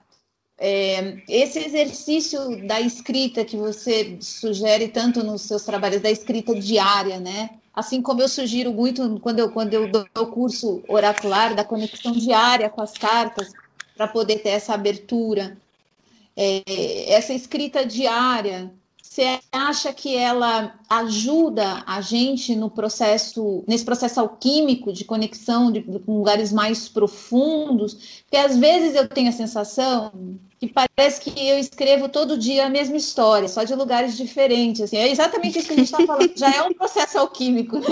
é, 0.59 1.23
esse 1.29 1.59
exercício 1.59 2.67
da 2.67 2.81
escrita 2.81 3.45
que 3.45 3.57
você 3.57 4.17
sugere 4.21 4.89
tanto 4.89 5.23
nos 5.23 5.43
seus 5.43 5.65
trabalhos, 5.65 6.01
da 6.01 6.11
escrita 6.11 6.55
diária, 6.55 7.19
né? 7.19 7.51
Assim 7.75 8.01
como 8.01 8.23
eu 8.23 8.29
sugiro 8.29 8.73
muito 8.73 9.19
quando 9.21 9.41
eu, 9.41 9.51
quando 9.51 9.75
eu 9.75 9.91
dou 9.91 10.07
o 10.17 10.27
curso 10.27 10.83
oracular, 10.87 11.55
da 11.55 11.65
conexão 11.65 12.13
diária 12.13 12.71
com 12.71 12.81
as 12.81 12.93
cartas, 12.93 13.53
para 13.97 14.07
poder 14.07 14.39
ter 14.39 14.51
essa 14.51 14.75
abertura. 14.75 15.57
É, 16.37 17.13
essa 17.13 17.33
escrita 17.33 17.85
diária 17.85 18.73
você 19.15 19.39
acha 19.53 19.93
que 19.93 20.17
ela 20.17 20.75
ajuda 20.91 21.85
a 21.87 22.01
gente 22.01 22.57
no 22.57 22.69
processo, 22.69 23.63
nesse 23.65 23.85
processo 23.85 24.19
alquímico 24.19 24.93
de 24.93 25.05
conexão 25.05 25.71
de, 25.71 25.83
de, 25.83 26.01
com 26.01 26.19
lugares 26.19 26.53
mais 26.53 26.89
profundos? 26.89 28.23
Porque 28.25 28.37
às 28.37 28.59
vezes 28.59 28.97
eu 28.97 29.09
tenho 29.09 29.29
a 29.29 29.33
sensação 29.33 30.11
que 30.59 30.67
parece 30.67 31.21
que 31.21 31.49
eu 31.49 31.61
escrevo 31.61 32.09
todo 32.09 32.37
dia 32.37 32.67
a 32.67 32.69
mesma 32.69 32.97
história, 32.97 33.47
só 33.47 33.63
de 33.63 33.73
lugares 33.77 34.17
diferentes. 34.17 34.81
Assim. 34.81 34.97
É 34.97 35.09
exatamente 35.09 35.61
isso 35.61 35.69
que 35.69 35.75
a 35.75 35.77
gente 35.77 35.93
está 35.93 36.05
falando. 36.05 36.33
Já 36.37 36.53
é 36.53 36.63
um 36.65 36.75
processo 36.75 37.17
alquímico, 37.17 37.79
né? 37.79 37.87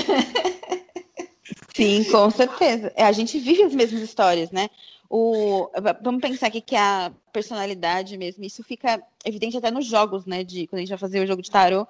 Sim, 1.73 2.03
com 2.11 2.31
certeza. 2.31 2.93
É, 2.97 3.05
a 3.05 3.13
gente 3.13 3.39
vive 3.39 3.63
as 3.63 3.73
mesmas 3.73 4.03
histórias, 4.03 4.51
né? 4.51 4.69
O, 5.15 5.71
vamos 6.01 6.23
pensar 6.23 6.47
aqui 6.47 6.63
que 6.63 6.75
a 6.75 7.13
personalidade 7.31 8.17
mesmo, 8.17 8.43
isso 8.45 8.65
fica 8.65 9.03
evidente 9.27 9.59
até 9.59 9.71
nos 9.71 9.85
jogos, 9.85 10.25
né? 10.25 10.43
De 10.43 10.67
quando 10.67 10.79
a 10.79 10.81
gente 10.81 10.89
vai 10.89 10.97
fazer 10.97 11.21
o 11.21 11.27
jogo 11.27 11.43
de 11.43 11.51
tarô, 11.51 11.87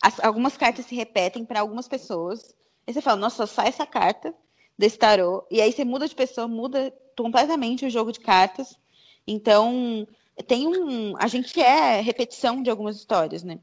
as, 0.00 0.20
algumas 0.20 0.56
cartas 0.56 0.86
se 0.86 0.94
repetem 0.94 1.44
para 1.44 1.58
algumas 1.58 1.88
pessoas. 1.88 2.54
Aí 2.86 2.94
você 2.94 3.00
fala, 3.00 3.16
nossa, 3.16 3.44
sai 3.44 3.66
essa 3.66 3.84
carta 3.84 4.32
desse 4.78 4.96
tarô. 4.96 5.44
E 5.50 5.60
aí 5.60 5.72
você 5.72 5.84
muda 5.84 6.06
de 6.06 6.14
pessoa, 6.14 6.46
muda 6.46 6.94
completamente 7.18 7.84
o 7.86 7.90
jogo 7.90 8.12
de 8.12 8.20
cartas. 8.20 8.78
Então, 9.26 10.06
tem 10.46 10.68
um. 10.68 11.16
A 11.18 11.26
gente 11.26 11.60
é 11.60 12.00
repetição 12.00 12.62
de 12.62 12.70
algumas 12.70 12.94
histórias, 12.94 13.42
né? 13.42 13.58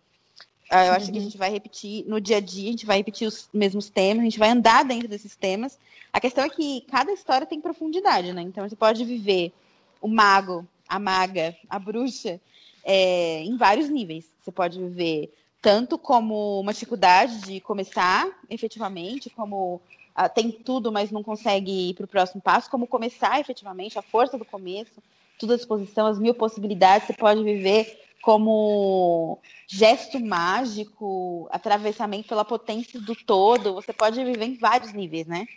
Ah, 0.69 0.85
eu 0.85 0.93
acho 0.93 1.05
uhum. 1.05 1.11
que 1.11 1.17
a 1.17 1.21
uhum. 1.21 1.25
gente 1.25 1.37
vai 1.37 1.49
repetir 1.49 2.05
no 2.07 2.19
dia 2.19 2.37
a 2.37 2.41
dia, 2.41 2.67
a 2.67 2.71
gente 2.71 2.85
vai 2.85 2.97
repetir 2.97 3.27
os 3.27 3.49
mesmos 3.53 3.89
temas, 3.89 4.21
a 4.21 4.25
gente 4.25 4.39
vai 4.39 4.49
andar 4.49 4.83
dentro 4.83 5.07
desses 5.07 5.35
temas. 5.35 5.79
A 6.11 6.19
questão 6.19 6.43
é 6.43 6.49
que 6.49 6.81
cada 6.89 7.11
história 7.11 7.47
tem 7.47 7.61
profundidade, 7.61 8.33
né? 8.33 8.41
Então 8.41 8.67
você 8.67 8.75
pode 8.75 9.03
viver 9.05 9.53
o 10.01 10.07
mago, 10.07 10.67
a 10.87 10.99
maga, 10.99 11.55
a 11.69 11.79
bruxa, 11.79 12.39
é, 12.83 13.43
em 13.43 13.55
vários 13.57 13.89
níveis. 13.89 14.25
Você 14.41 14.51
pode 14.51 14.79
viver 14.79 15.33
tanto 15.61 15.97
como 15.97 16.59
uma 16.59 16.73
dificuldade 16.73 17.41
de 17.41 17.59
começar 17.59 18.27
efetivamente, 18.49 19.29
como 19.29 19.81
ah, 20.15 20.29
tem 20.29 20.51
tudo, 20.51 20.91
mas 20.91 21.11
não 21.11 21.21
consegue 21.21 21.89
ir 21.89 21.93
para 21.93 22.05
o 22.05 22.07
próximo 22.07 22.41
passo, 22.41 22.69
como 22.69 22.87
começar 22.87 23.39
efetivamente, 23.39 23.99
a 23.99 24.01
força 24.01 24.37
do 24.37 24.45
começo, 24.45 25.03
tudo 25.37 25.53
à 25.53 25.55
disposição, 25.55 26.07
as 26.07 26.17
mil 26.17 26.33
possibilidades. 26.33 27.07
Você 27.07 27.13
pode 27.13 27.43
viver 27.43 28.06
como 28.21 29.39
gesto 29.67 30.19
mágico, 30.19 31.47
atravessamento 31.51 32.27
pela 32.27 32.45
potência 32.45 32.99
do 32.99 33.15
todo. 33.15 33.73
Você 33.75 33.93
pode 33.93 34.23
viver 34.23 34.45
em 34.45 34.57
vários 34.57 34.93
níveis, 34.93 35.27
né? 35.27 35.47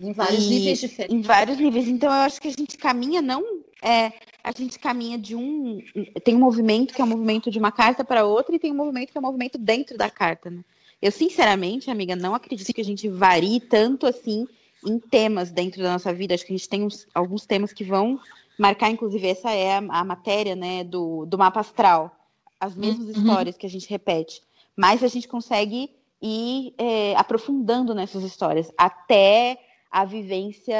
Em 0.00 0.12
vários 0.12 0.44
e, 0.44 0.48
níveis 0.48 0.80
diferentes. 0.80 1.16
Em 1.16 1.20
vários 1.20 1.58
níveis. 1.58 1.88
Então, 1.88 2.12
eu 2.12 2.20
acho 2.22 2.40
que 2.40 2.48
a 2.48 2.52
gente 2.52 2.76
caminha 2.76 3.22
não. 3.22 3.42
É, 3.80 4.12
a 4.42 4.52
gente 4.56 4.78
caminha 4.78 5.18
de 5.18 5.36
um. 5.36 5.82
Tem 6.24 6.34
um 6.34 6.40
movimento 6.40 6.94
que 6.94 7.00
é 7.00 7.04
um 7.04 7.08
movimento 7.08 7.50
de 7.50 7.58
uma 7.58 7.70
carta 7.70 8.04
para 8.04 8.24
outra, 8.24 8.54
e 8.54 8.58
tem 8.58 8.72
um 8.72 8.76
movimento 8.76 9.12
que 9.12 9.18
é 9.18 9.20
um 9.20 9.24
movimento 9.24 9.58
dentro 9.58 9.96
da 9.96 10.10
carta, 10.10 10.50
né? 10.50 10.64
Eu, 11.00 11.12
sinceramente, 11.12 11.90
amiga, 11.90 12.16
não 12.16 12.34
acredito 12.34 12.72
que 12.72 12.80
a 12.80 12.84
gente 12.84 13.08
varie 13.08 13.60
tanto 13.60 14.06
assim 14.06 14.46
em 14.86 14.98
temas 14.98 15.50
dentro 15.50 15.82
da 15.82 15.92
nossa 15.92 16.12
vida. 16.12 16.34
Acho 16.34 16.46
que 16.46 16.52
a 16.52 16.56
gente 16.56 16.68
tem 16.68 16.82
uns, 16.82 17.06
alguns 17.14 17.46
temas 17.46 17.72
que 17.72 17.84
vão 17.84 18.18
marcar, 18.58 18.90
inclusive, 18.90 19.26
essa 19.26 19.50
é 19.50 19.76
a, 19.76 19.78
a 19.78 20.04
matéria 20.04 20.54
né, 20.54 20.84
do, 20.84 21.26
do 21.26 21.38
mapa 21.38 21.60
astral. 21.60 22.14
As 22.58 22.74
mesmas 22.74 23.08
uhum. 23.08 23.22
histórias 23.22 23.56
que 23.56 23.66
a 23.66 23.70
gente 23.70 23.88
repete. 23.88 24.42
Mas 24.76 25.02
a 25.02 25.08
gente 25.08 25.28
consegue 25.28 25.90
ir 26.20 26.74
é, 26.78 27.14
aprofundando 27.16 27.94
nessas 27.94 28.22
histórias 28.22 28.72
até 28.78 29.60
a 29.90 30.04
vivência 30.04 30.76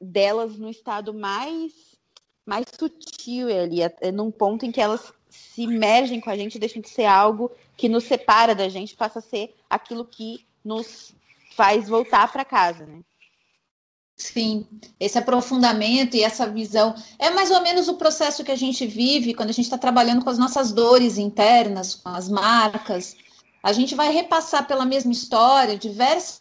delas 0.00 0.58
no 0.58 0.70
estado 0.70 1.12
mais, 1.12 1.72
mais 2.46 2.66
sutil 2.78 3.48
ali, 3.48 3.82
é, 3.82 4.10
num 4.10 4.30
ponto 4.30 4.64
em 4.64 4.72
que 4.72 4.80
elas 4.80 5.12
se 5.28 5.66
mergem 5.66 6.20
com 6.20 6.30
a 6.30 6.36
gente, 6.36 6.58
deixam 6.58 6.80
de 6.80 6.88
ser 6.88 7.04
algo 7.04 7.50
que 7.76 7.88
nos 7.88 8.04
separa 8.04 8.54
da 8.54 8.68
gente, 8.68 8.96
passa 8.96 9.18
a 9.18 9.22
ser 9.22 9.54
aquilo 9.68 10.04
que 10.04 10.46
nos 10.64 11.14
faz 11.54 11.88
voltar 11.88 12.30
para 12.32 12.44
casa, 12.44 12.86
né? 12.86 13.00
Sim, 14.16 14.66
esse 14.98 15.18
aprofundamento 15.18 16.16
e 16.16 16.22
essa 16.22 16.48
visão 16.48 16.94
é 17.18 17.30
mais 17.30 17.50
ou 17.50 17.60
menos 17.62 17.88
o 17.88 17.94
processo 17.94 18.44
que 18.44 18.52
a 18.52 18.56
gente 18.56 18.86
vive 18.86 19.34
quando 19.34 19.50
a 19.50 19.52
gente 19.52 19.64
está 19.64 19.76
trabalhando 19.76 20.22
com 20.22 20.30
as 20.30 20.38
nossas 20.38 20.70
dores 20.70 21.18
internas, 21.18 21.96
com 21.96 22.10
as 22.10 22.28
marcas. 22.28 23.16
A 23.62 23.72
gente 23.72 23.94
vai 23.94 24.12
repassar 24.12 24.66
pela 24.68 24.84
mesma 24.84 25.10
história 25.10 25.76
diversas 25.76 26.38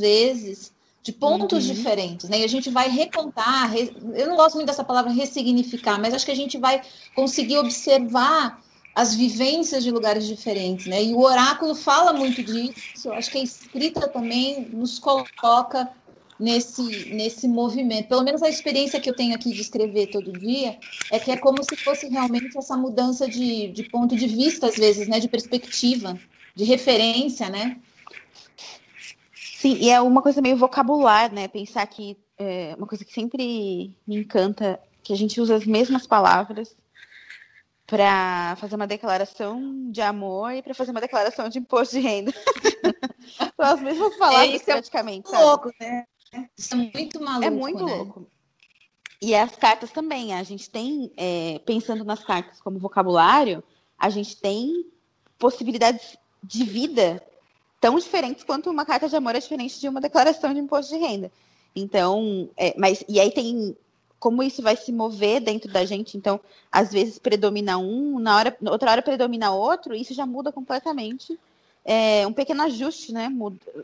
vezes, 0.00 0.72
de 1.02 1.12
pontos 1.12 1.68
uhum. 1.68 1.74
diferentes, 1.74 2.30
né? 2.30 2.40
E 2.40 2.44
a 2.44 2.48
gente 2.48 2.70
vai 2.70 2.88
recontar. 2.88 3.70
Re... 3.70 3.94
Eu 4.14 4.26
não 4.26 4.36
gosto 4.36 4.54
muito 4.54 4.68
dessa 4.68 4.82
palavra 4.82 5.12
ressignificar, 5.12 6.00
mas 6.00 6.14
acho 6.14 6.24
que 6.24 6.32
a 6.32 6.36
gente 6.36 6.56
vai 6.56 6.80
conseguir 7.14 7.58
observar 7.58 8.62
as 8.94 9.14
vivências 9.14 9.84
de 9.84 9.90
lugares 9.90 10.26
diferentes, 10.26 10.86
né? 10.86 11.02
E 11.02 11.12
o 11.12 11.20
oráculo 11.20 11.74
fala 11.74 12.14
muito 12.14 12.42
disso. 12.42 13.12
Acho 13.12 13.30
que 13.30 13.38
a 13.38 13.42
escrita 13.42 14.08
também 14.08 14.66
nos 14.72 14.98
coloca 14.98 15.90
nesse, 16.38 17.12
nesse 17.14 17.48
movimento. 17.48 18.08
Pelo 18.08 18.22
menos 18.22 18.42
a 18.42 18.48
experiência 18.48 19.00
que 19.00 19.08
eu 19.08 19.14
tenho 19.14 19.34
aqui 19.34 19.52
de 19.52 19.60
escrever 19.60 20.08
todo 20.08 20.32
dia 20.32 20.78
é 21.10 21.18
que 21.18 21.30
é 21.30 21.36
como 21.36 21.62
se 21.62 21.76
fosse 21.76 22.08
realmente 22.08 22.56
essa 22.56 22.76
mudança 22.76 23.28
de, 23.28 23.68
de 23.68 23.84
ponto 23.84 24.16
de 24.16 24.26
vista, 24.26 24.66
às 24.66 24.76
vezes, 24.76 25.08
né? 25.08 25.20
De 25.20 25.28
perspectiva, 25.28 26.18
de 26.54 26.64
referência, 26.64 27.48
né? 27.48 27.78
Sim, 29.34 29.78
e 29.80 29.90
é 29.90 30.00
uma 30.00 30.20
coisa 30.20 30.42
meio 30.42 30.56
vocabular, 30.56 31.32
né? 31.32 31.48
Pensar 31.48 31.86
que 31.86 32.16
é 32.36 32.74
uma 32.76 32.86
coisa 32.86 33.04
que 33.04 33.12
sempre 33.12 33.96
me 34.06 34.16
encanta, 34.16 34.78
que 35.02 35.12
a 35.12 35.16
gente 35.16 35.40
usa 35.40 35.54
as 35.56 35.64
mesmas 35.64 36.06
palavras 36.06 36.76
para 37.86 38.56
fazer 38.56 38.76
uma 38.76 38.86
declaração 38.86 39.90
de 39.90 40.00
amor 40.00 40.52
e 40.52 40.62
para 40.62 40.74
fazer 40.74 40.90
uma 40.90 41.00
declaração 41.00 41.48
de 41.48 41.58
imposto 41.58 41.94
de 41.94 42.00
renda. 42.00 42.32
São 43.56 43.66
as 43.66 43.80
mesmas 43.80 44.16
palavras 44.16 44.60
é, 44.60 44.64
praticamente. 44.64 45.34
É 45.34 45.38
louco, 45.38 45.70
né? 45.80 46.04
Isso 46.56 46.74
é 46.74 46.76
muito 46.76 47.20
maluco. 47.20 47.44
É 47.44 47.50
muito 47.50 47.84
né? 47.84 47.94
louco. 47.94 48.26
E 49.20 49.34
as 49.34 49.56
cartas 49.56 49.90
também. 49.90 50.34
A 50.34 50.42
gente 50.42 50.68
tem, 50.68 51.10
é, 51.16 51.60
pensando 51.64 52.04
nas 52.04 52.22
cartas 52.22 52.60
como 52.60 52.78
vocabulário, 52.78 53.62
a 53.98 54.10
gente 54.10 54.36
tem 54.36 54.86
possibilidades 55.38 56.16
de 56.42 56.64
vida 56.64 57.22
tão 57.80 57.98
diferentes 57.98 58.44
quanto 58.44 58.70
uma 58.70 58.84
carta 58.84 59.08
de 59.08 59.16
amor 59.16 59.34
é 59.34 59.40
diferente 59.40 59.80
de 59.80 59.88
uma 59.88 60.00
declaração 60.00 60.52
de 60.52 60.60
imposto 60.60 60.94
de 60.94 61.00
renda. 61.00 61.30
Então, 61.74 62.48
é, 62.56 62.74
mas 62.78 63.04
e 63.08 63.18
aí 63.18 63.30
tem 63.30 63.76
como 64.18 64.42
isso 64.42 64.62
vai 64.62 64.74
se 64.74 64.90
mover 64.90 65.40
dentro 65.40 65.70
da 65.70 65.84
gente. 65.84 66.16
Então, 66.16 66.40
às 66.72 66.90
vezes 66.90 67.18
predomina 67.18 67.76
um, 67.76 68.18
na 68.18 68.36
hora, 68.36 68.56
outra 68.70 68.90
hora 68.90 69.02
predomina 69.02 69.52
outro, 69.52 69.94
e 69.94 70.00
isso 70.00 70.14
já 70.14 70.24
muda 70.24 70.50
completamente 70.50 71.38
é, 71.84 72.26
um 72.26 72.32
pequeno 72.32 72.62
ajuste, 72.62 73.12
né? 73.12 73.30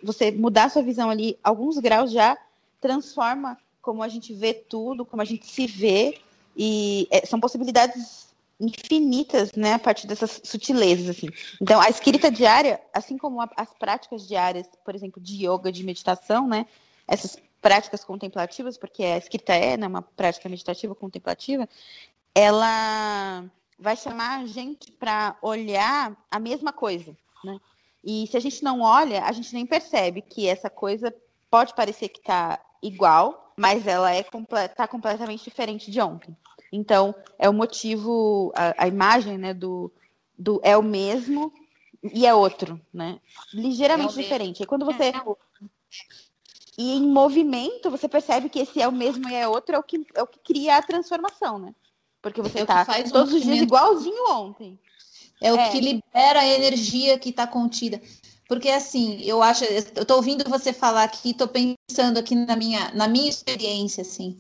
Você 0.03 0.31
mudar 0.31 0.71
sua 0.71 0.83
visão 0.83 1.11
ali, 1.11 1.39
alguns 1.43 1.79
graus 1.79 2.11
já 2.11 2.37
transforma 2.81 3.59
como 3.83 4.03
a 4.03 4.09
gente 4.09 4.33
vê 4.33 4.55
tudo, 4.55 5.05
como 5.05 5.23
a 5.23 5.25
gente 5.25 5.47
se 5.47 5.67
vê, 5.67 6.19
e 6.57 7.07
é, 7.11 7.25
são 7.27 7.41
possibilidades 7.41 8.29
infinitas, 8.61 9.53
né, 9.53 9.75
a 9.75 9.79
partir 9.79 10.07
dessas 10.07 10.41
sutilezas, 10.45 11.09
assim. 11.09 11.29
Então, 11.61 11.81
a 11.81 11.89
escrita 11.89 12.31
diária, 12.31 12.79
assim 12.93 13.17
como 13.17 13.41
a, 13.41 13.49
as 13.57 13.73
práticas 13.73 14.29
diárias, 14.29 14.67
por 14.85 14.95
exemplo, 14.95 15.21
de 15.21 15.47
yoga, 15.47 15.73
de 15.73 15.83
meditação, 15.83 16.47
né, 16.47 16.67
essas 17.09 17.39
práticas 17.63 18.05
contemplativas, 18.05 18.77
porque 18.77 19.03
a 19.03 19.17
escrita 19.17 19.55
é 19.55 19.77
né, 19.79 19.87
uma 19.87 20.03
prática 20.03 20.49
meditativa 20.49 20.95
contemplativa, 20.95 21.67
ela 22.35 23.45
vai 23.79 23.97
chamar 23.97 24.41
a 24.41 24.47
gente 24.47 24.93
para 24.93 25.37
olhar 25.41 26.15
a 26.31 26.39
mesma 26.39 26.73
coisa, 26.73 27.17
né? 27.43 27.59
E 28.03 28.27
se 28.27 28.37
a 28.37 28.41
gente 28.41 28.63
não 28.63 28.81
olha, 28.81 29.25
a 29.25 29.33
gente 29.33 29.53
nem 29.53 29.67
percebe 29.67 30.23
que 30.23 30.49
essa 30.49 30.71
coisa 30.71 31.15
pode 31.51 31.75
parecer 31.75 32.09
que 32.09 32.21
está 32.21 32.59
igual, 32.83 33.53
mas 33.57 33.87
ela 33.87 34.11
é 34.11 34.25
tá 34.75 34.89
completamente 34.89 35.45
diferente 35.45 35.91
de 35.91 36.01
ontem. 36.01 36.35
Então, 36.73 37.15
é 37.39 37.49
o 37.49 37.53
motivo, 37.53 38.53
a, 38.55 38.85
a 38.85 38.89
imagem 38.89 39.37
né, 39.37 39.53
do, 39.53 39.93
do 40.39 40.61
é 40.63 40.77
o 40.77 40.83
mesmo 40.83 41.53
e 42.03 42.27
é 42.27 42.33
outro, 42.33 42.81
né? 42.93 43.21
Ligeiramente 43.53 44.19
é 44.19 44.23
diferente. 44.23 44.63
E 44.63 44.67
quando 44.67 44.87
você. 44.87 45.05
É 45.05 45.13
e 46.79 46.97
em 46.97 47.07
movimento, 47.07 47.91
você 47.91 48.09
percebe 48.09 48.49
que 48.49 48.61
esse 48.61 48.81
é 48.81 48.89
o 48.89 48.93
mesmo 48.93 49.29
e 49.29 49.35
é 49.35 49.47
outro, 49.47 49.75
é 49.75 49.79
o 49.79 49.83
que, 49.83 50.07
é 50.15 50.23
o 50.23 50.27
que 50.27 50.39
cria 50.39 50.77
a 50.77 50.83
transformação, 50.83 51.59
né? 51.59 51.75
Porque 52.23 52.41
você 52.41 52.61
está 52.61 52.87
é 52.97 53.03
todos 53.03 53.35
os 53.35 53.43
dias 53.43 53.59
igualzinho 53.59 54.31
ontem. 54.31 54.79
É 55.41 55.53
o 55.53 55.57
é. 55.57 55.71
que 55.71 55.81
libera 55.81 56.41
a 56.41 56.47
energia 56.47 57.19
que 57.19 57.31
está 57.31 57.47
contida. 57.47 58.01
Porque 58.49 58.69
assim, 58.69 59.21
eu 59.23 59.43
acho, 59.43 59.65
eu 59.65 59.79
estou 59.79 60.17
ouvindo 60.17 60.49
você 60.51 60.73
falar 60.73 61.05
aqui, 61.05 61.31
estou 61.31 61.49
pensando 61.49 62.19
aqui 62.19 62.35
na 62.35 62.57
minha, 62.57 62.91
na 62.95 63.07
minha 63.07 63.31
experiência, 63.31 64.03
assim. 64.03 64.37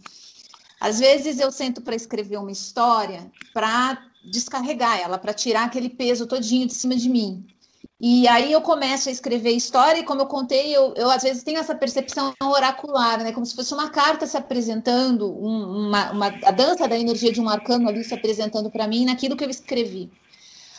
Às 0.80 0.98
vezes 0.98 1.38
eu 1.38 1.52
sento 1.52 1.80
para 1.80 1.94
escrever 1.94 2.38
uma 2.38 2.50
história 2.50 3.30
para 3.54 4.02
descarregar 4.24 4.98
ela, 4.98 5.18
para 5.18 5.32
tirar 5.32 5.64
aquele 5.64 5.88
peso 5.88 6.26
todinho 6.26 6.66
de 6.66 6.74
cima 6.74 6.96
de 6.96 7.08
mim. 7.08 7.46
E 8.00 8.26
aí 8.26 8.50
eu 8.50 8.62
começo 8.62 9.10
a 9.10 9.12
escrever 9.12 9.50
história, 9.50 10.00
e 10.00 10.04
como 10.04 10.22
eu 10.22 10.26
contei, 10.26 10.74
eu, 10.74 10.94
eu 10.96 11.10
às 11.10 11.22
vezes 11.22 11.42
tenho 11.42 11.58
essa 11.58 11.74
percepção 11.74 12.34
oracular, 12.42 13.22
né? 13.22 13.30
Como 13.30 13.44
se 13.44 13.54
fosse 13.54 13.74
uma 13.74 13.90
carta 13.90 14.26
se 14.26 14.38
apresentando, 14.38 15.30
um, 15.30 15.88
uma, 15.88 16.10
uma, 16.10 16.26
a 16.26 16.50
dança 16.50 16.88
da 16.88 16.98
energia 16.98 17.30
de 17.30 17.40
um 17.42 17.48
arcano 17.48 17.88
ali 17.88 18.02
se 18.02 18.14
apresentando 18.14 18.70
para 18.70 18.88
mim 18.88 19.04
naquilo 19.04 19.36
que 19.36 19.44
eu 19.44 19.50
escrevi. 19.50 20.10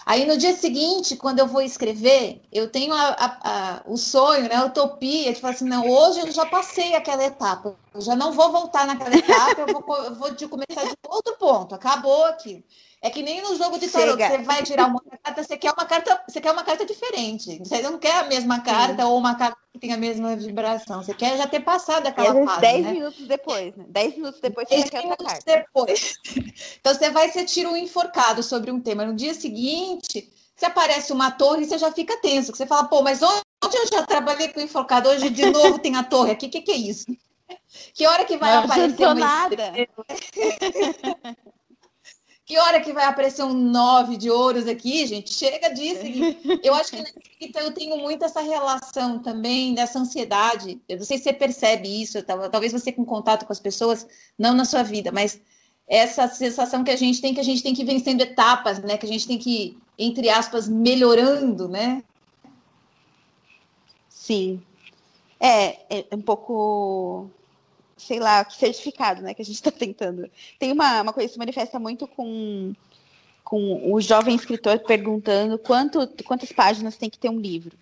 Aí 0.06 0.26
no 0.26 0.38
dia 0.38 0.54
seguinte, 0.56 1.16
quando 1.16 1.39
eu 1.39 1.47
vou 1.47 1.62
escrever, 1.62 2.41
eu 2.52 2.70
tenho 2.70 2.93
a, 2.93 3.10
a, 3.10 3.39
a, 3.43 3.82
o 3.86 3.97
sonho, 3.97 4.43
né, 4.43 4.56
a 4.56 4.66
utopia 4.66 5.36
falar 5.36 5.54
assim, 5.54 5.66
não, 5.66 5.88
hoje 5.88 6.20
eu 6.20 6.32
já 6.32 6.45
passei 6.45 6.95
aquela 6.95 7.24
etapa, 7.24 7.76
eu 7.93 8.02
já 8.02 8.16
não 8.16 8.32
vou 8.32 8.52
voltar 8.52 8.88
naquela 8.88 9.16
etapa, 9.16 9.62
eu 9.62 9.68
vou, 9.68 9.97
eu 9.97 10.16
vou 10.16 10.34
de 10.34 10.47
começar 10.47 10.84
de 10.86 10.95
outro 11.08 11.36
ponto, 11.38 11.76
acabou 11.76 12.26
aqui. 12.26 12.66
É 13.04 13.10
que 13.10 13.24
nem 13.24 13.41
no 13.41 13.56
jogo 13.56 13.80
de 13.80 13.89
tarot, 13.89 14.16
você 14.16 14.38
vai 14.43 14.62
tirar 14.62 14.86
uma 14.86 15.02
carta, 15.02 15.43
você 15.43 15.58
quer 15.58 15.72
uma 15.72 15.86
carta, 15.86 16.22
você 16.28 16.39
quer 16.39 16.52
uma 16.52 16.64
carta 16.64 16.86
diferente. 16.86 17.58
Você 17.58 17.82
não 17.82 17.97
quer 17.97 18.18
a 18.18 18.24
mesma 18.26 18.60
carta 18.60 19.02
Sim. 19.02 19.10
ou 19.10 19.18
uma 19.18 19.34
carta 19.34 19.58
que 19.74 19.80
tem 19.80 19.91
a 19.91 19.97
mesma 19.97 20.36
vibração. 20.36 21.02
Você 21.02 21.12
quer 21.12 21.36
já 21.36 21.47
ter 21.47 21.62
passado 21.62 22.06
aquela 22.06 22.45
fase. 22.45 22.62
10 22.62 22.86
né? 22.86 22.91
minutos 22.91 23.28
depois, 23.28 23.76
né? 23.76 23.86
10 23.88 24.16
minutos 24.18 24.39
depois 24.39 24.70
você 24.70 24.84
quer 24.84 25.04
outra 25.08 25.26
carta. 25.26 25.43
depois. 25.45 26.14
Então 26.80 26.93
você 26.93 27.10
vai, 27.10 27.30
você 27.30 27.43
tira 27.43 27.70
um 27.70 27.78
enforcado 27.78 28.43
sobre 28.43 28.72
um 28.72 28.80
tema. 28.80 29.06
No 29.06 29.16
dia 29.16 29.34
seguinte, 29.34 30.32
se 30.56 30.66
aparece 30.66 31.12
uma 31.12 31.32
torre, 31.32 31.66
você 31.66 31.78
já 31.78 31.91
fica 31.91 32.18
tenso. 32.18 32.56
Você 32.56 32.68
fala, 32.68 32.84
pô, 32.84 33.02
mas 33.02 33.22
onde 33.24 33.78
eu 33.78 33.88
já 33.88 34.04
trabalhei 34.04 34.49
com 34.49 34.60
enforcado? 34.60 35.10
Hoje 35.10 35.30
de 35.30 35.49
novo 35.49 35.80
tem 35.80 35.95
a 35.95 36.04
torre 36.04 36.32
aqui. 36.32 36.47
O 36.47 36.49
que, 36.49 36.62
que 36.62 36.72
é 36.72 36.78
isso? 36.78 37.06
Que 37.93 38.06
hora 38.06 38.26
que 38.26 38.38
vai 38.38 38.56
não 38.56 38.64
aparecer 38.64 39.06
uma 39.06 39.16
nada. 39.16 39.74
Que 42.52 42.60
hora 42.60 42.82
que 42.82 42.91
vai 42.91 43.06
aparecer 43.06 43.45
um 43.45 43.54
nove 43.54 44.18
de 44.18 44.30
ouros 44.30 44.68
aqui, 44.68 45.08
gente? 45.08 45.34
Chega 45.34 45.70
disso. 45.70 46.02
Eu 46.62 46.74
acho 46.74 46.91
que 46.91 47.02
então, 47.39 47.62
eu 47.62 47.72
tenho 47.72 47.95
muito 47.97 48.26
essa 48.26 48.41
relação 48.41 49.20
também 49.20 49.74
dessa 49.74 49.97
ansiedade. 49.97 50.78
Eu 50.89 50.97
não 50.97 51.06
sei 51.06 51.18
se 51.18 51.24
você 51.24 51.32
percebe 51.32 51.88
isso, 51.88 52.22
talvez 52.24 52.74
você 52.74 52.91
com 52.91 53.06
contato 53.06 53.45
com 53.45 53.54
as 53.54 53.60
pessoas, 53.60 54.06
não 54.38 54.54
na 54.54 54.66
sua 54.66 54.84
vida, 54.84 55.14
mas 55.14 55.39
essa 55.88 56.28
sensação 56.28 56.84
que 56.84 56.91
a 56.91 56.97
gente 56.97 57.22
tem 57.22 57.34
que 57.34 57.39
a 57.39 57.43
gente 57.43 57.64
tem 57.64 57.74
que 57.74 57.84
ir 57.84 57.86
vencendo 57.86 58.20
etapas, 58.20 58.80
né? 58.80 58.97
Que 58.97 59.06
a 59.06 59.10
gente 59.10 59.26
tem 59.26 59.38
que, 59.38 59.78
entre 59.97 60.30
aspas, 60.30 60.68
melhorando, 60.68 61.70
né? 61.70 62.04
Sim. 64.10 64.62
É, 65.39 65.80
é 65.89 66.16
um 66.16 66.22
pouco 66.22 67.32
sei 68.02 68.20
lá, 68.20 68.47
certificado, 68.49 69.22
né, 69.22 69.34
que 69.34 69.41
a 69.41 69.45
gente 69.45 69.56
está 69.56 69.72
tentando. 69.72 70.30
Tem 70.60 70.72
uma, 70.72 71.02
uma 71.02 71.14
coisa 71.14 71.28
que 71.28 71.34
se 71.34 71.39
manifesta 71.39 71.80
muito 71.80 72.08
com, 72.08 72.74
com 73.43 73.93
o 73.93 74.02
jovem 74.02 74.36
escritor 74.36 74.80
perguntando 74.80 75.58
quanto, 75.60 76.08
quantas 76.26 76.52
páginas 76.52 76.97
tem 76.97 77.10
que 77.10 77.20
ter 77.20 77.30
um 77.30 77.39
livro. 77.39 77.78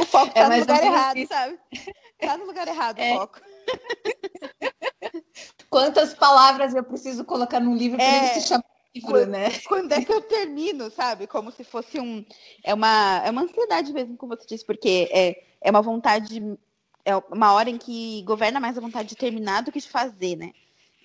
o 0.00 0.06
foco 0.06 0.28
está 0.28 0.40
é, 0.46 0.48
no 0.48 0.60
lugar 0.60 0.84
errado, 0.84 1.26
sabe? 1.28 1.58
Está 2.20 2.36
no 2.36 2.46
lugar 2.46 2.68
errado 2.68 2.98
é. 2.98 3.14
o 3.14 3.18
foco. 3.18 3.40
Quantas 5.70 6.14
palavras 6.14 6.74
eu 6.74 6.82
preciso 6.82 7.24
colocar 7.26 7.60
num 7.60 7.76
livro 7.76 7.98
para 7.98 8.06
é, 8.06 8.18
ele 8.18 8.40
se 8.40 8.48
chamar 8.48 8.64
livro, 8.94 9.10
quando, 9.10 9.28
né? 9.28 9.50
Quando 9.66 9.92
é 9.92 10.02
que 10.02 10.12
eu 10.12 10.22
termino, 10.22 10.90
sabe? 10.90 11.26
Como 11.26 11.52
se 11.52 11.62
fosse 11.62 12.00
um. 12.00 12.24
É 12.64 12.72
uma, 12.72 13.22
é 13.22 13.30
uma 13.30 13.42
ansiedade 13.42 13.92
mesmo, 13.92 14.16
como 14.16 14.34
você 14.34 14.46
disse, 14.46 14.64
porque 14.64 15.08
é, 15.12 15.42
é 15.60 15.70
uma 15.70 15.82
vontade 15.82 16.58
é 17.08 17.16
uma 17.34 17.52
hora 17.52 17.70
em 17.70 17.78
que 17.78 18.22
governa 18.22 18.60
mais 18.60 18.76
a 18.76 18.80
vontade 18.80 19.08
de 19.08 19.16
terminar 19.16 19.62
do 19.62 19.72
que 19.72 19.80
de 19.80 19.88
fazer, 19.88 20.36
né? 20.36 20.52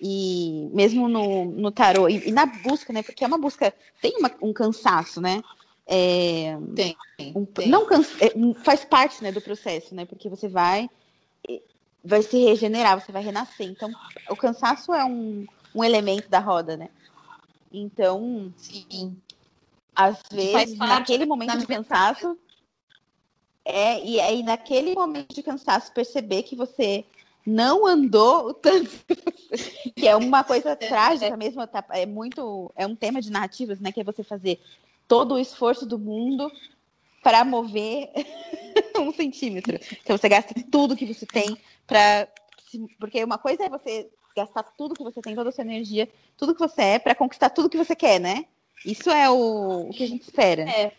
E 0.00 0.68
mesmo 0.72 1.08
no, 1.08 1.46
no 1.46 1.70
tarô, 1.70 2.08
e, 2.08 2.28
e 2.28 2.32
na 2.32 2.44
busca, 2.44 2.92
né? 2.92 3.02
Porque 3.02 3.24
é 3.24 3.26
uma 3.26 3.38
busca, 3.38 3.72
tem 4.02 4.16
uma, 4.18 4.30
um 4.42 4.52
cansaço, 4.52 5.20
né? 5.20 5.42
É, 5.86 6.56
tem, 6.74 6.96
um, 7.34 7.44
tem. 7.44 7.68
Não 7.68 7.86
cansa, 7.86 8.12
é, 8.20 8.32
faz 8.62 8.84
parte 8.84 9.22
né, 9.22 9.32
do 9.32 9.40
processo, 9.40 9.94
né? 9.94 10.04
Porque 10.04 10.28
você 10.28 10.48
vai 10.48 10.90
vai 12.04 12.22
se 12.22 12.36
regenerar, 12.36 13.00
você 13.00 13.10
vai 13.10 13.22
renascer. 13.22 13.66
Então, 13.66 13.90
o 14.28 14.36
cansaço 14.36 14.92
é 14.92 15.04
um, 15.04 15.46
um 15.74 15.82
elemento 15.82 16.28
da 16.28 16.38
roda, 16.38 16.76
né? 16.76 16.90
Então, 17.72 18.52
Sim. 18.58 19.16
às 19.96 20.18
vezes, 20.30 20.76
naquele 20.76 21.24
momento 21.24 21.56
de 21.56 21.66
cansaço, 21.66 22.38
é, 23.64 24.04
e 24.04 24.20
aí, 24.20 24.42
naquele 24.42 24.94
momento 24.94 25.34
de 25.34 25.42
cansaço, 25.42 25.92
perceber 25.92 26.42
que 26.42 26.54
você 26.54 27.04
não 27.46 27.86
andou 27.86 28.48
o 28.48 28.54
tanto, 28.54 28.90
que 29.96 30.06
é 30.06 30.14
uma 30.14 30.44
coisa 30.44 30.70
é, 30.70 30.76
trágica 30.76 31.36
mesmo, 31.36 31.66
tá, 31.66 31.84
é 31.90 32.04
muito, 32.04 32.72
é 32.76 32.86
um 32.86 32.94
tema 32.94 33.20
de 33.20 33.30
narrativas, 33.30 33.80
né, 33.80 33.90
que 33.90 34.00
é 34.00 34.04
você 34.04 34.22
fazer 34.22 34.60
todo 35.08 35.34
o 35.34 35.38
esforço 35.38 35.86
do 35.86 35.98
mundo 35.98 36.50
para 37.22 37.44
mover 37.44 38.10
um 39.00 39.12
centímetro. 39.12 39.78
Então 40.02 40.16
você 40.16 40.28
gasta 40.28 40.54
tudo 40.70 40.96
que 40.96 41.06
você 41.06 41.24
tem 41.24 41.56
para, 41.86 42.28
porque 42.98 43.24
uma 43.24 43.38
coisa 43.38 43.64
é 43.64 43.68
você 43.68 44.10
gastar 44.36 44.62
tudo 44.62 44.94
que 44.94 45.02
você 45.02 45.22
tem, 45.22 45.34
toda 45.34 45.48
a 45.48 45.52
sua 45.52 45.64
energia, 45.64 46.08
tudo 46.36 46.54
que 46.54 46.60
você 46.60 46.82
é, 46.82 46.98
para 46.98 47.14
conquistar 47.14 47.50
tudo 47.50 47.70
que 47.70 47.78
você 47.78 47.94
quer, 47.94 48.18
né? 48.18 48.46
Isso 48.84 49.10
é 49.10 49.30
o, 49.30 49.88
o 49.88 49.90
que 49.90 50.04
a 50.04 50.08
gente 50.08 50.22
espera. 50.22 50.62
É. 50.68 50.92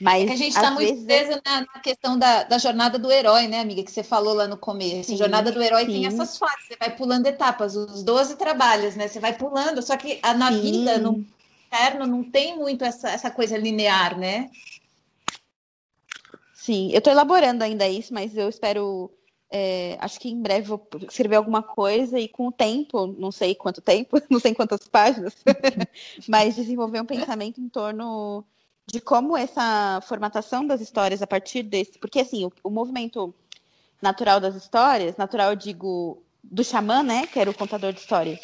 Mas 0.00 0.30
é 0.30 0.32
a 0.32 0.36
gente 0.36 0.56
está 0.56 0.70
muito 0.70 1.04
preso 1.04 1.32
é... 1.32 1.40
na, 1.44 1.60
na, 1.60 1.80
questão 1.80 2.18
da, 2.18 2.44
da, 2.44 2.56
jornada 2.56 2.98
do 2.98 3.12
herói, 3.12 3.46
né, 3.46 3.60
amiga? 3.60 3.82
Que 3.82 3.90
você 3.90 4.02
falou 4.02 4.32
lá 4.32 4.48
no 4.48 4.56
começo. 4.56 5.10
Sim, 5.10 5.16
jornada 5.16 5.52
do 5.52 5.62
herói 5.62 5.84
sim. 5.84 5.92
tem 5.92 6.06
essas 6.06 6.38
fases, 6.38 6.68
você 6.68 6.76
vai 6.76 6.96
pulando 6.96 7.26
etapas, 7.26 7.76
os 7.76 8.02
12 8.02 8.36
trabalhos, 8.36 8.96
né? 8.96 9.08
Você 9.08 9.20
vai 9.20 9.36
pulando, 9.36 9.82
só 9.82 9.98
que 9.98 10.18
a, 10.22 10.32
na 10.32 10.50
sim. 10.50 10.60
vida, 10.60 10.98
no 10.98 11.26
interno, 11.66 12.06
não 12.06 12.24
tem 12.24 12.56
muito 12.56 12.82
essa, 12.82 13.10
essa 13.10 13.30
coisa 13.30 13.58
linear, 13.58 14.18
né? 14.18 14.50
Sim, 16.54 16.90
eu 16.92 16.98
estou 16.98 17.12
elaborando 17.12 17.62
ainda 17.62 17.86
isso, 17.86 18.14
mas 18.14 18.34
eu 18.36 18.48
espero. 18.48 19.10
É, 19.52 19.98
acho 20.00 20.18
que 20.20 20.30
em 20.30 20.40
breve 20.40 20.68
vou 20.68 20.86
escrever 21.08 21.36
alguma 21.36 21.60
coisa 21.62 22.18
e 22.20 22.28
com 22.28 22.46
o 22.46 22.52
tempo, 22.52 23.08
não 23.18 23.32
sei 23.32 23.54
quanto 23.54 23.82
tempo, 23.82 24.16
não 24.30 24.38
sei 24.38 24.54
quantas 24.54 24.86
páginas, 24.86 25.34
mas 26.28 26.54
desenvolver 26.54 27.00
um 27.00 27.06
pensamento 27.06 27.60
em 27.60 27.68
torno 27.68 28.46
de 28.90 29.00
como 29.00 29.36
essa 29.36 30.00
formatação 30.06 30.66
das 30.66 30.80
histórias 30.80 31.22
a 31.22 31.26
partir 31.26 31.62
desse. 31.62 31.98
Porque, 31.98 32.20
assim, 32.20 32.44
o, 32.44 32.52
o 32.64 32.70
movimento 32.70 33.32
natural 34.02 34.40
das 34.40 34.56
histórias, 34.56 35.16
natural, 35.16 35.50
eu 35.50 35.56
digo, 35.56 36.22
do 36.42 36.64
xamã, 36.64 37.02
né, 37.02 37.26
que 37.26 37.38
era 37.38 37.50
o 37.50 37.54
contador 37.54 37.92
de 37.92 38.00
histórias, 38.00 38.40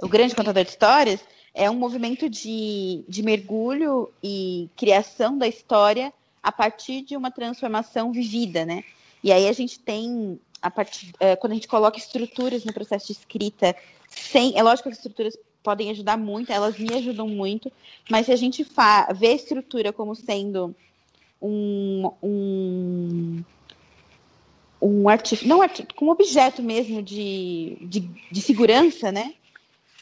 o 0.00 0.08
grande 0.08 0.34
contador 0.34 0.64
de 0.64 0.70
histórias, 0.70 1.20
é 1.52 1.70
um 1.70 1.74
movimento 1.74 2.28
de, 2.28 3.04
de 3.08 3.22
mergulho 3.22 4.12
e 4.22 4.68
criação 4.76 5.36
da 5.36 5.48
história 5.48 6.12
a 6.42 6.52
partir 6.52 7.02
de 7.02 7.16
uma 7.16 7.30
transformação 7.30 8.12
vivida, 8.12 8.64
né? 8.64 8.84
E 9.22 9.32
aí 9.32 9.48
a 9.48 9.52
gente 9.52 9.80
tem, 9.80 10.38
a 10.62 10.70
partir, 10.70 11.12
é, 11.18 11.34
quando 11.34 11.52
a 11.52 11.54
gente 11.54 11.66
coloca 11.66 11.98
estruturas 11.98 12.64
no 12.64 12.72
processo 12.72 13.06
de 13.06 13.12
escrita, 13.14 13.74
sem, 14.08 14.56
é 14.56 14.62
lógico 14.62 14.88
que 14.88 14.92
as 14.92 14.98
estruturas 14.98 15.36
podem 15.66 15.90
ajudar 15.90 16.16
muito, 16.16 16.52
elas 16.52 16.78
me 16.78 16.94
ajudam 16.94 17.26
muito, 17.26 17.72
mas 18.08 18.26
se 18.26 18.32
a 18.32 18.36
gente 18.36 18.64
vê 19.16 19.26
a 19.26 19.32
estrutura 19.32 19.92
como 19.92 20.14
sendo 20.14 20.72
um, 21.42 22.08
um, 22.22 23.44
um 24.80 25.08
artifício, 25.08 25.48
não 25.48 25.58
com 25.96 26.04
um 26.04 26.10
objeto 26.10 26.62
mesmo 26.62 27.02
de, 27.02 27.78
de, 27.80 27.98
de 28.30 28.40
segurança, 28.40 29.10
né? 29.10 29.34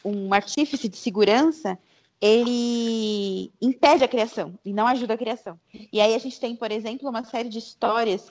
Um 0.03 0.31
artífice 0.35 0.87
de 0.87 0.97
segurança, 0.97 1.79
ele 2.21 3.51
impede 3.59 4.03
a 4.03 4.07
criação 4.07 4.53
e 4.63 4.71
não 4.71 4.85
ajuda 4.85 5.15
a 5.15 5.17
criação. 5.17 5.59
E 5.91 5.99
aí 5.99 6.13
a 6.13 6.19
gente 6.19 6.39
tem, 6.39 6.55
por 6.55 6.71
exemplo, 6.71 7.09
uma 7.09 7.23
série 7.23 7.49
de 7.49 7.57
histórias 7.57 8.29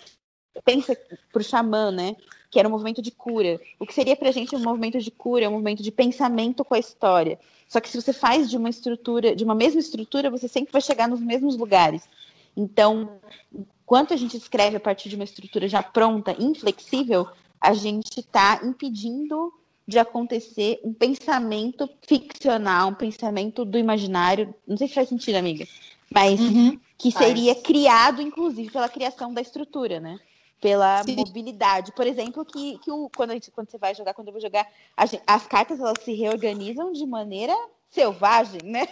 pensa 0.64 0.96
o 1.34 1.42
xamã, 1.42 1.90
né? 1.90 2.14
Que 2.54 2.60
era 2.60 2.68
um 2.68 2.70
movimento 2.70 3.02
de 3.02 3.10
cura. 3.10 3.60
O 3.80 3.84
que 3.84 3.92
seria 3.92 4.14
para 4.14 4.28
a 4.28 4.32
gente 4.32 4.54
um 4.54 4.60
movimento 4.60 5.00
de 5.00 5.10
cura, 5.10 5.48
um 5.48 5.54
movimento 5.54 5.82
de 5.82 5.90
pensamento 5.90 6.64
com 6.64 6.72
a 6.76 6.78
história. 6.78 7.36
Só 7.66 7.80
que 7.80 7.88
se 7.88 8.00
você 8.00 8.12
faz 8.12 8.48
de 8.48 8.56
uma 8.56 8.70
estrutura, 8.70 9.34
de 9.34 9.42
uma 9.42 9.56
mesma 9.56 9.80
estrutura, 9.80 10.30
você 10.30 10.46
sempre 10.46 10.70
vai 10.70 10.80
chegar 10.80 11.08
nos 11.08 11.18
mesmos 11.18 11.56
lugares. 11.56 12.08
Então, 12.56 13.10
enquanto 13.52 14.14
a 14.14 14.16
gente 14.16 14.36
escreve 14.36 14.76
a 14.76 14.80
partir 14.80 15.08
de 15.08 15.16
uma 15.16 15.24
estrutura 15.24 15.66
já 15.66 15.82
pronta, 15.82 16.36
inflexível, 16.38 17.26
a 17.60 17.74
gente 17.74 18.20
está 18.20 18.60
impedindo 18.62 19.52
de 19.84 19.98
acontecer 19.98 20.78
um 20.84 20.94
pensamento 20.94 21.90
ficcional, 22.06 22.90
um 22.90 22.94
pensamento 22.94 23.64
do 23.64 23.76
imaginário. 23.76 24.54
Não 24.64 24.76
sei 24.76 24.86
se 24.86 24.94
faz 24.94 25.08
sentido, 25.08 25.34
amiga, 25.34 25.66
mas 26.08 26.38
uhum, 26.38 26.78
que 26.96 27.10
seria 27.10 27.56
criado, 27.56 28.22
inclusive, 28.22 28.70
pela 28.70 28.88
criação 28.88 29.34
da 29.34 29.40
estrutura, 29.40 29.98
né? 29.98 30.20
Pela 30.64 31.04
Sim. 31.04 31.16
mobilidade. 31.16 31.92
Por 31.92 32.06
exemplo, 32.06 32.42
que, 32.42 32.78
que 32.78 32.90
o, 32.90 33.10
quando, 33.14 33.32
a 33.32 33.34
gente, 33.34 33.50
quando 33.50 33.70
você 33.70 33.76
vai 33.76 33.94
jogar, 33.94 34.14
quando 34.14 34.28
eu 34.28 34.32
vou 34.32 34.40
jogar, 34.40 34.66
gente, 35.02 35.22
as 35.26 35.46
cartas 35.46 35.78
elas 35.78 35.98
se 36.02 36.14
reorganizam 36.14 36.90
de 36.90 37.04
maneira 37.04 37.54
selvagem, 37.90 38.62
né? 38.64 38.88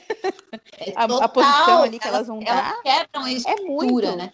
É 0.77 0.93
a, 0.95 1.05
a, 1.05 1.29
posição 1.31 1.83
ali 1.83 1.99
que 1.99 2.07
elas, 2.07 2.29
elas 2.29 2.29
vão 2.29 2.41
elas 2.45 2.63
dar. 2.63 2.83
quebram 2.83 3.25
a 3.25 3.31
é 3.31 3.33
estrutura, 3.33 4.07
é 4.07 4.11
muito. 4.11 4.17
né? 4.19 4.33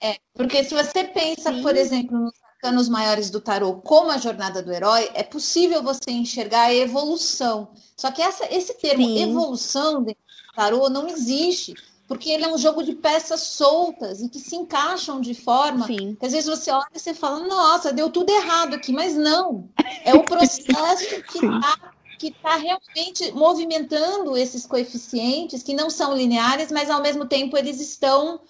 É, 0.00 0.16
porque 0.32 0.62
se 0.62 0.74
você 0.74 1.02
pensa, 1.02 1.52
Sim. 1.52 1.60
por 1.60 1.74
exemplo, 1.74 2.16
nos 2.16 2.34
arcanos 2.54 2.88
maiores 2.88 3.30
do 3.30 3.40
tarô, 3.40 3.74
como 3.80 4.12
a 4.12 4.18
jornada 4.18 4.62
do 4.62 4.72
herói, 4.72 5.10
é 5.12 5.24
possível 5.24 5.82
você 5.82 6.12
enxergar 6.12 6.66
a 6.66 6.74
evolução. 6.74 7.68
Só 7.96 8.12
que 8.12 8.22
essa, 8.22 8.46
esse 8.54 8.74
termo 8.74 9.04
Sim. 9.04 9.22
evolução 9.22 10.04
do 10.04 10.16
tarô 10.54 10.88
não 10.88 11.08
existe 11.08 11.74
porque 12.08 12.30
ele 12.30 12.44
é 12.44 12.48
um 12.48 12.58
jogo 12.58 12.82
de 12.82 12.94
peças 12.94 13.40
soltas 13.40 14.20
e 14.20 14.28
que 14.28 14.38
se 14.38 14.54
encaixam 14.54 15.20
de 15.20 15.34
forma 15.34 15.86
Sim. 15.86 16.16
que 16.18 16.26
às 16.26 16.32
vezes 16.32 16.48
você 16.48 16.70
olha 16.70 16.86
e 16.94 16.98
você 16.98 17.12
fala, 17.12 17.40
nossa, 17.46 17.92
deu 17.92 18.08
tudo 18.10 18.30
errado 18.30 18.74
aqui, 18.74 18.92
mas 18.92 19.14
não. 19.14 19.68
É 20.04 20.14
o 20.14 20.22
processo 20.24 21.22
que 21.22 21.38
está 21.38 21.96
que 22.18 22.28
está 22.28 22.56
realmente 22.56 23.30
movimentando 23.32 24.38
esses 24.38 24.64
coeficientes 24.64 25.62
que 25.62 25.74
não 25.74 25.90
são 25.90 26.16
lineares, 26.16 26.72
mas 26.72 26.88
ao 26.88 27.02
mesmo 27.02 27.26
tempo 27.26 27.58
eles 27.58 27.78
estão 27.78 28.40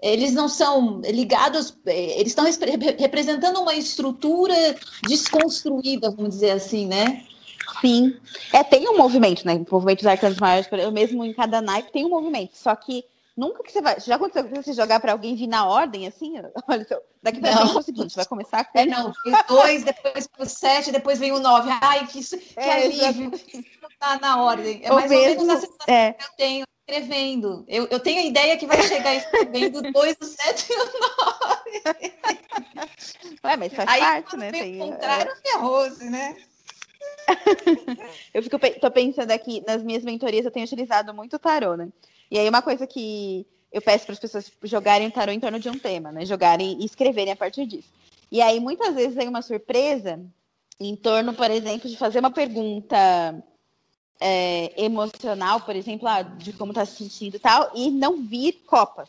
eles 0.00 0.32
não 0.32 0.48
são 0.48 1.00
ligados, 1.00 1.76
eh, 1.86 2.20
eles 2.20 2.28
estão 2.28 2.44
representando 2.98 3.60
uma 3.60 3.74
estrutura 3.74 4.54
desconstruída, 5.08 6.10
vamos 6.10 6.34
dizer 6.34 6.50
assim, 6.50 6.86
né? 6.86 7.24
Sim. 7.80 8.16
É, 8.52 8.62
tem 8.62 8.88
um 8.88 8.96
movimento, 8.96 9.46
né? 9.46 9.54
O 9.54 9.66
movimento 9.70 9.98
dos 9.98 10.06
arcanos 10.06 10.38
maiores, 10.38 10.68
eu 10.72 10.92
mesmo 10.92 11.24
em 11.24 11.32
cada 11.32 11.60
naipe 11.60 11.92
tem 11.92 12.04
um 12.04 12.10
movimento, 12.10 12.56
só 12.56 12.74
que 12.74 13.04
nunca 13.36 13.62
que 13.62 13.70
você 13.70 13.82
vai. 13.82 14.00
Já 14.00 14.16
aconteceu 14.16 14.48
você 14.48 14.72
jogar 14.72 14.98
para 15.00 15.12
alguém 15.12 15.34
vir 15.34 15.46
na 15.46 15.66
ordem, 15.66 16.06
assim? 16.06 16.34
Olha, 16.68 16.86
daqui 17.22 17.40
para 17.40 17.56
frente 17.56 17.74
é 17.74 17.78
o 17.78 17.82
seguinte, 17.82 18.16
vai 18.16 18.24
começar 18.24 18.64
com. 18.64 18.78
É, 18.78 18.86
não, 18.86 19.12
dois, 19.48 19.84
depois 19.84 20.28
o 20.38 20.46
sete, 20.46 20.90
depois 20.90 21.18
vem 21.18 21.32
o 21.32 21.38
nove. 21.38 21.70
Ai, 21.82 22.06
que, 22.06 22.22
que 22.22 22.40
é, 22.56 22.84
alívio. 22.84 23.32
Tá 23.98 24.18
na 24.18 24.42
ordem. 24.42 24.80
É 24.84 24.92
mais 24.92 25.10
mesmo, 25.10 25.40
ou 25.40 25.46
menos 25.46 25.54
a 25.54 25.66
sensação 25.66 25.94
é. 25.94 26.12
que 26.12 26.24
eu 26.24 26.28
tenho 26.36 26.66
escrevendo. 26.88 27.64
Eu, 27.66 27.86
eu 27.90 27.98
tenho 27.98 28.20
a 28.20 28.24
ideia 28.24 28.56
que 28.56 28.66
vai 28.66 28.80
chegar 28.82 29.14
escrevendo 29.14 29.82
dois, 29.92 30.16
o 30.20 30.24
sete 30.24 30.72
e 30.72 30.76
o 30.76 30.84
nove. 30.84 32.12
Ué, 33.44 33.56
mas 33.56 33.72
faz 33.72 33.88
Aí, 33.88 34.00
parte, 34.00 34.36
né? 34.36 34.50
Tem, 34.52 34.80
o 34.80 34.90
contrário, 34.90 35.32
é... 35.32 35.50
ferrou-se, 35.50 36.04
né? 36.10 36.36
eu 38.32 38.42
fico 38.42 38.58
tô 38.80 38.90
pensando 38.90 39.30
aqui, 39.30 39.62
nas 39.66 39.82
minhas 39.82 40.04
mentorias 40.04 40.44
eu 40.44 40.50
tenho 40.50 40.66
utilizado 40.66 41.12
muito 41.14 41.38
tarô, 41.38 41.76
né? 41.76 41.88
E 42.30 42.38
aí 42.38 42.48
uma 42.48 42.62
coisa 42.62 42.86
que 42.86 43.46
eu 43.72 43.82
peço 43.82 44.06
para 44.06 44.12
as 44.14 44.18
pessoas 44.18 44.52
jogarem 44.62 45.10
tarô 45.10 45.32
em 45.32 45.40
torno 45.40 45.58
de 45.58 45.68
um 45.68 45.78
tema, 45.78 46.12
né? 46.12 46.24
Jogarem 46.24 46.80
e 46.80 46.84
escreverem 46.84 47.32
a 47.32 47.36
partir 47.36 47.66
disso. 47.66 47.88
E 48.30 48.40
aí 48.40 48.60
muitas 48.60 48.94
vezes 48.94 49.14
vem 49.14 49.28
uma 49.28 49.42
surpresa 49.42 50.20
em 50.78 50.94
torno, 50.96 51.32
por 51.34 51.50
exemplo, 51.50 51.88
de 51.88 51.96
fazer 51.96 52.18
uma 52.18 52.30
pergunta 52.30 52.96
é, 54.20 54.72
emocional, 54.82 55.60
por 55.60 55.74
exemplo, 55.74 56.06
ah, 56.08 56.22
de 56.22 56.52
como 56.52 56.72
está 56.72 56.84
se 56.84 56.96
sentindo 56.96 57.36
e 57.36 57.40
tal, 57.40 57.70
e 57.74 57.90
não 57.90 58.22
vir 58.22 58.64
copas. 58.66 59.08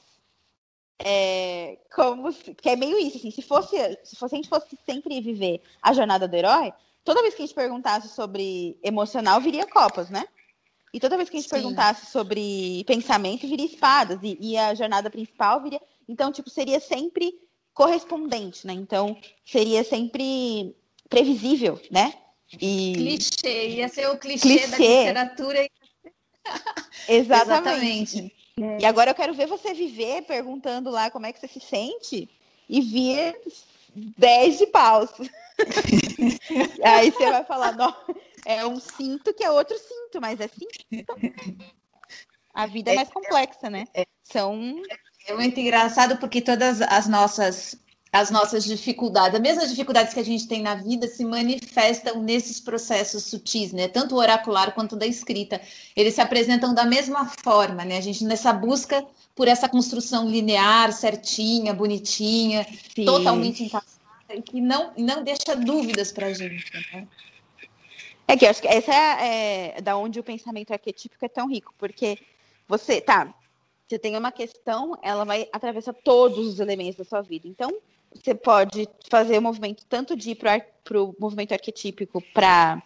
É, 0.99 1.77
como 1.93 2.31
se, 2.31 2.55
que 2.55 2.69
é 2.69 2.75
meio 2.75 2.97
isso, 2.97 3.17
assim, 3.17 3.29
se 3.29 3.41
fosse, 3.41 3.75
se 4.03 4.15
fosse 4.15 4.35
a 4.35 4.37
gente 4.37 4.49
fosse 4.49 4.77
sempre 4.85 5.21
viver 5.21 5.61
a 5.81 5.93
jornada 5.93 6.27
do 6.27 6.35
herói, 6.35 6.73
toda 7.08 7.22
vez 7.22 7.34
que 7.34 7.41
a 7.41 7.45
gente 7.45 7.55
perguntasse 7.55 8.10
sobre 8.10 8.78
emocional, 8.84 9.39
viria 9.39 9.66
copas, 9.66 10.10
né? 10.10 10.26
E 10.93 10.99
toda 10.99 11.16
vez 11.16 11.30
que 11.30 11.38
a 11.38 11.39
gente 11.39 11.49
Sim. 11.49 11.55
perguntasse 11.55 12.12
sobre 12.12 12.84
pensamento, 12.86 13.47
viria 13.47 13.66
espadas. 13.66 14.20
E, 14.22 14.38
e, 14.41 14.58
a 14.58 14.76
jornada 14.76 15.10
principal 15.10 15.64
viria. 15.64 15.80
Então, 16.08 16.34
tipo, 16.34 16.49
seria 16.49 16.82
sempre 16.82 17.34
correspondente, 17.74 18.68
né? 18.68 18.74
Então, 18.74 19.18
seria 19.45 19.86
sempre 19.86 20.76
previsível, 21.08 21.80
né? 21.89 22.14
E... 22.60 22.91
Clichê, 22.93 23.70
ia 23.70 23.88
ser 23.88 24.10
o 24.10 24.18
clichê, 24.18 24.41
clichê. 24.41 24.68
da 24.68 24.78
literatura. 24.78 25.70
Exatamente. 27.08 28.18
Exatamente. 28.18 28.36
E 28.82 28.86
agora 28.86 29.12
eu 29.12 29.16
quero 29.16 29.34
ver 29.34 29.47
você 29.47 29.74
viver 29.74 30.24
perguntando 30.24 30.89
lá 30.89 31.10
como 31.10 31.26
é 31.26 31.32
que 31.32 31.39
você 31.39 31.47
se 31.47 31.62
sente 31.62 32.30
e 32.68 32.82
vir 32.82 33.39
10 33.95 34.58
de 34.58 34.68
paus. 34.68 35.10
Aí 36.84 37.12
você 37.12 37.30
vai 37.30 37.43
falar, 37.43 37.76
não, 37.76 37.93
é 38.45 38.66
um 38.66 38.80
cinto 38.80 39.34
que 39.34 39.43
é 39.43 39.51
outro 39.51 39.78
cinto, 39.78 40.22
mas 40.22 40.39
é 40.39 40.47
cinto. 40.47 41.16
A 42.53 42.66
vida 42.66 42.91
é 42.91 42.95
mais 42.95 43.10
complexa, 43.10 43.70
né? 43.70 43.86
É, 43.93 44.05
São. 44.24 44.82
É 45.28 45.34
muito 45.34 45.60
engraçado 45.60 46.18
porque 46.18 46.41
todas 46.41 46.82
as 46.82 47.08
nossas 47.08 47.78
as 48.12 48.32
nossas 48.32 48.64
dificuldades, 48.64 49.36
as 49.36 49.41
mesmas 49.41 49.70
dificuldades 49.70 50.14
que 50.14 50.20
a 50.20 50.26
gente 50.26 50.47
tem 50.47 50.62
na 50.62 50.76
vida 50.76 51.08
se 51.08 51.24
manifestam 51.26 52.24
nesses 52.24 52.60
processos 52.60 53.26
sutis, 53.26 53.74
né? 53.74 53.88
Tanto 53.88 54.16
o 54.16 54.18
oracular 54.18 54.74
quanto 54.74 54.95
da 54.95 55.05
escrita. 55.05 55.62
Eles 55.95 56.16
se 56.16 56.22
apresentam 56.22 56.74
da 56.74 56.86
mesma 56.86 57.30
forma, 57.43 57.84
né? 57.84 57.97
A 57.97 58.01
gente 58.01 58.24
nessa 58.24 58.53
busca 58.53 59.05
por 59.36 59.47
essa 59.47 59.70
construção 59.70 60.28
linear, 60.28 60.91
certinha, 60.93 61.74
bonitinha, 61.74 62.66
Sim. 62.95 63.05
totalmente 63.05 63.64
encaixada, 63.64 63.96
que 64.45 64.59
não, 64.59 64.93
não 64.97 65.23
deixa 65.23 65.55
dúvidas 65.55 66.11
para 66.11 66.28
a 66.28 66.34
gente, 66.34 66.71
né? 66.93 67.07
É 68.28 68.36
que 68.36 68.45
eu 68.45 68.49
acho 68.49 68.61
que 68.61 68.67
essa 68.67 68.93
é, 68.93 69.78
é 69.78 69.82
da 69.82 69.95
onde 69.95 70.19
o 70.19 70.23
pensamento 70.23 70.71
arquetípico 70.71 71.23
é 71.23 71.30
tão 71.30 71.47
rico, 71.47 71.73
porque 71.78 72.19
você, 72.67 72.99
tá, 72.99 73.34
você 73.88 73.97
tem 73.97 74.17
uma 74.17 74.34
questão, 74.34 74.97
ela 75.01 75.23
vai 75.23 75.47
atravessar 75.53 75.93
todos 75.93 76.45
os 76.45 76.59
elementos 76.59 76.97
da 76.97 77.05
sua 77.05 77.21
vida. 77.21 77.47
Então, 77.47 77.71
você 78.13 78.36
pode 78.36 78.88
fazer 79.09 79.38
o 79.38 79.41
movimento 79.41 79.86
tanto 79.88 80.15
de 80.15 80.32
ir 80.32 80.36
para 80.36 80.61
o 81.01 81.15
movimento 81.17 81.53
arquetípico 81.53 82.21
para 82.34 82.82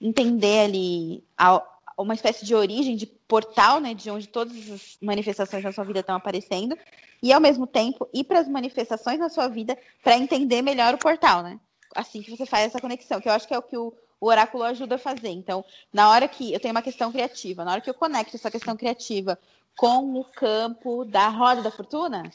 entender 0.00 0.64
ali 0.64 1.24
uma 2.02 2.14
espécie 2.14 2.44
de 2.44 2.54
origem, 2.54 2.96
de 2.96 3.06
portal, 3.06 3.80
né, 3.80 3.94
de 3.94 4.10
onde 4.10 4.28
todas 4.28 4.56
as 4.70 4.98
manifestações 5.00 5.62
da 5.62 5.72
sua 5.72 5.84
vida 5.84 6.00
estão 6.00 6.16
aparecendo, 6.16 6.76
e 7.22 7.32
ao 7.32 7.40
mesmo 7.40 7.66
tempo 7.66 8.08
ir 8.12 8.24
para 8.24 8.40
as 8.40 8.48
manifestações 8.48 9.18
na 9.18 9.28
sua 9.28 9.48
vida 9.48 9.78
para 10.02 10.16
entender 10.16 10.62
melhor 10.62 10.94
o 10.94 10.98
portal, 10.98 11.42
né? 11.42 11.58
Assim 11.94 12.22
que 12.22 12.30
você 12.30 12.44
faz 12.46 12.66
essa 12.66 12.80
conexão, 12.80 13.20
que 13.20 13.28
eu 13.28 13.32
acho 13.32 13.46
que 13.46 13.54
é 13.54 13.58
o 13.58 13.62
que 13.62 13.76
o, 13.76 13.92
o 14.20 14.26
oráculo 14.26 14.64
ajuda 14.64 14.96
a 14.96 14.98
fazer. 14.98 15.28
Então, 15.28 15.64
na 15.92 16.10
hora 16.10 16.26
que 16.26 16.52
eu 16.52 16.60
tenho 16.60 16.74
uma 16.74 16.82
questão 16.82 17.12
criativa, 17.12 17.64
na 17.64 17.72
hora 17.72 17.80
que 17.80 17.90
eu 17.90 17.94
conecto 17.94 18.36
essa 18.36 18.50
questão 18.50 18.76
criativa 18.76 19.38
com 19.76 20.18
o 20.18 20.24
campo 20.24 21.04
da 21.04 21.28
roda 21.28 21.62
da 21.62 21.70
fortuna, 21.70 22.30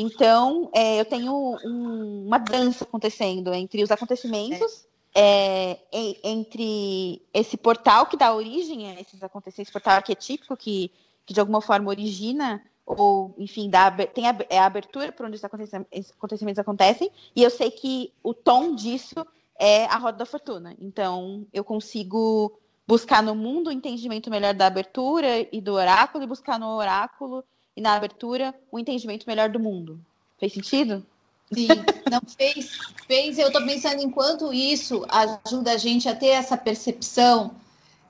então, 0.00 0.70
é, 0.72 1.00
eu 1.00 1.04
tenho 1.04 1.32
um, 1.64 2.26
uma 2.26 2.38
dança 2.38 2.84
acontecendo 2.84 3.52
entre 3.52 3.82
os 3.82 3.90
acontecimentos, 3.90 4.86
é. 5.14 5.78
Entre 6.22 7.22
esse 7.32 7.56
portal 7.56 8.06
que 8.06 8.16
dá 8.16 8.34
origem 8.34 8.90
a 8.90 9.00
esses 9.00 9.22
acontecimentos, 9.22 9.68
esse 9.68 9.72
portal 9.72 9.94
arquetípico 9.96 10.56
que, 10.56 10.90
que 11.24 11.34
de 11.34 11.40
alguma 11.40 11.60
forma 11.60 11.88
origina, 11.88 12.62
ou, 12.86 13.34
enfim, 13.36 13.68
dá, 13.68 13.90
tem 13.90 14.26
a, 14.26 14.36
é 14.48 14.58
a 14.58 14.66
abertura 14.66 15.12
por 15.12 15.26
onde 15.26 15.36
esses 15.36 15.44
acontecimentos, 15.44 16.58
acontecem, 16.58 17.10
e 17.36 17.42
eu 17.42 17.50
sei 17.50 17.70
que 17.70 18.12
o 18.22 18.32
tom 18.32 18.74
disso 18.74 19.26
é 19.58 19.84
a 19.86 19.96
roda 19.96 20.18
da 20.18 20.26
fortuna. 20.26 20.74
Então, 20.80 21.46
eu 21.52 21.62
consigo 21.64 22.58
buscar 22.86 23.22
no 23.22 23.34
mundo 23.34 23.68
o 23.68 23.72
entendimento 23.72 24.30
melhor 24.30 24.54
da 24.54 24.66
abertura 24.66 25.46
e 25.52 25.60
do 25.60 25.74
oráculo, 25.74 26.24
e 26.24 26.26
buscar 26.26 26.58
no 26.58 26.68
oráculo 26.68 27.44
e 27.76 27.80
na 27.80 27.94
abertura 27.94 28.54
um 28.72 28.78
entendimento 28.78 29.26
melhor 29.26 29.50
do 29.50 29.60
mundo. 29.60 30.00
Fez 30.38 30.52
sentido? 30.52 31.04
Sim, 31.52 31.68
não 32.10 32.20
fez, 32.36 32.70
fez. 33.06 33.38
Eu 33.38 33.48
estou 33.48 33.64
pensando 33.64 34.02
enquanto 34.02 34.52
isso 34.52 35.04
ajuda 35.08 35.72
a 35.72 35.76
gente 35.76 36.08
a 36.08 36.14
ter 36.14 36.28
essa 36.28 36.56
percepção 36.56 37.52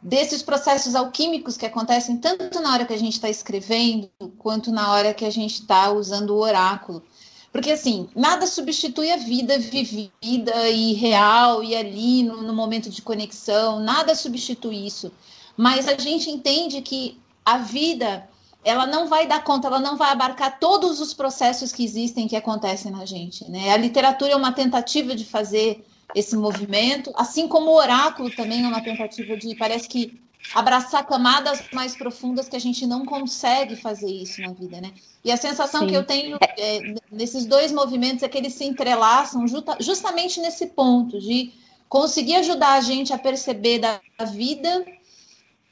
desses 0.02 0.42
processos 0.42 0.94
alquímicos 0.94 1.56
que 1.56 1.66
acontecem 1.66 2.16
tanto 2.18 2.60
na 2.60 2.72
hora 2.72 2.84
que 2.84 2.94
a 2.94 2.98
gente 2.98 3.14
está 3.14 3.28
escrevendo 3.28 4.10
quanto 4.38 4.70
na 4.70 4.92
hora 4.92 5.14
que 5.14 5.24
a 5.24 5.30
gente 5.30 5.54
está 5.54 5.90
usando 5.90 6.30
o 6.30 6.38
oráculo. 6.38 7.02
Porque 7.50 7.70
assim, 7.70 8.08
nada 8.14 8.46
substitui 8.46 9.10
a 9.10 9.16
vida 9.16 9.58
vivida 9.58 10.68
e 10.68 10.92
real 10.92 11.62
e 11.64 11.74
ali 11.74 12.22
no, 12.22 12.42
no 12.42 12.54
momento 12.54 12.90
de 12.90 13.02
conexão, 13.02 13.80
nada 13.80 14.14
substitui 14.14 14.86
isso. 14.86 15.10
Mas 15.56 15.88
a 15.88 15.96
gente 15.96 16.30
entende 16.30 16.80
que 16.82 17.18
a 17.44 17.58
vida 17.58 18.28
ela 18.64 18.86
não 18.86 19.08
vai 19.08 19.26
dar 19.26 19.42
conta, 19.42 19.68
ela 19.68 19.80
não 19.80 19.96
vai 19.96 20.10
abarcar 20.10 20.58
todos 20.58 21.00
os 21.00 21.14
processos 21.14 21.72
que 21.72 21.84
existem, 21.84 22.28
que 22.28 22.36
acontecem 22.36 22.90
na 22.90 23.04
gente. 23.04 23.48
Né? 23.50 23.70
A 23.70 23.76
literatura 23.76 24.32
é 24.32 24.36
uma 24.36 24.52
tentativa 24.52 25.14
de 25.14 25.24
fazer 25.24 25.84
esse 26.14 26.36
movimento, 26.36 27.12
assim 27.14 27.46
como 27.46 27.70
o 27.70 27.76
oráculo 27.76 28.30
também 28.30 28.64
é 28.64 28.68
uma 28.68 28.82
tentativa 28.82 29.36
de, 29.36 29.54
parece 29.54 29.88
que 29.88 30.20
abraçar 30.54 31.06
camadas 31.06 31.62
mais 31.72 31.94
profundas 31.94 32.48
que 32.48 32.56
a 32.56 32.60
gente 32.60 32.86
não 32.86 33.04
consegue 33.04 33.76
fazer 33.76 34.10
isso 34.10 34.40
na 34.40 34.52
vida, 34.52 34.80
né? 34.80 34.92
E 35.22 35.30
a 35.30 35.36
sensação 35.36 35.80
Sim. 35.80 35.88
que 35.88 35.94
eu 35.94 36.04
tenho 36.04 36.38
é, 36.40 36.94
nesses 37.12 37.44
dois 37.44 37.70
movimentos 37.72 38.22
é 38.22 38.28
que 38.28 38.38
eles 38.38 38.54
se 38.54 38.64
entrelaçam 38.64 39.46
justa, 39.46 39.76
justamente 39.80 40.40
nesse 40.40 40.68
ponto 40.68 41.20
de 41.20 41.52
conseguir 41.88 42.36
ajudar 42.36 42.74
a 42.74 42.80
gente 42.80 43.12
a 43.12 43.18
perceber 43.18 43.78
da 43.78 44.00
vida 44.26 44.86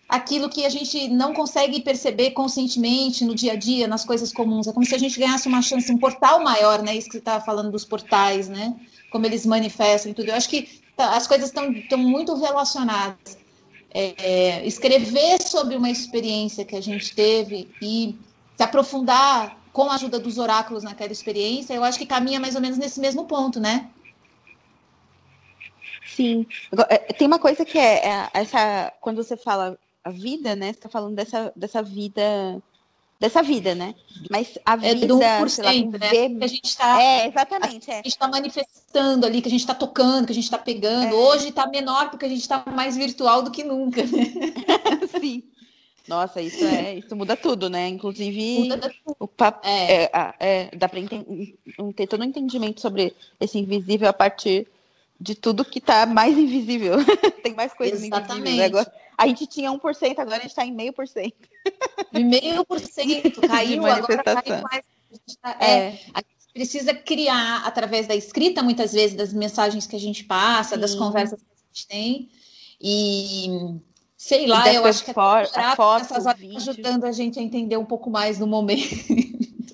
aquilo 0.08 0.48
que 0.48 0.64
a 0.64 0.68
gente 0.68 1.08
não 1.08 1.34
consegue 1.34 1.80
perceber 1.80 2.30
conscientemente 2.30 3.24
no 3.24 3.34
dia 3.34 3.52
a 3.52 3.56
dia, 3.56 3.88
nas 3.88 4.04
coisas 4.04 4.32
comuns. 4.32 4.66
É 4.66 4.72
como 4.72 4.86
se 4.86 4.94
a 4.94 4.98
gente 4.98 5.18
ganhasse 5.18 5.48
uma 5.48 5.60
chance, 5.62 5.90
um 5.92 5.98
portal 5.98 6.42
maior, 6.42 6.82
né? 6.82 6.96
Isso 6.96 7.06
que 7.08 7.12
você 7.12 7.18
estava 7.18 7.44
falando 7.44 7.72
dos 7.72 7.84
portais, 7.84 8.48
né? 8.48 8.74
Como 9.10 9.26
eles 9.26 9.44
manifestam 9.44 10.12
e 10.12 10.14
tudo. 10.14 10.28
Eu 10.28 10.36
acho 10.36 10.48
que 10.48 10.80
tá, 10.96 11.16
as 11.16 11.26
coisas 11.26 11.52
estão 11.52 11.98
muito 11.98 12.34
relacionadas. 12.34 13.38
É, 13.90 14.14
é, 14.18 14.66
escrever 14.66 15.40
sobre 15.40 15.74
uma 15.74 15.90
experiência 15.90 16.64
que 16.64 16.76
a 16.76 16.82
gente 16.82 17.14
teve 17.14 17.68
e 17.80 18.14
se 18.56 18.62
aprofundar 18.62 19.56
com 19.72 19.90
a 19.90 19.94
ajuda 19.94 20.18
dos 20.18 20.38
oráculos 20.38 20.82
naquela 20.82 21.12
experiência, 21.12 21.74
eu 21.74 21.82
acho 21.82 21.98
que 21.98 22.06
caminha 22.06 22.38
mais 22.38 22.54
ou 22.54 22.60
menos 22.60 22.78
nesse 22.78 23.00
mesmo 23.00 23.24
ponto, 23.24 23.58
né? 23.58 23.88
Sim. 26.06 26.46
É, 26.88 26.98
tem 27.12 27.26
uma 27.26 27.38
coisa 27.38 27.64
que 27.64 27.78
é, 27.78 28.06
é 28.06 28.30
essa 28.32 28.92
quando 29.00 29.22
você 29.22 29.36
fala 29.36 29.78
a 30.06 30.10
vida, 30.10 30.54
né? 30.54 30.66
Você 30.66 30.78
está 30.78 30.88
falando 30.88 31.16
dessa, 31.16 31.52
dessa 31.56 31.82
vida 31.82 32.62
dessa 33.18 33.42
vida, 33.42 33.74
né? 33.74 33.94
Mas 34.30 34.58
a 34.64 34.74
é 34.74 34.94
vida, 34.94 35.06
do 35.06 35.18
1%, 35.18 35.64
lá, 35.64 35.98
né? 35.98 36.10
que 36.10 36.44
a 36.44 36.46
gente 36.46 36.64
está 36.64 37.02
é, 37.02 37.26
exatamente, 37.26 37.90
a, 37.90 37.94
é. 37.94 37.96
gente 37.96 38.08
está 38.08 38.28
manifestando 38.28 39.26
ali, 39.26 39.40
que 39.40 39.48
a 39.48 39.50
gente 39.50 39.60
está 39.60 39.74
tocando, 39.74 40.26
que 40.26 40.32
a 40.32 40.34
gente 40.34 40.44
está 40.44 40.58
pegando. 40.58 41.14
É. 41.14 41.14
Hoje 41.14 41.48
está 41.48 41.66
menor 41.66 42.10
porque 42.10 42.26
a 42.26 42.28
gente 42.28 42.42
está 42.42 42.62
mais 42.66 42.94
virtual 42.94 43.42
do 43.42 43.50
que 43.50 43.64
nunca. 43.64 44.02
Né? 44.02 44.34
Sim. 45.18 45.42
Nossa, 46.06 46.40
isso 46.40 46.64
é, 46.64 46.94
isso 46.94 47.16
muda 47.16 47.36
tudo, 47.36 47.68
né? 47.68 47.88
Inclusive 47.88 48.68
muda 48.68 48.92
o 49.18 49.26
papo, 49.26 49.66
é. 49.66 50.04
É, 50.04 50.34
é, 50.38 50.76
dá 50.76 50.88
para 50.88 51.00
ter 51.96 52.06
todo 52.06 52.20
um 52.20 52.24
entendimento 52.24 52.80
sobre 52.80 53.16
esse 53.40 53.58
invisível 53.58 54.08
a 54.08 54.12
partir 54.12 54.68
de 55.20 55.34
tudo 55.34 55.64
que 55.64 55.78
está 55.78 56.06
mais 56.06 56.36
invisível. 56.36 56.96
Tem 57.42 57.54
mais 57.54 57.72
coisas 57.72 58.04
invisíveis. 58.04 58.56
Né? 58.56 58.64
Agora, 58.66 58.92
a 59.16 59.26
gente 59.26 59.46
tinha 59.46 59.70
1%, 59.70 60.18
agora 60.18 60.36
a 60.36 60.40
gente 60.40 60.50
está 60.50 60.64
em 60.64 60.72
meio 60.72 60.92
por 60.92 61.06
cento. 61.08 61.48
Meio 62.12 62.64
por 62.64 62.80
cento, 62.80 63.40
caiu, 63.46 63.86
agora 63.86 64.22
caiu 64.22 64.62
mais. 64.62 64.84
Tá, 65.40 65.56
é, 65.60 65.70
é, 65.70 66.00
a 66.12 66.20
gente 66.20 66.52
precisa 66.52 66.94
criar, 66.94 67.62
através 67.64 68.06
da 68.06 68.14
escrita, 68.14 68.62
muitas 68.62 68.92
vezes, 68.92 69.16
das 69.16 69.32
mensagens 69.32 69.86
que 69.86 69.96
a 69.96 70.00
gente 70.00 70.24
passa, 70.24 70.74
Sim. 70.74 70.80
das 70.80 70.94
conversas 70.94 71.40
que 71.40 71.46
a 71.48 71.66
gente 71.72 71.86
tem. 71.86 72.30
E 72.80 73.48
sei 74.16 74.46
lá, 74.46 74.72
eu 74.72 74.84
acho 74.84 75.04
que 75.04 75.12
for, 75.12 75.48
a 75.54 75.76
foto, 75.76 76.02
essas 76.02 76.26
horas 76.26 76.40
ajudando 76.56 77.04
a 77.04 77.12
gente 77.12 77.38
a 77.38 77.42
entender 77.42 77.76
um 77.76 77.84
pouco 77.84 78.10
mais 78.10 78.38
no 78.38 78.46
momento. 78.46 78.82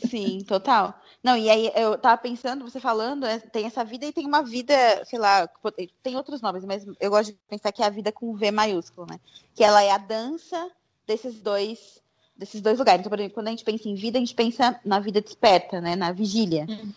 Sim, 0.09 0.45
total. 0.47 0.95
Não, 1.23 1.37
e 1.37 1.49
aí 1.49 1.71
eu 1.77 1.97
tava 1.97 2.21
pensando, 2.21 2.69
você 2.69 2.81
falando, 2.81 3.25
é, 3.25 3.39
tem 3.39 3.65
essa 3.65 3.85
vida 3.85 4.05
e 4.05 4.13
tem 4.13 4.27
uma 4.27 4.43
vida, 4.43 4.75
sei 5.05 5.19
lá, 5.19 5.49
tem 6.03 6.17
outros 6.17 6.41
nomes, 6.41 6.65
mas 6.65 6.85
eu 7.01 7.11
gosto 7.11 7.33
de 7.33 7.39
pensar 7.49 7.71
que 7.71 7.83
é 7.83 7.87
a 7.87 7.91
vida 7.91 8.11
com 8.11 8.35
V 8.35 8.51
maiúsculo, 8.51 9.07
né? 9.09 9.21
Que 9.55 9.63
ela 9.63 9.83
é 9.83 9.93
a 9.93 9.99
dança 9.99 10.71
desses 11.07 11.41
dois 11.41 12.03
desses 12.37 12.61
dois 12.61 12.79
lugares. 12.79 13.01
Então, 13.01 13.11
por 13.11 13.21
exemplo, 13.21 13.35
quando 13.35 13.49
a 13.49 13.51
gente 13.51 13.63
pensa 13.63 13.89
em 13.89 13.95
vida, 13.95 14.19
a 14.19 14.21
gente 14.21 14.35
pensa 14.35 14.81
na 14.85 14.99
vida 14.99 15.21
desperta, 15.21 15.81
né? 15.81 15.95
Na 15.95 16.11
vigília. 16.11 16.67
Hum. 16.69 16.93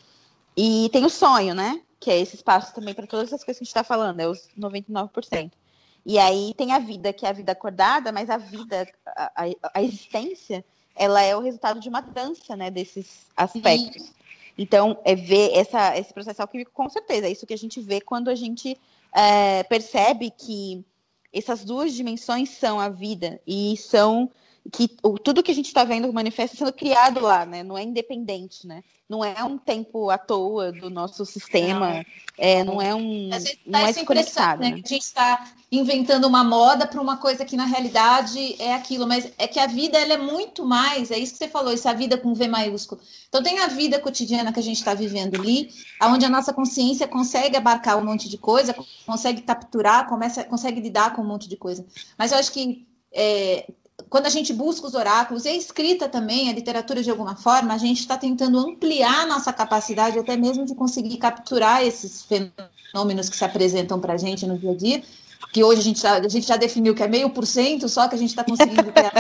E 0.58 0.90
tem 0.92 1.06
o 1.06 1.10
sonho, 1.10 1.54
né? 1.54 1.82
Que 2.00 2.10
é 2.10 2.20
esse 2.20 2.36
espaço 2.36 2.74
também 2.74 2.96
para 2.96 3.06
todas 3.06 3.28
essas 3.28 3.44
coisas 3.44 3.60
que 3.60 3.64
a 3.64 3.66
gente 3.66 3.70
está 3.70 3.84
falando, 3.84 4.20
é 4.20 4.28
os 4.28 4.48
99%. 4.58 5.52
E 6.06 6.18
aí 6.18 6.54
tem 6.56 6.72
a 6.72 6.80
vida, 6.80 7.12
que 7.12 7.26
é 7.26 7.30
a 7.30 7.34
vida 7.34 7.52
acordada, 7.52 8.12
mas 8.12 8.30
a 8.30 8.38
vida, 8.38 8.88
a, 9.06 9.44
a, 9.44 9.72
a 9.74 9.84
existência, 9.84 10.64
ela 10.96 11.22
é 11.22 11.36
o 11.36 11.42
resultado 11.42 11.80
de 11.80 11.90
uma 11.90 12.02
dança, 12.02 12.56
né? 12.56 12.72
Desses 12.72 13.28
aspectos. 13.36 14.04
Sim. 14.04 14.14
Então, 14.58 14.98
é 15.04 15.16
ver 15.16 15.52
essa, 15.54 15.98
esse 15.98 16.14
processo 16.14 16.42
alquímico, 16.42 16.72
com 16.72 16.90
certeza, 16.90 17.28
é 17.28 17.32
isso 17.32 17.46
que 17.46 17.54
a 17.54 17.58
gente 17.58 17.82
vê 17.82 18.00
quando 18.00 18.30
a 18.30 18.36
gente 18.36 18.78
é, 19.14 19.64
percebe 19.64 20.32
que 20.32 20.86
essas 21.34 21.66
duas 21.66 21.94
dimensões 21.94 22.50
são 22.52 22.80
a 22.80 22.88
vida 22.88 23.42
e 23.46 23.76
são 23.76 24.32
que 24.72 24.90
o, 25.04 25.18
tudo 25.20 25.44
que 25.44 25.52
a 25.52 25.56
gente 25.56 25.68
está 25.68 25.84
vendo 25.84 26.12
manifesta 26.12 26.58
sendo 26.58 26.74
criado 26.74 27.20
lá, 27.20 27.46
né? 27.46 27.64
Não 27.64 27.78
é 27.78 27.84
independente, 27.84 28.66
né? 28.66 28.84
Não 29.08 29.24
é 29.24 29.44
um 29.44 29.58
tempo 29.60 30.10
à 30.10 30.18
toa 30.18 30.72
do 30.72 30.90
nosso 30.90 31.24
sistema, 31.26 31.90
não 31.90 32.04
é, 32.40 32.64
não 32.64 32.82
é 32.82 32.96
um. 32.96 33.30
A 33.32 33.38
gente 33.38 33.62
não 33.64 33.80
é 33.80 33.94
desconectado. 33.94 34.62
Né? 34.62 34.70
né? 34.70 34.74
A 34.74 34.78
gente 34.78 34.98
está 34.98 35.52
inventando 35.72 36.26
uma 36.26 36.44
moda 36.44 36.88
para 36.88 37.00
uma 37.00 37.18
coisa 37.18 37.46
que 37.46 37.56
na 37.56 37.66
realidade 37.66 38.56
é 38.60 38.74
aquilo, 38.74 39.06
mas 39.06 39.32
é 39.38 39.48
que 39.48 39.60
a 39.60 39.68
vida 39.68 40.00
ela 40.00 40.14
é 40.14 40.18
muito 40.18 40.66
mais, 40.66 41.12
é 41.12 41.20
isso 41.20 41.34
que 41.34 41.38
você 41.38 41.48
falou, 41.48 41.72
essa 41.72 41.94
vida 41.94 42.18
com 42.18 42.34
V 42.34 42.48
maiúsculo. 42.48 43.00
Então 43.30 43.44
tem 43.44 43.60
a 43.60 43.68
vida 43.68 44.00
cotidiana 44.00 44.52
que 44.52 44.60
a 44.60 44.64
gente 44.64 44.78
está 44.78 44.96
vivendo 44.96 45.40
ali, 45.40 45.70
onde 46.02 46.26
a 46.26 46.30
nossa 46.30 46.52
consciência 46.52 47.08
consegue 47.08 47.56
abarcar 47.56 48.00
um 48.00 48.06
monte 48.06 48.28
de 48.28 48.38
coisa, 48.38 48.76
consegue 49.06 49.42
capturar, 49.44 50.08
começa, 50.08 50.44
consegue 50.44 50.82
lidar 50.82 51.16
com 51.16 51.22
um 51.22 51.28
monte 51.28 51.48
de 51.48 51.58
coisa. 51.58 51.86
Mas 52.18 52.32
eu 52.32 52.40
acho 52.40 52.52
que 52.52 52.88
é, 53.14 53.68
quando 54.10 54.26
a 54.26 54.30
gente 54.30 54.54
busca 54.54 54.88
os 54.88 54.94
oráculos 54.94 55.46
e 55.46 55.50
a 55.50 55.56
escrita 55.56 56.08
também, 56.08 56.50
a 56.50 56.54
literatura 56.54 57.02
de 57.02 57.10
alguma 57.10 57.36
forma, 57.36 57.74
a 57.74 57.78
gente 57.78 58.00
está 58.00 58.18
tentando 58.18 58.60
ampliar 58.60 59.28
nossa 59.28 59.52
capacidade 59.52 60.18
até 60.18 60.36
mesmo 60.38 60.66
de 60.66 60.76
conseguir 60.76 61.18
capturar 61.18 61.84
esses 61.84 62.24
fenômenos 62.24 63.30
que 63.30 63.36
se 63.36 63.44
apresentam 63.46 64.00
para 64.00 64.14
a 64.14 64.18
gente 64.18 64.46
no 64.46 64.58
dia 64.58 64.72
a 64.72 64.76
dia, 64.76 65.04
que 65.52 65.64
hoje 65.64 65.80
a 65.80 65.84
gente, 65.84 66.02
já, 66.02 66.14
a 66.18 66.28
gente 66.28 66.48
já 66.48 66.58
definiu 66.58 66.94
que 66.94 67.04
é 67.04 67.08
meio 67.08 67.30
por 67.30 67.46
cento 67.46 67.88
só 67.88 68.08
que 68.08 68.16
a 68.16 68.18
gente 68.18 68.30
está 68.30 68.44
conseguindo 68.44 68.92
ter 68.92 69.12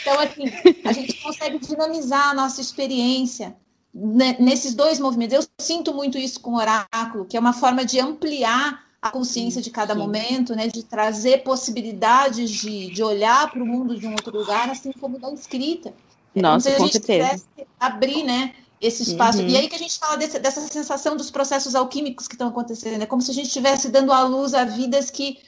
Então, 0.00 0.20
assim, 0.20 0.44
a 0.84 0.92
gente 0.92 1.14
consegue 1.22 1.58
dinamizar 1.58 2.30
a 2.30 2.34
nossa 2.34 2.60
experiência 2.60 3.56
nesses 3.94 4.74
dois 4.74 4.98
movimentos. 4.98 5.36
Eu 5.36 5.44
sinto 5.60 5.92
muito 5.92 6.16
isso 6.16 6.40
com 6.40 6.52
o 6.52 6.56
oráculo, 6.56 7.24
que 7.26 7.36
é 7.36 7.40
uma 7.40 7.52
forma 7.52 7.84
de 7.84 8.00
ampliar 8.00 8.91
a 9.02 9.10
consciência 9.10 9.60
de 9.60 9.68
cada 9.68 9.94
Sim. 9.94 10.00
momento, 10.00 10.54
né, 10.54 10.68
de 10.68 10.84
trazer 10.84 11.42
possibilidades 11.42 12.48
de, 12.48 12.86
de 12.86 13.02
olhar 13.02 13.50
para 13.50 13.60
o 13.60 13.66
mundo 13.66 13.98
de 13.98 14.06
um 14.06 14.12
outro 14.12 14.38
lugar, 14.38 14.70
assim 14.70 14.92
como 14.92 15.18
da 15.18 15.32
escrita. 15.32 15.92
É 16.34 16.40
Nossa, 16.40 16.70
como 16.70 16.88
se 16.88 16.98
a 16.98 17.00
gente 17.00 17.06
certeza. 17.06 17.44
abrir, 17.80 18.22
né, 18.22 18.54
esse 18.80 19.02
espaço. 19.02 19.40
Uhum. 19.40 19.48
E 19.48 19.56
aí 19.56 19.68
que 19.68 19.74
a 19.74 19.78
gente 19.78 19.98
fala 19.98 20.16
desse, 20.16 20.38
dessa 20.38 20.60
sensação 20.60 21.16
dos 21.16 21.32
processos 21.32 21.74
alquímicos 21.74 22.28
que 22.28 22.34
estão 22.34 22.48
acontecendo, 22.48 23.02
é 23.02 23.06
como 23.06 23.20
se 23.20 23.32
a 23.32 23.34
gente 23.34 23.46
estivesse 23.46 23.88
dando 23.88 24.12
à 24.12 24.22
luz 24.22 24.54
a 24.54 24.64
vidas 24.64 25.10
que, 25.10 25.38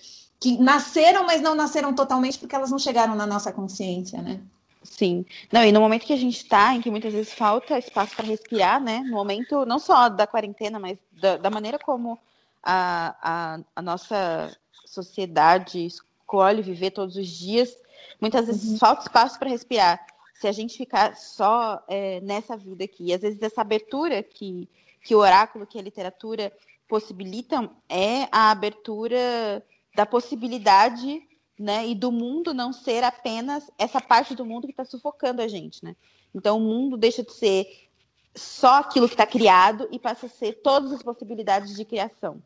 que 0.40 0.58
nasceram, 0.58 1.24
mas 1.24 1.40
não 1.40 1.54
nasceram 1.54 1.94
totalmente 1.94 2.38
porque 2.38 2.56
elas 2.56 2.72
não 2.72 2.78
chegaram 2.78 3.14
na 3.14 3.26
nossa 3.26 3.52
consciência, 3.52 4.20
né? 4.20 4.40
Sim. 4.82 5.24
Não, 5.50 5.64
e 5.64 5.72
no 5.72 5.80
momento 5.80 6.04
que 6.04 6.12
a 6.12 6.18
gente 6.18 6.36
está, 6.36 6.74
em 6.74 6.80
que 6.80 6.90
muitas 6.90 7.12
vezes 7.12 7.32
falta 7.32 7.78
espaço 7.78 8.14
para 8.14 8.26
respirar, 8.26 8.82
né? 8.82 8.98
No 9.00 9.12
momento, 9.12 9.64
não 9.64 9.78
só 9.78 10.08
da 10.08 10.26
quarentena, 10.26 10.78
mas 10.78 10.98
da, 11.12 11.36
da 11.36 11.50
maneira 11.50 11.78
como 11.78 12.18
a, 12.64 13.16
a, 13.22 13.60
a 13.76 13.82
nossa 13.82 14.56
sociedade 14.86 15.84
escolhe 15.84 16.62
viver 16.62 16.90
todos 16.90 17.16
os 17.16 17.28
dias, 17.28 17.76
muitas 18.20 18.46
vezes 18.46 18.72
uhum. 18.72 18.78
falta 18.78 19.02
espaço 19.02 19.38
para 19.38 19.50
respirar. 19.50 20.04
Se 20.34 20.48
a 20.48 20.52
gente 20.52 20.76
ficar 20.76 21.16
só 21.16 21.82
é, 21.88 22.20
nessa 22.20 22.56
vida 22.56 22.84
aqui, 22.84 23.12
às 23.12 23.20
vezes 23.20 23.40
essa 23.40 23.60
abertura 23.60 24.22
que, 24.22 24.68
que 25.02 25.14
o 25.14 25.18
oráculo, 25.18 25.66
que 25.66 25.78
a 25.78 25.82
literatura 25.82 26.52
possibilitam, 26.88 27.76
é 27.88 28.28
a 28.32 28.50
abertura 28.50 29.64
da 29.94 30.04
possibilidade 30.04 31.22
né, 31.58 31.86
e 31.86 31.94
do 31.94 32.10
mundo 32.10 32.52
não 32.52 32.72
ser 32.72 33.04
apenas 33.04 33.70
essa 33.78 34.00
parte 34.00 34.34
do 34.34 34.44
mundo 34.44 34.66
que 34.66 34.72
está 34.72 34.84
sufocando 34.84 35.40
a 35.40 35.48
gente. 35.48 35.84
Né? 35.84 35.94
Então, 36.34 36.58
o 36.58 36.60
mundo 36.60 36.96
deixa 36.96 37.22
de 37.22 37.32
ser 37.32 37.88
só 38.34 38.80
aquilo 38.80 39.06
que 39.06 39.14
está 39.14 39.26
criado 39.26 39.88
e 39.92 39.98
passa 39.98 40.26
a 40.26 40.28
ser 40.28 40.54
todas 40.54 40.92
as 40.92 41.02
possibilidades 41.02 41.76
de 41.76 41.84
criação 41.84 42.42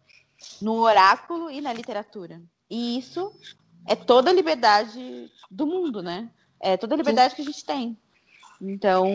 no 0.61 0.75
oráculo 0.81 1.51
e 1.51 1.61
na 1.61 1.73
literatura. 1.73 2.41
E 2.71 2.99
isso 2.99 3.33
é 3.87 3.97
toda 3.97 4.31
a 4.31 4.35
liberdade 4.35 5.31
do 5.51 5.67
mundo, 5.67 6.03
né? 6.03 6.31
É 6.61 6.77
toda 6.77 6.95
a 6.95 6.99
liberdade 6.99 7.35
que 7.35 7.43
a 7.43 7.45
gente 7.45 7.65
tem. 7.65 7.97
Então. 8.61 9.07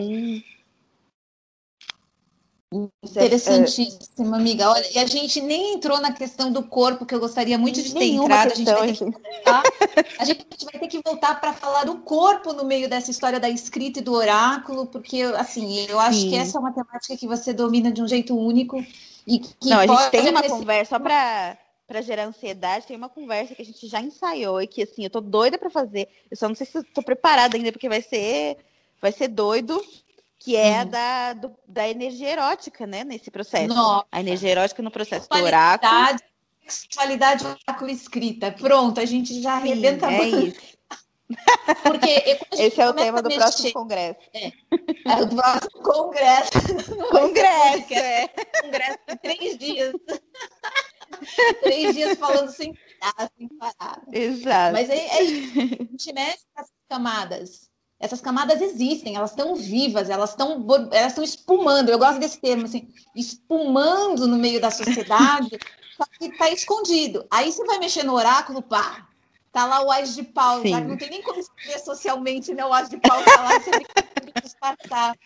Interessantíssima, 3.04 4.36
amiga. 4.36 4.68
Olha, 4.68 4.84
e 4.92 4.98
a 4.98 5.06
gente 5.06 5.40
nem 5.40 5.74
entrou 5.74 6.00
na 6.00 6.12
questão 6.12 6.50
do 6.50 6.64
corpo, 6.64 7.06
que 7.06 7.14
eu 7.14 7.20
gostaria 7.20 7.56
muito 7.56 7.80
de 7.80 7.94
ter 7.94 8.06
entrado. 8.06 8.50
A, 8.50 8.54
gente 8.54 9.04
que... 9.04 10.12
a 10.18 10.24
gente 10.24 10.64
vai 10.64 10.80
ter 10.80 10.88
que 10.88 11.00
voltar 11.04 11.40
para 11.40 11.52
falar 11.52 11.84
do 11.84 11.98
corpo 11.98 12.52
no 12.52 12.64
meio 12.64 12.88
dessa 12.88 13.12
história 13.12 13.38
da 13.38 13.48
escrita 13.48 14.00
e 14.00 14.02
do 14.02 14.12
oráculo, 14.12 14.86
porque, 14.86 15.22
assim, 15.36 15.86
eu 15.88 16.00
acho 16.00 16.18
Sim. 16.18 16.30
que 16.30 16.36
essa 16.36 16.58
é 16.58 16.60
uma 16.60 16.72
temática 16.72 17.16
que 17.16 17.28
você 17.28 17.52
domina 17.52 17.92
de 17.92 18.02
um 18.02 18.08
jeito 18.08 18.36
único 18.36 18.84
e 19.26 19.38
que 19.38 19.68
Não, 19.68 19.80
a 19.80 19.86
gente 19.86 20.10
tem 20.10 20.28
uma 20.28 20.42
conversa, 20.42 20.96
só 20.96 20.98
para 20.98 21.58
para 21.86 22.00
gerar 22.00 22.24
ansiedade, 22.24 22.86
tem 22.86 22.96
uma 22.96 23.10
conversa 23.10 23.54
que 23.54 23.60
a 23.60 23.64
gente 23.64 23.86
já 23.86 24.00
ensaiou 24.00 24.60
e 24.60 24.66
que 24.66 24.82
assim, 24.82 25.04
eu 25.04 25.10
tô 25.10 25.20
doida 25.20 25.58
para 25.58 25.68
fazer. 25.68 26.08
Eu 26.30 26.36
só 26.36 26.48
não 26.48 26.54
sei 26.54 26.66
se 26.66 26.78
eu 26.78 26.82
tô 26.82 27.02
preparada 27.02 27.58
ainda 27.58 27.70
porque 27.70 27.90
vai 27.90 28.00
ser 28.00 28.56
vai 29.02 29.12
ser 29.12 29.28
doido, 29.28 29.78
que 30.38 30.56
é 30.56 30.78
a 30.78 30.84
da, 30.84 31.32
do, 31.34 31.54
da 31.68 31.86
energia 31.86 32.30
erótica, 32.30 32.86
né, 32.86 33.04
nesse 33.04 33.30
processo. 33.30 33.68
Nossa. 33.68 34.06
A 34.10 34.20
energia 34.20 34.50
erótica 34.50 34.82
no 34.82 34.90
processo 34.90 35.28
do 35.28 35.36
oráculo. 35.36 36.18
Sexualidade 36.66 37.44
oráculo 37.46 37.90
escrita. 37.90 38.50
Pronto, 38.50 38.98
a 38.98 39.04
gente 39.04 39.42
já 39.42 39.52
arrebenta 39.52 40.08
Sim, 40.08 40.14
é 40.14 40.28
isso. 40.28 40.73
Porque 41.82 42.38
esse 42.52 42.80
é 42.80 42.88
o 42.88 42.92
tema 42.92 43.22
do 43.22 43.28
mexer. 43.28 43.40
próximo 43.40 43.72
congresso. 43.72 44.18
É. 44.34 44.46
é 44.46 45.22
o 45.22 45.28
próximo 45.28 45.82
congresso. 45.82 46.50
Congresso, 47.10 47.94
é. 47.94 48.28
Congresso 48.62 48.98
de 49.08 49.16
três 49.16 49.58
dias. 49.58 49.94
três 51.62 51.94
dias 51.94 52.18
falando 52.18 52.50
sem 52.50 52.74
parar, 53.00 53.30
sem 53.36 53.48
parar. 53.48 54.02
Exato. 54.12 54.72
Mas 54.72 54.90
é, 54.90 54.96
é 54.96 55.22
isso. 55.22 55.58
A 55.58 55.62
gente 55.62 56.12
mexe 56.12 56.44
essas 56.56 56.72
camadas. 56.88 57.70
Essas 58.00 58.20
camadas 58.20 58.60
existem, 58.60 59.16
elas 59.16 59.30
estão 59.30 59.54
vivas, 59.54 60.10
elas 60.10 60.30
estão 60.30 60.66
elas 60.92 61.12
estão 61.12 61.24
espumando. 61.24 61.88
Eu 61.88 61.98
gosto 61.98 62.18
desse 62.18 62.38
termo, 62.38 62.64
assim, 62.64 62.92
espumando 63.14 64.26
no 64.26 64.36
meio 64.36 64.60
da 64.60 64.70
sociedade, 64.70 65.58
só 65.96 66.04
que 66.18 66.26
está 66.26 66.50
escondido. 66.50 67.26
Aí 67.30 67.50
você 67.50 67.64
vai 67.64 67.78
mexer 67.78 68.02
no 68.02 68.14
oráculo, 68.14 68.60
pá, 68.60 69.08
Tá 69.54 69.66
lá 69.66 69.84
o 69.84 69.90
Ás 69.92 70.16
de 70.16 70.24
Pau, 70.24 70.66
já 70.66 70.80
não 70.80 70.96
tem 70.96 71.08
nem 71.08 71.22
como 71.22 71.38
escrever 71.38 71.78
socialmente, 71.78 72.52
né? 72.52 72.66
O 72.66 72.72
Ás 72.72 72.88
de 72.88 72.96
Pau 72.96 73.22
tá 73.22 73.40
lá, 73.40 73.60
você 73.60 73.70
tem 73.70 73.84
que 73.84 74.40
disfarçar. 74.42 75.16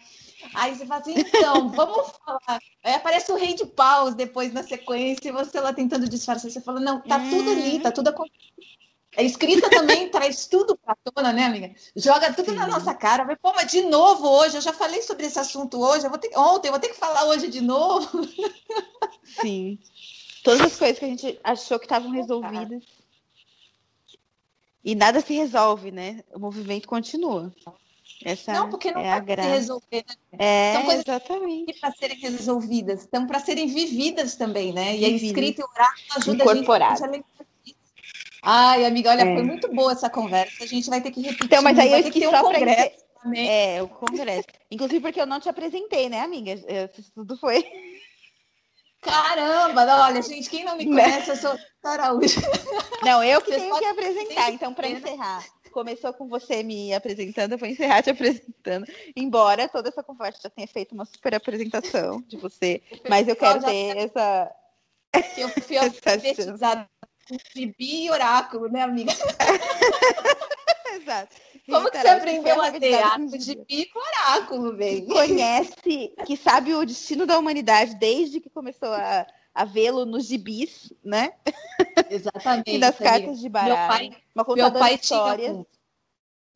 Aí 0.53 0.75
você 0.75 0.85
fala 0.85 1.01
assim, 1.01 1.15
então, 1.17 1.71
vamos 1.71 2.13
falar. 2.23 2.61
Aí 2.85 2.93
aparece 2.93 3.33
o 3.33 3.37
rei 3.37 3.55
de 3.55 3.65
paus 3.65 4.15
depois 4.15 4.53
na 4.53 4.63
sequência, 4.63 5.31
e 5.31 5.33
você 5.33 5.59
lá 5.59 5.73
tentando 5.73 6.07
disfarçar. 6.07 6.51
Você 6.51 6.61
fala, 6.61 6.79
não, 6.79 7.01
tá 7.01 7.19
tudo 7.19 7.51
ali, 7.53 7.81
tá 7.81 7.91
tudo 7.91 8.09
acontecendo. 8.09 8.53
A 9.17 9.23
escrita 9.23 9.71
também 9.71 10.11
traz 10.13 10.45
tudo 10.45 10.77
para 10.77 10.95
tona, 11.03 11.33
né, 11.33 11.47
amiga? 11.47 11.75
Joga 11.97 12.31
tudo 12.31 12.51
Sim. 12.51 12.57
na 12.57 12.67
nossa 12.67 12.93
cara. 12.93 13.25
Vai, 13.25 13.35
pô, 13.35 13.55
mas 13.55 13.71
de 13.71 13.81
novo 13.81 14.29
hoje, 14.29 14.59
eu 14.59 14.61
já 14.61 14.75
falei 14.75 15.01
sobre 15.01 15.25
esse 15.25 15.39
assunto 15.39 15.81
hoje, 15.81 16.05
eu 16.05 16.11
vou 16.11 16.19
ter, 16.19 16.37
ontem, 16.37 16.69
eu 16.69 16.73
vou 16.73 16.81
ter 16.81 16.89
que 16.89 16.99
falar 16.99 17.25
hoje 17.25 17.49
de 17.49 17.63
novo. 17.63 18.29
Sim. 19.41 19.79
Todas 20.45 20.61
as 20.61 20.77
coisas 20.77 20.99
que 20.99 21.05
a 21.07 21.09
gente 21.09 21.41
achou 21.43 21.79
que 21.79 21.87
estavam 21.87 22.11
resolvidas. 22.11 22.98
E 24.89 24.95
nada 24.95 25.21
se 25.21 25.35
resolve, 25.35 25.91
né? 25.91 26.25
O 26.35 26.39
movimento 26.39 26.89
continua. 26.89 27.53
Essa 28.25 28.55
não, 28.55 28.71
porque 28.71 28.91
não 28.91 29.03
é 29.03 29.13
a 29.13 29.19
graça. 29.21 29.51
resolver. 29.51 30.03
Né? 30.33 30.39
É, 30.39 30.73
São 30.73 30.85
coisas 30.85 31.05
exatamente. 31.07 31.79
para 31.79 31.93
serem 31.93 32.19
resolvidas, 32.19 33.01
estão 33.01 33.27
para 33.27 33.39
serem 33.39 33.67
vividas 33.67 34.35
também, 34.35 34.73
né? 34.73 34.97
E 34.97 35.05
a 35.05 35.09
escrita 35.11 35.61
e 35.61 35.65
o 35.65 35.69
oráculo 35.69 36.07
ajuda 36.17 36.45
a 36.51 36.55
gente 36.55 36.71
a 36.71 37.71
Ai, 38.43 38.87
amiga, 38.87 39.11
olha, 39.11 39.25
é. 39.25 39.35
foi 39.35 39.43
muito 39.43 39.69
boa 39.75 39.93
essa 39.93 40.09
conversa. 40.09 40.65
A 40.65 40.67
gente 40.67 40.89
vai 40.89 41.03
ter 41.03 41.11
que 41.11 41.21
repetir. 41.21 41.45
Então, 41.45 41.63
mas 41.63 41.79
aí 41.79 41.93
eu 41.93 41.99
esqueci 41.99 42.27
um 42.27 42.31
só 42.31 42.43
congresso 42.43 43.05
também. 43.23 43.47
É, 43.47 43.83
o 43.83 43.89
congresso. 43.89 44.49
Inclusive 44.71 45.01
porque 45.01 45.21
eu 45.21 45.27
não 45.27 45.39
te 45.39 45.51
apresentei, 45.51 46.09
né, 46.09 46.23
amiga? 46.23 46.53
Isso 46.97 47.13
tudo 47.15 47.37
foi. 47.37 47.63
Caramba, 49.01 50.05
olha, 50.05 50.21
gente, 50.23 50.51
quem 50.51 50.65
não 50.65 50.77
me 50.77 50.85
né? 50.85 51.03
conhece, 51.03 51.31
eu 51.31 51.37
sou 51.37 51.59
Araújo. 51.85 52.41
Não, 53.03 53.23
eu 53.23 53.41
que 53.41 53.51
Vocês 53.51 53.63
tenho 53.63 53.79
que 53.79 53.85
apresentar. 53.85 54.51
Então, 54.51 54.75
para 54.75 54.89
encerrar, 54.89 55.45
começou 55.71 56.13
com 56.13 56.29
você 56.29 56.63
me 56.63 56.93
apresentando, 56.93 57.53
eu 57.53 57.59
vou 57.59 57.69
encerrar 57.69 58.03
te 58.03 58.11
apresentando. 58.11 58.87
Embora 59.15 59.69
toda 59.69 59.89
essa 59.89 60.03
conversa 60.03 60.41
já 60.43 60.51
tenha 60.51 60.67
feito 60.67 60.93
uma 60.93 61.05
super 61.05 61.35
apresentação 61.35 62.21
de 62.27 62.37
você, 62.37 62.83
mas 63.09 63.29
eu 63.29 63.37
quero 63.37 63.61
ter 63.63 63.97
essa. 63.97 64.53
Eu 65.37 65.49
fui 65.49 65.77
alfabetizada 65.79 66.89
gibi 67.55 68.05
e 68.05 68.11
oráculo, 68.11 68.69
né, 68.69 68.83
amiga? 68.83 69.13
Exato. 71.01 71.37
Como 71.71 71.91
que 71.91 71.99
você 71.99 72.09
aprendeu 72.09 72.63
a 72.63 72.71
ter 72.73 72.95
arte 72.95 73.39
de 73.39 73.57
pico 73.57 73.99
oráculo, 73.99 74.73
bem? 74.73 75.05
Conhece, 75.07 76.15
que 76.27 76.37
sabe 76.37 76.75
o 76.75 76.85
destino 76.85 77.27
da 77.27 77.39
humanidade 77.39 77.95
desde 77.97 78.41
que 78.41 78.49
começou 78.49 78.89
a, 78.93 79.27
a 79.55 79.65
vê-lo 79.65 80.07
nos 80.07 80.27
gibis, 80.27 80.93
né? 81.05 81.33
Exatamente. 82.09 82.71
e 82.75 82.79
das 82.79 82.97
cartas 82.97 83.39
de 83.39 83.49
baralho. 83.49 83.77
Meu 83.77 83.89
pai, 83.89 84.17
uma 84.35 84.55
meu 84.55 84.73
pai. 84.73 84.99
Tinha, 84.99 85.67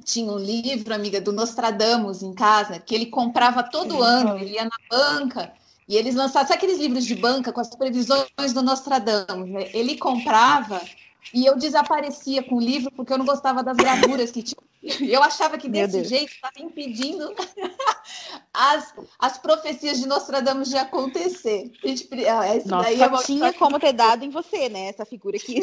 tinha 0.05 0.33
um 0.33 0.39
livro, 0.39 0.95
amiga, 0.95 1.21
do 1.21 1.33
Nostradamus 1.33 2.23
em 2.23 2.33
casa, 2.33 2.79
que 2.79 2.95
ele 2.95 3.07
comprava 3.07 3.63
todo 3.63 4.03
ano, 4.03 4.39
ele 4.39 4.55
ia 4.55 4.65
na 4.65 4.71
banca 4.91 5.53
e 5.89 5.97
eles 5.97 6.15
lançaram, 6.15 6.47
sabe 6.47 6.59
aqueles 6.59 6.79
livros 6.79 7.05
de 7.05 7.15
banca 7.15 7.53
com 7.53 7.61
as 7.61 7.75
previsões 7.75 8.53
do 8.55 8.63
Nostradamus? 8.63 9.51
Né? 9.51 9.69
Ele 9.75 9.99
comprava 9.99 10.81
e 11.33 11.47
eu 11.47 11.57
desaparecia 11.57 12.43
com 12.43 12.57
o 12.57 12.61
livro 12.61 12.91
porque 12.93 13.13
eu 13.13 13.19
não 13.19 13.25
gostava 13.25 13.63
das 13.63 13.77
gravuras 13.77 14.31
que 14.31 14.43
tinha. 14.43 14.57
Eu 15.01 15.23
achava 15.23 15.57
que 15.57 15.69
desse 15.69 16.03
jeito 16.05 16.33
estava 16.33 16.55
impedindo 16.59 17.33
as, 18.53 18.93
as 19.19 19.39
profecias 19.39 20.01
de 20.01 20.07
Nostradamus 20.09 20.69
de 20.69 20.77
acontecer. 20.77 21.71
Gente, 21.85 22.09
ah, 22.27 22.43
Nossa, 22.67 22.85
daí 22.85 23.01
é 23.01 23.07
uma... 23.07 23.23
tinha 23.23 23.53
como 23.53 23.79
ter 23.79 23.93
dado 23.93 24.25
em 24.25 24.31
você, 24.31 24.69
né? 24.69 24.89
Essa 24.89 25.05
figura 25.05 25.37
aqui. 25.37 25.61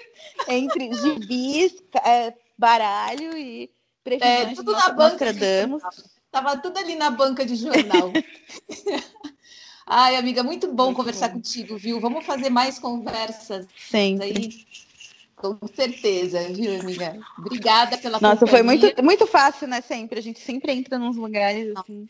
Entre 0.48 0.92
gibis, 0.94 1.74
é, 2.04 2.32
baralho 2.56 3.36
e 3.36 3.70
previsões 4.02 4.52
é, 4.52 4.54
tudo 4.54 4.72
na 4.72 4.88
banca 4.88 5.26
Nostradamus. 5.26 5.82
Tava 6.30 6.56
tudo 6.56 6.78
ali 6.78 6.94
na 6.94 7.10
banca 7.10 7.44
de 7.44 7.56
jornal. 7.56 8.10
Ai, 9.86 10.16
amiga, 10.16 10.42
muito 10.42 10.72
bom 10.72 10.86
muito 10.86 10.96
conversar 10.96 11.28
bom. 11.28 11.34
contigo, 11.34 11.76
viu? 11.76 12.00
Vamos 12.00 12.24
fazer 12.24 12.48
mais 12.48 12.78
conversas 12.78 13.66
Sempre. 13.76 14.24
aí. 14.24 14.66
Com 15.42 15.66
certeza, 15.66 16.48
viu, 16.48 16.80
amiga? 16.80 17.18
Obrigada 17.38 17.98
pela 17.98 18.20
Nossa, 18.20 18.46
companhia. 18.46 18.50
foi 18.50 18.62
muito, 18.62 19.02
muito 19.02 19.26
fácil, 19.26 19.66
né? 19.66 19.80
Sempre. 19.80 20.18
A 20.18 20.22
gente 20.22 20.40
sempre 20.40 20.72
entra 20.72 20.98
nos 20.98 21.16
lugares 21.16 21.74
assim. 21.76 22.08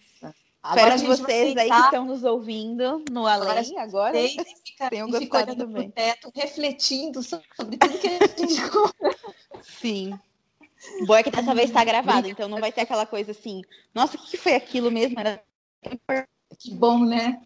Agora 0.62 0.94
Espero 0.94 1.16
que 1.16 1.22
vocês 1.22 1.56
aí 1.56 1.68
que 1.68 1.76
estão 1.76 2.04
nos 2.04 2.22
ouvindo 2.22 3.04
no 3.10 3.26
além 3.26 3.76
agora, 3.78 4.10
agora 4.16 4.28
fica, 4.64 4.90
tenham 4.90 5.10
gostado 5.10 5.56
também. 5.56 5.90
Teto, 5.90 6.30
refletindo 6.32 7.20
sobre 7.20 7.46
tudo 7.78 7.98
que 7.98 8.06
a 8.06 8.26
gente 8.26 8.62
Sim. 9.80 10.16
Boa 11.06 11.18
é 11.18 11.22
que 11.24 11.32
dessa 11.32 11.52
vez 11.54 11.68
está 11.68 11.82
gravado, 11.82 12.28
então 12.28 12.48
não 12.48 12.60
vai 12.60 12.70
ter 12.70 12.82
aquela 12.82 13.06
coisa 13.06 13.32
assim, 13.32 13.62
nossa, 13.92 14.16
o 14.16 14.20
que 14.20 14.36
foi 14.36 14.54
aquilo 14.54 14.90
mesmo? 14.90 15.18
Era 15.18 15.42
que 16.58 16.72
bom, 16.72 17.04
né? 17.04 17.40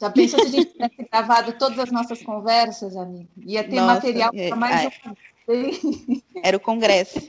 Já 0.00 0.10
pensou 0.10 0.40
se 0.40 0.46
a 0.46 0.50
gente 0.50 0.72
tivesse 0.72 1.08
gravado 1.10 1.52
todas 1.58 1.78
as 1.78 1.92
nossas 1.92 2.22
conversas, 2.22 2.96
amigo? 2.96 3.28
Ia 3.36 3.62
ter 3.62 3.76
Nossa, 3.76 3.94
material 3.94 4.32
para 4.32 4.56
mais 4.56 4.84
é, 4.84 4.88
um. 4.88 5.14
Era 6.42 6.56
o 6.56 6.60
congresso. 6.60 7.18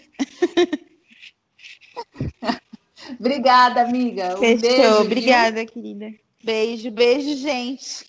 Obrigada, 3.20 3.82
amiga. 3.82 4.36
Um 4.36 4.38
Fechou. 4.38 4.62
beijo. 4.62 5.02
Obrigada, 5.02 5.58
viu? 5.58 5.68
querida. 5.68 6.14
Beijo, 6.44 6.90
beijo, 6.92 7.36
gente. 7.38 8.06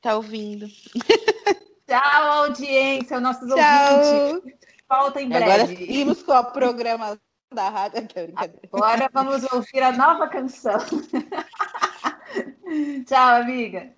Tá 0.00 0.16
ouvindo. 0.16 0.66
Tchau, 1.86 2.32
audiência, 2.44 3.20
nossos 3.20 3.46
Tchau. 3.48 4.34
ouvintes. 4.34 4.58
Volta 4.88 5.20
em 5.20 5.28
breve. 5.28 5.44
Agora 5.44 5.66
seguimos 5.66 6.22
com 6.22 6.32
a 6.32 6.44
programação 6.44 7.18
da 7.52 7.68
rádio. 7.68 8.08
Agora 8.72 9.10
vamos 9.12 9.42
ouvir 9.52 9.82
a 9.82 9.92
nova 9.92 10.28
canção. 10.28 10.78
Tchau, 13.06 13.42
amiga. 13.42 13.92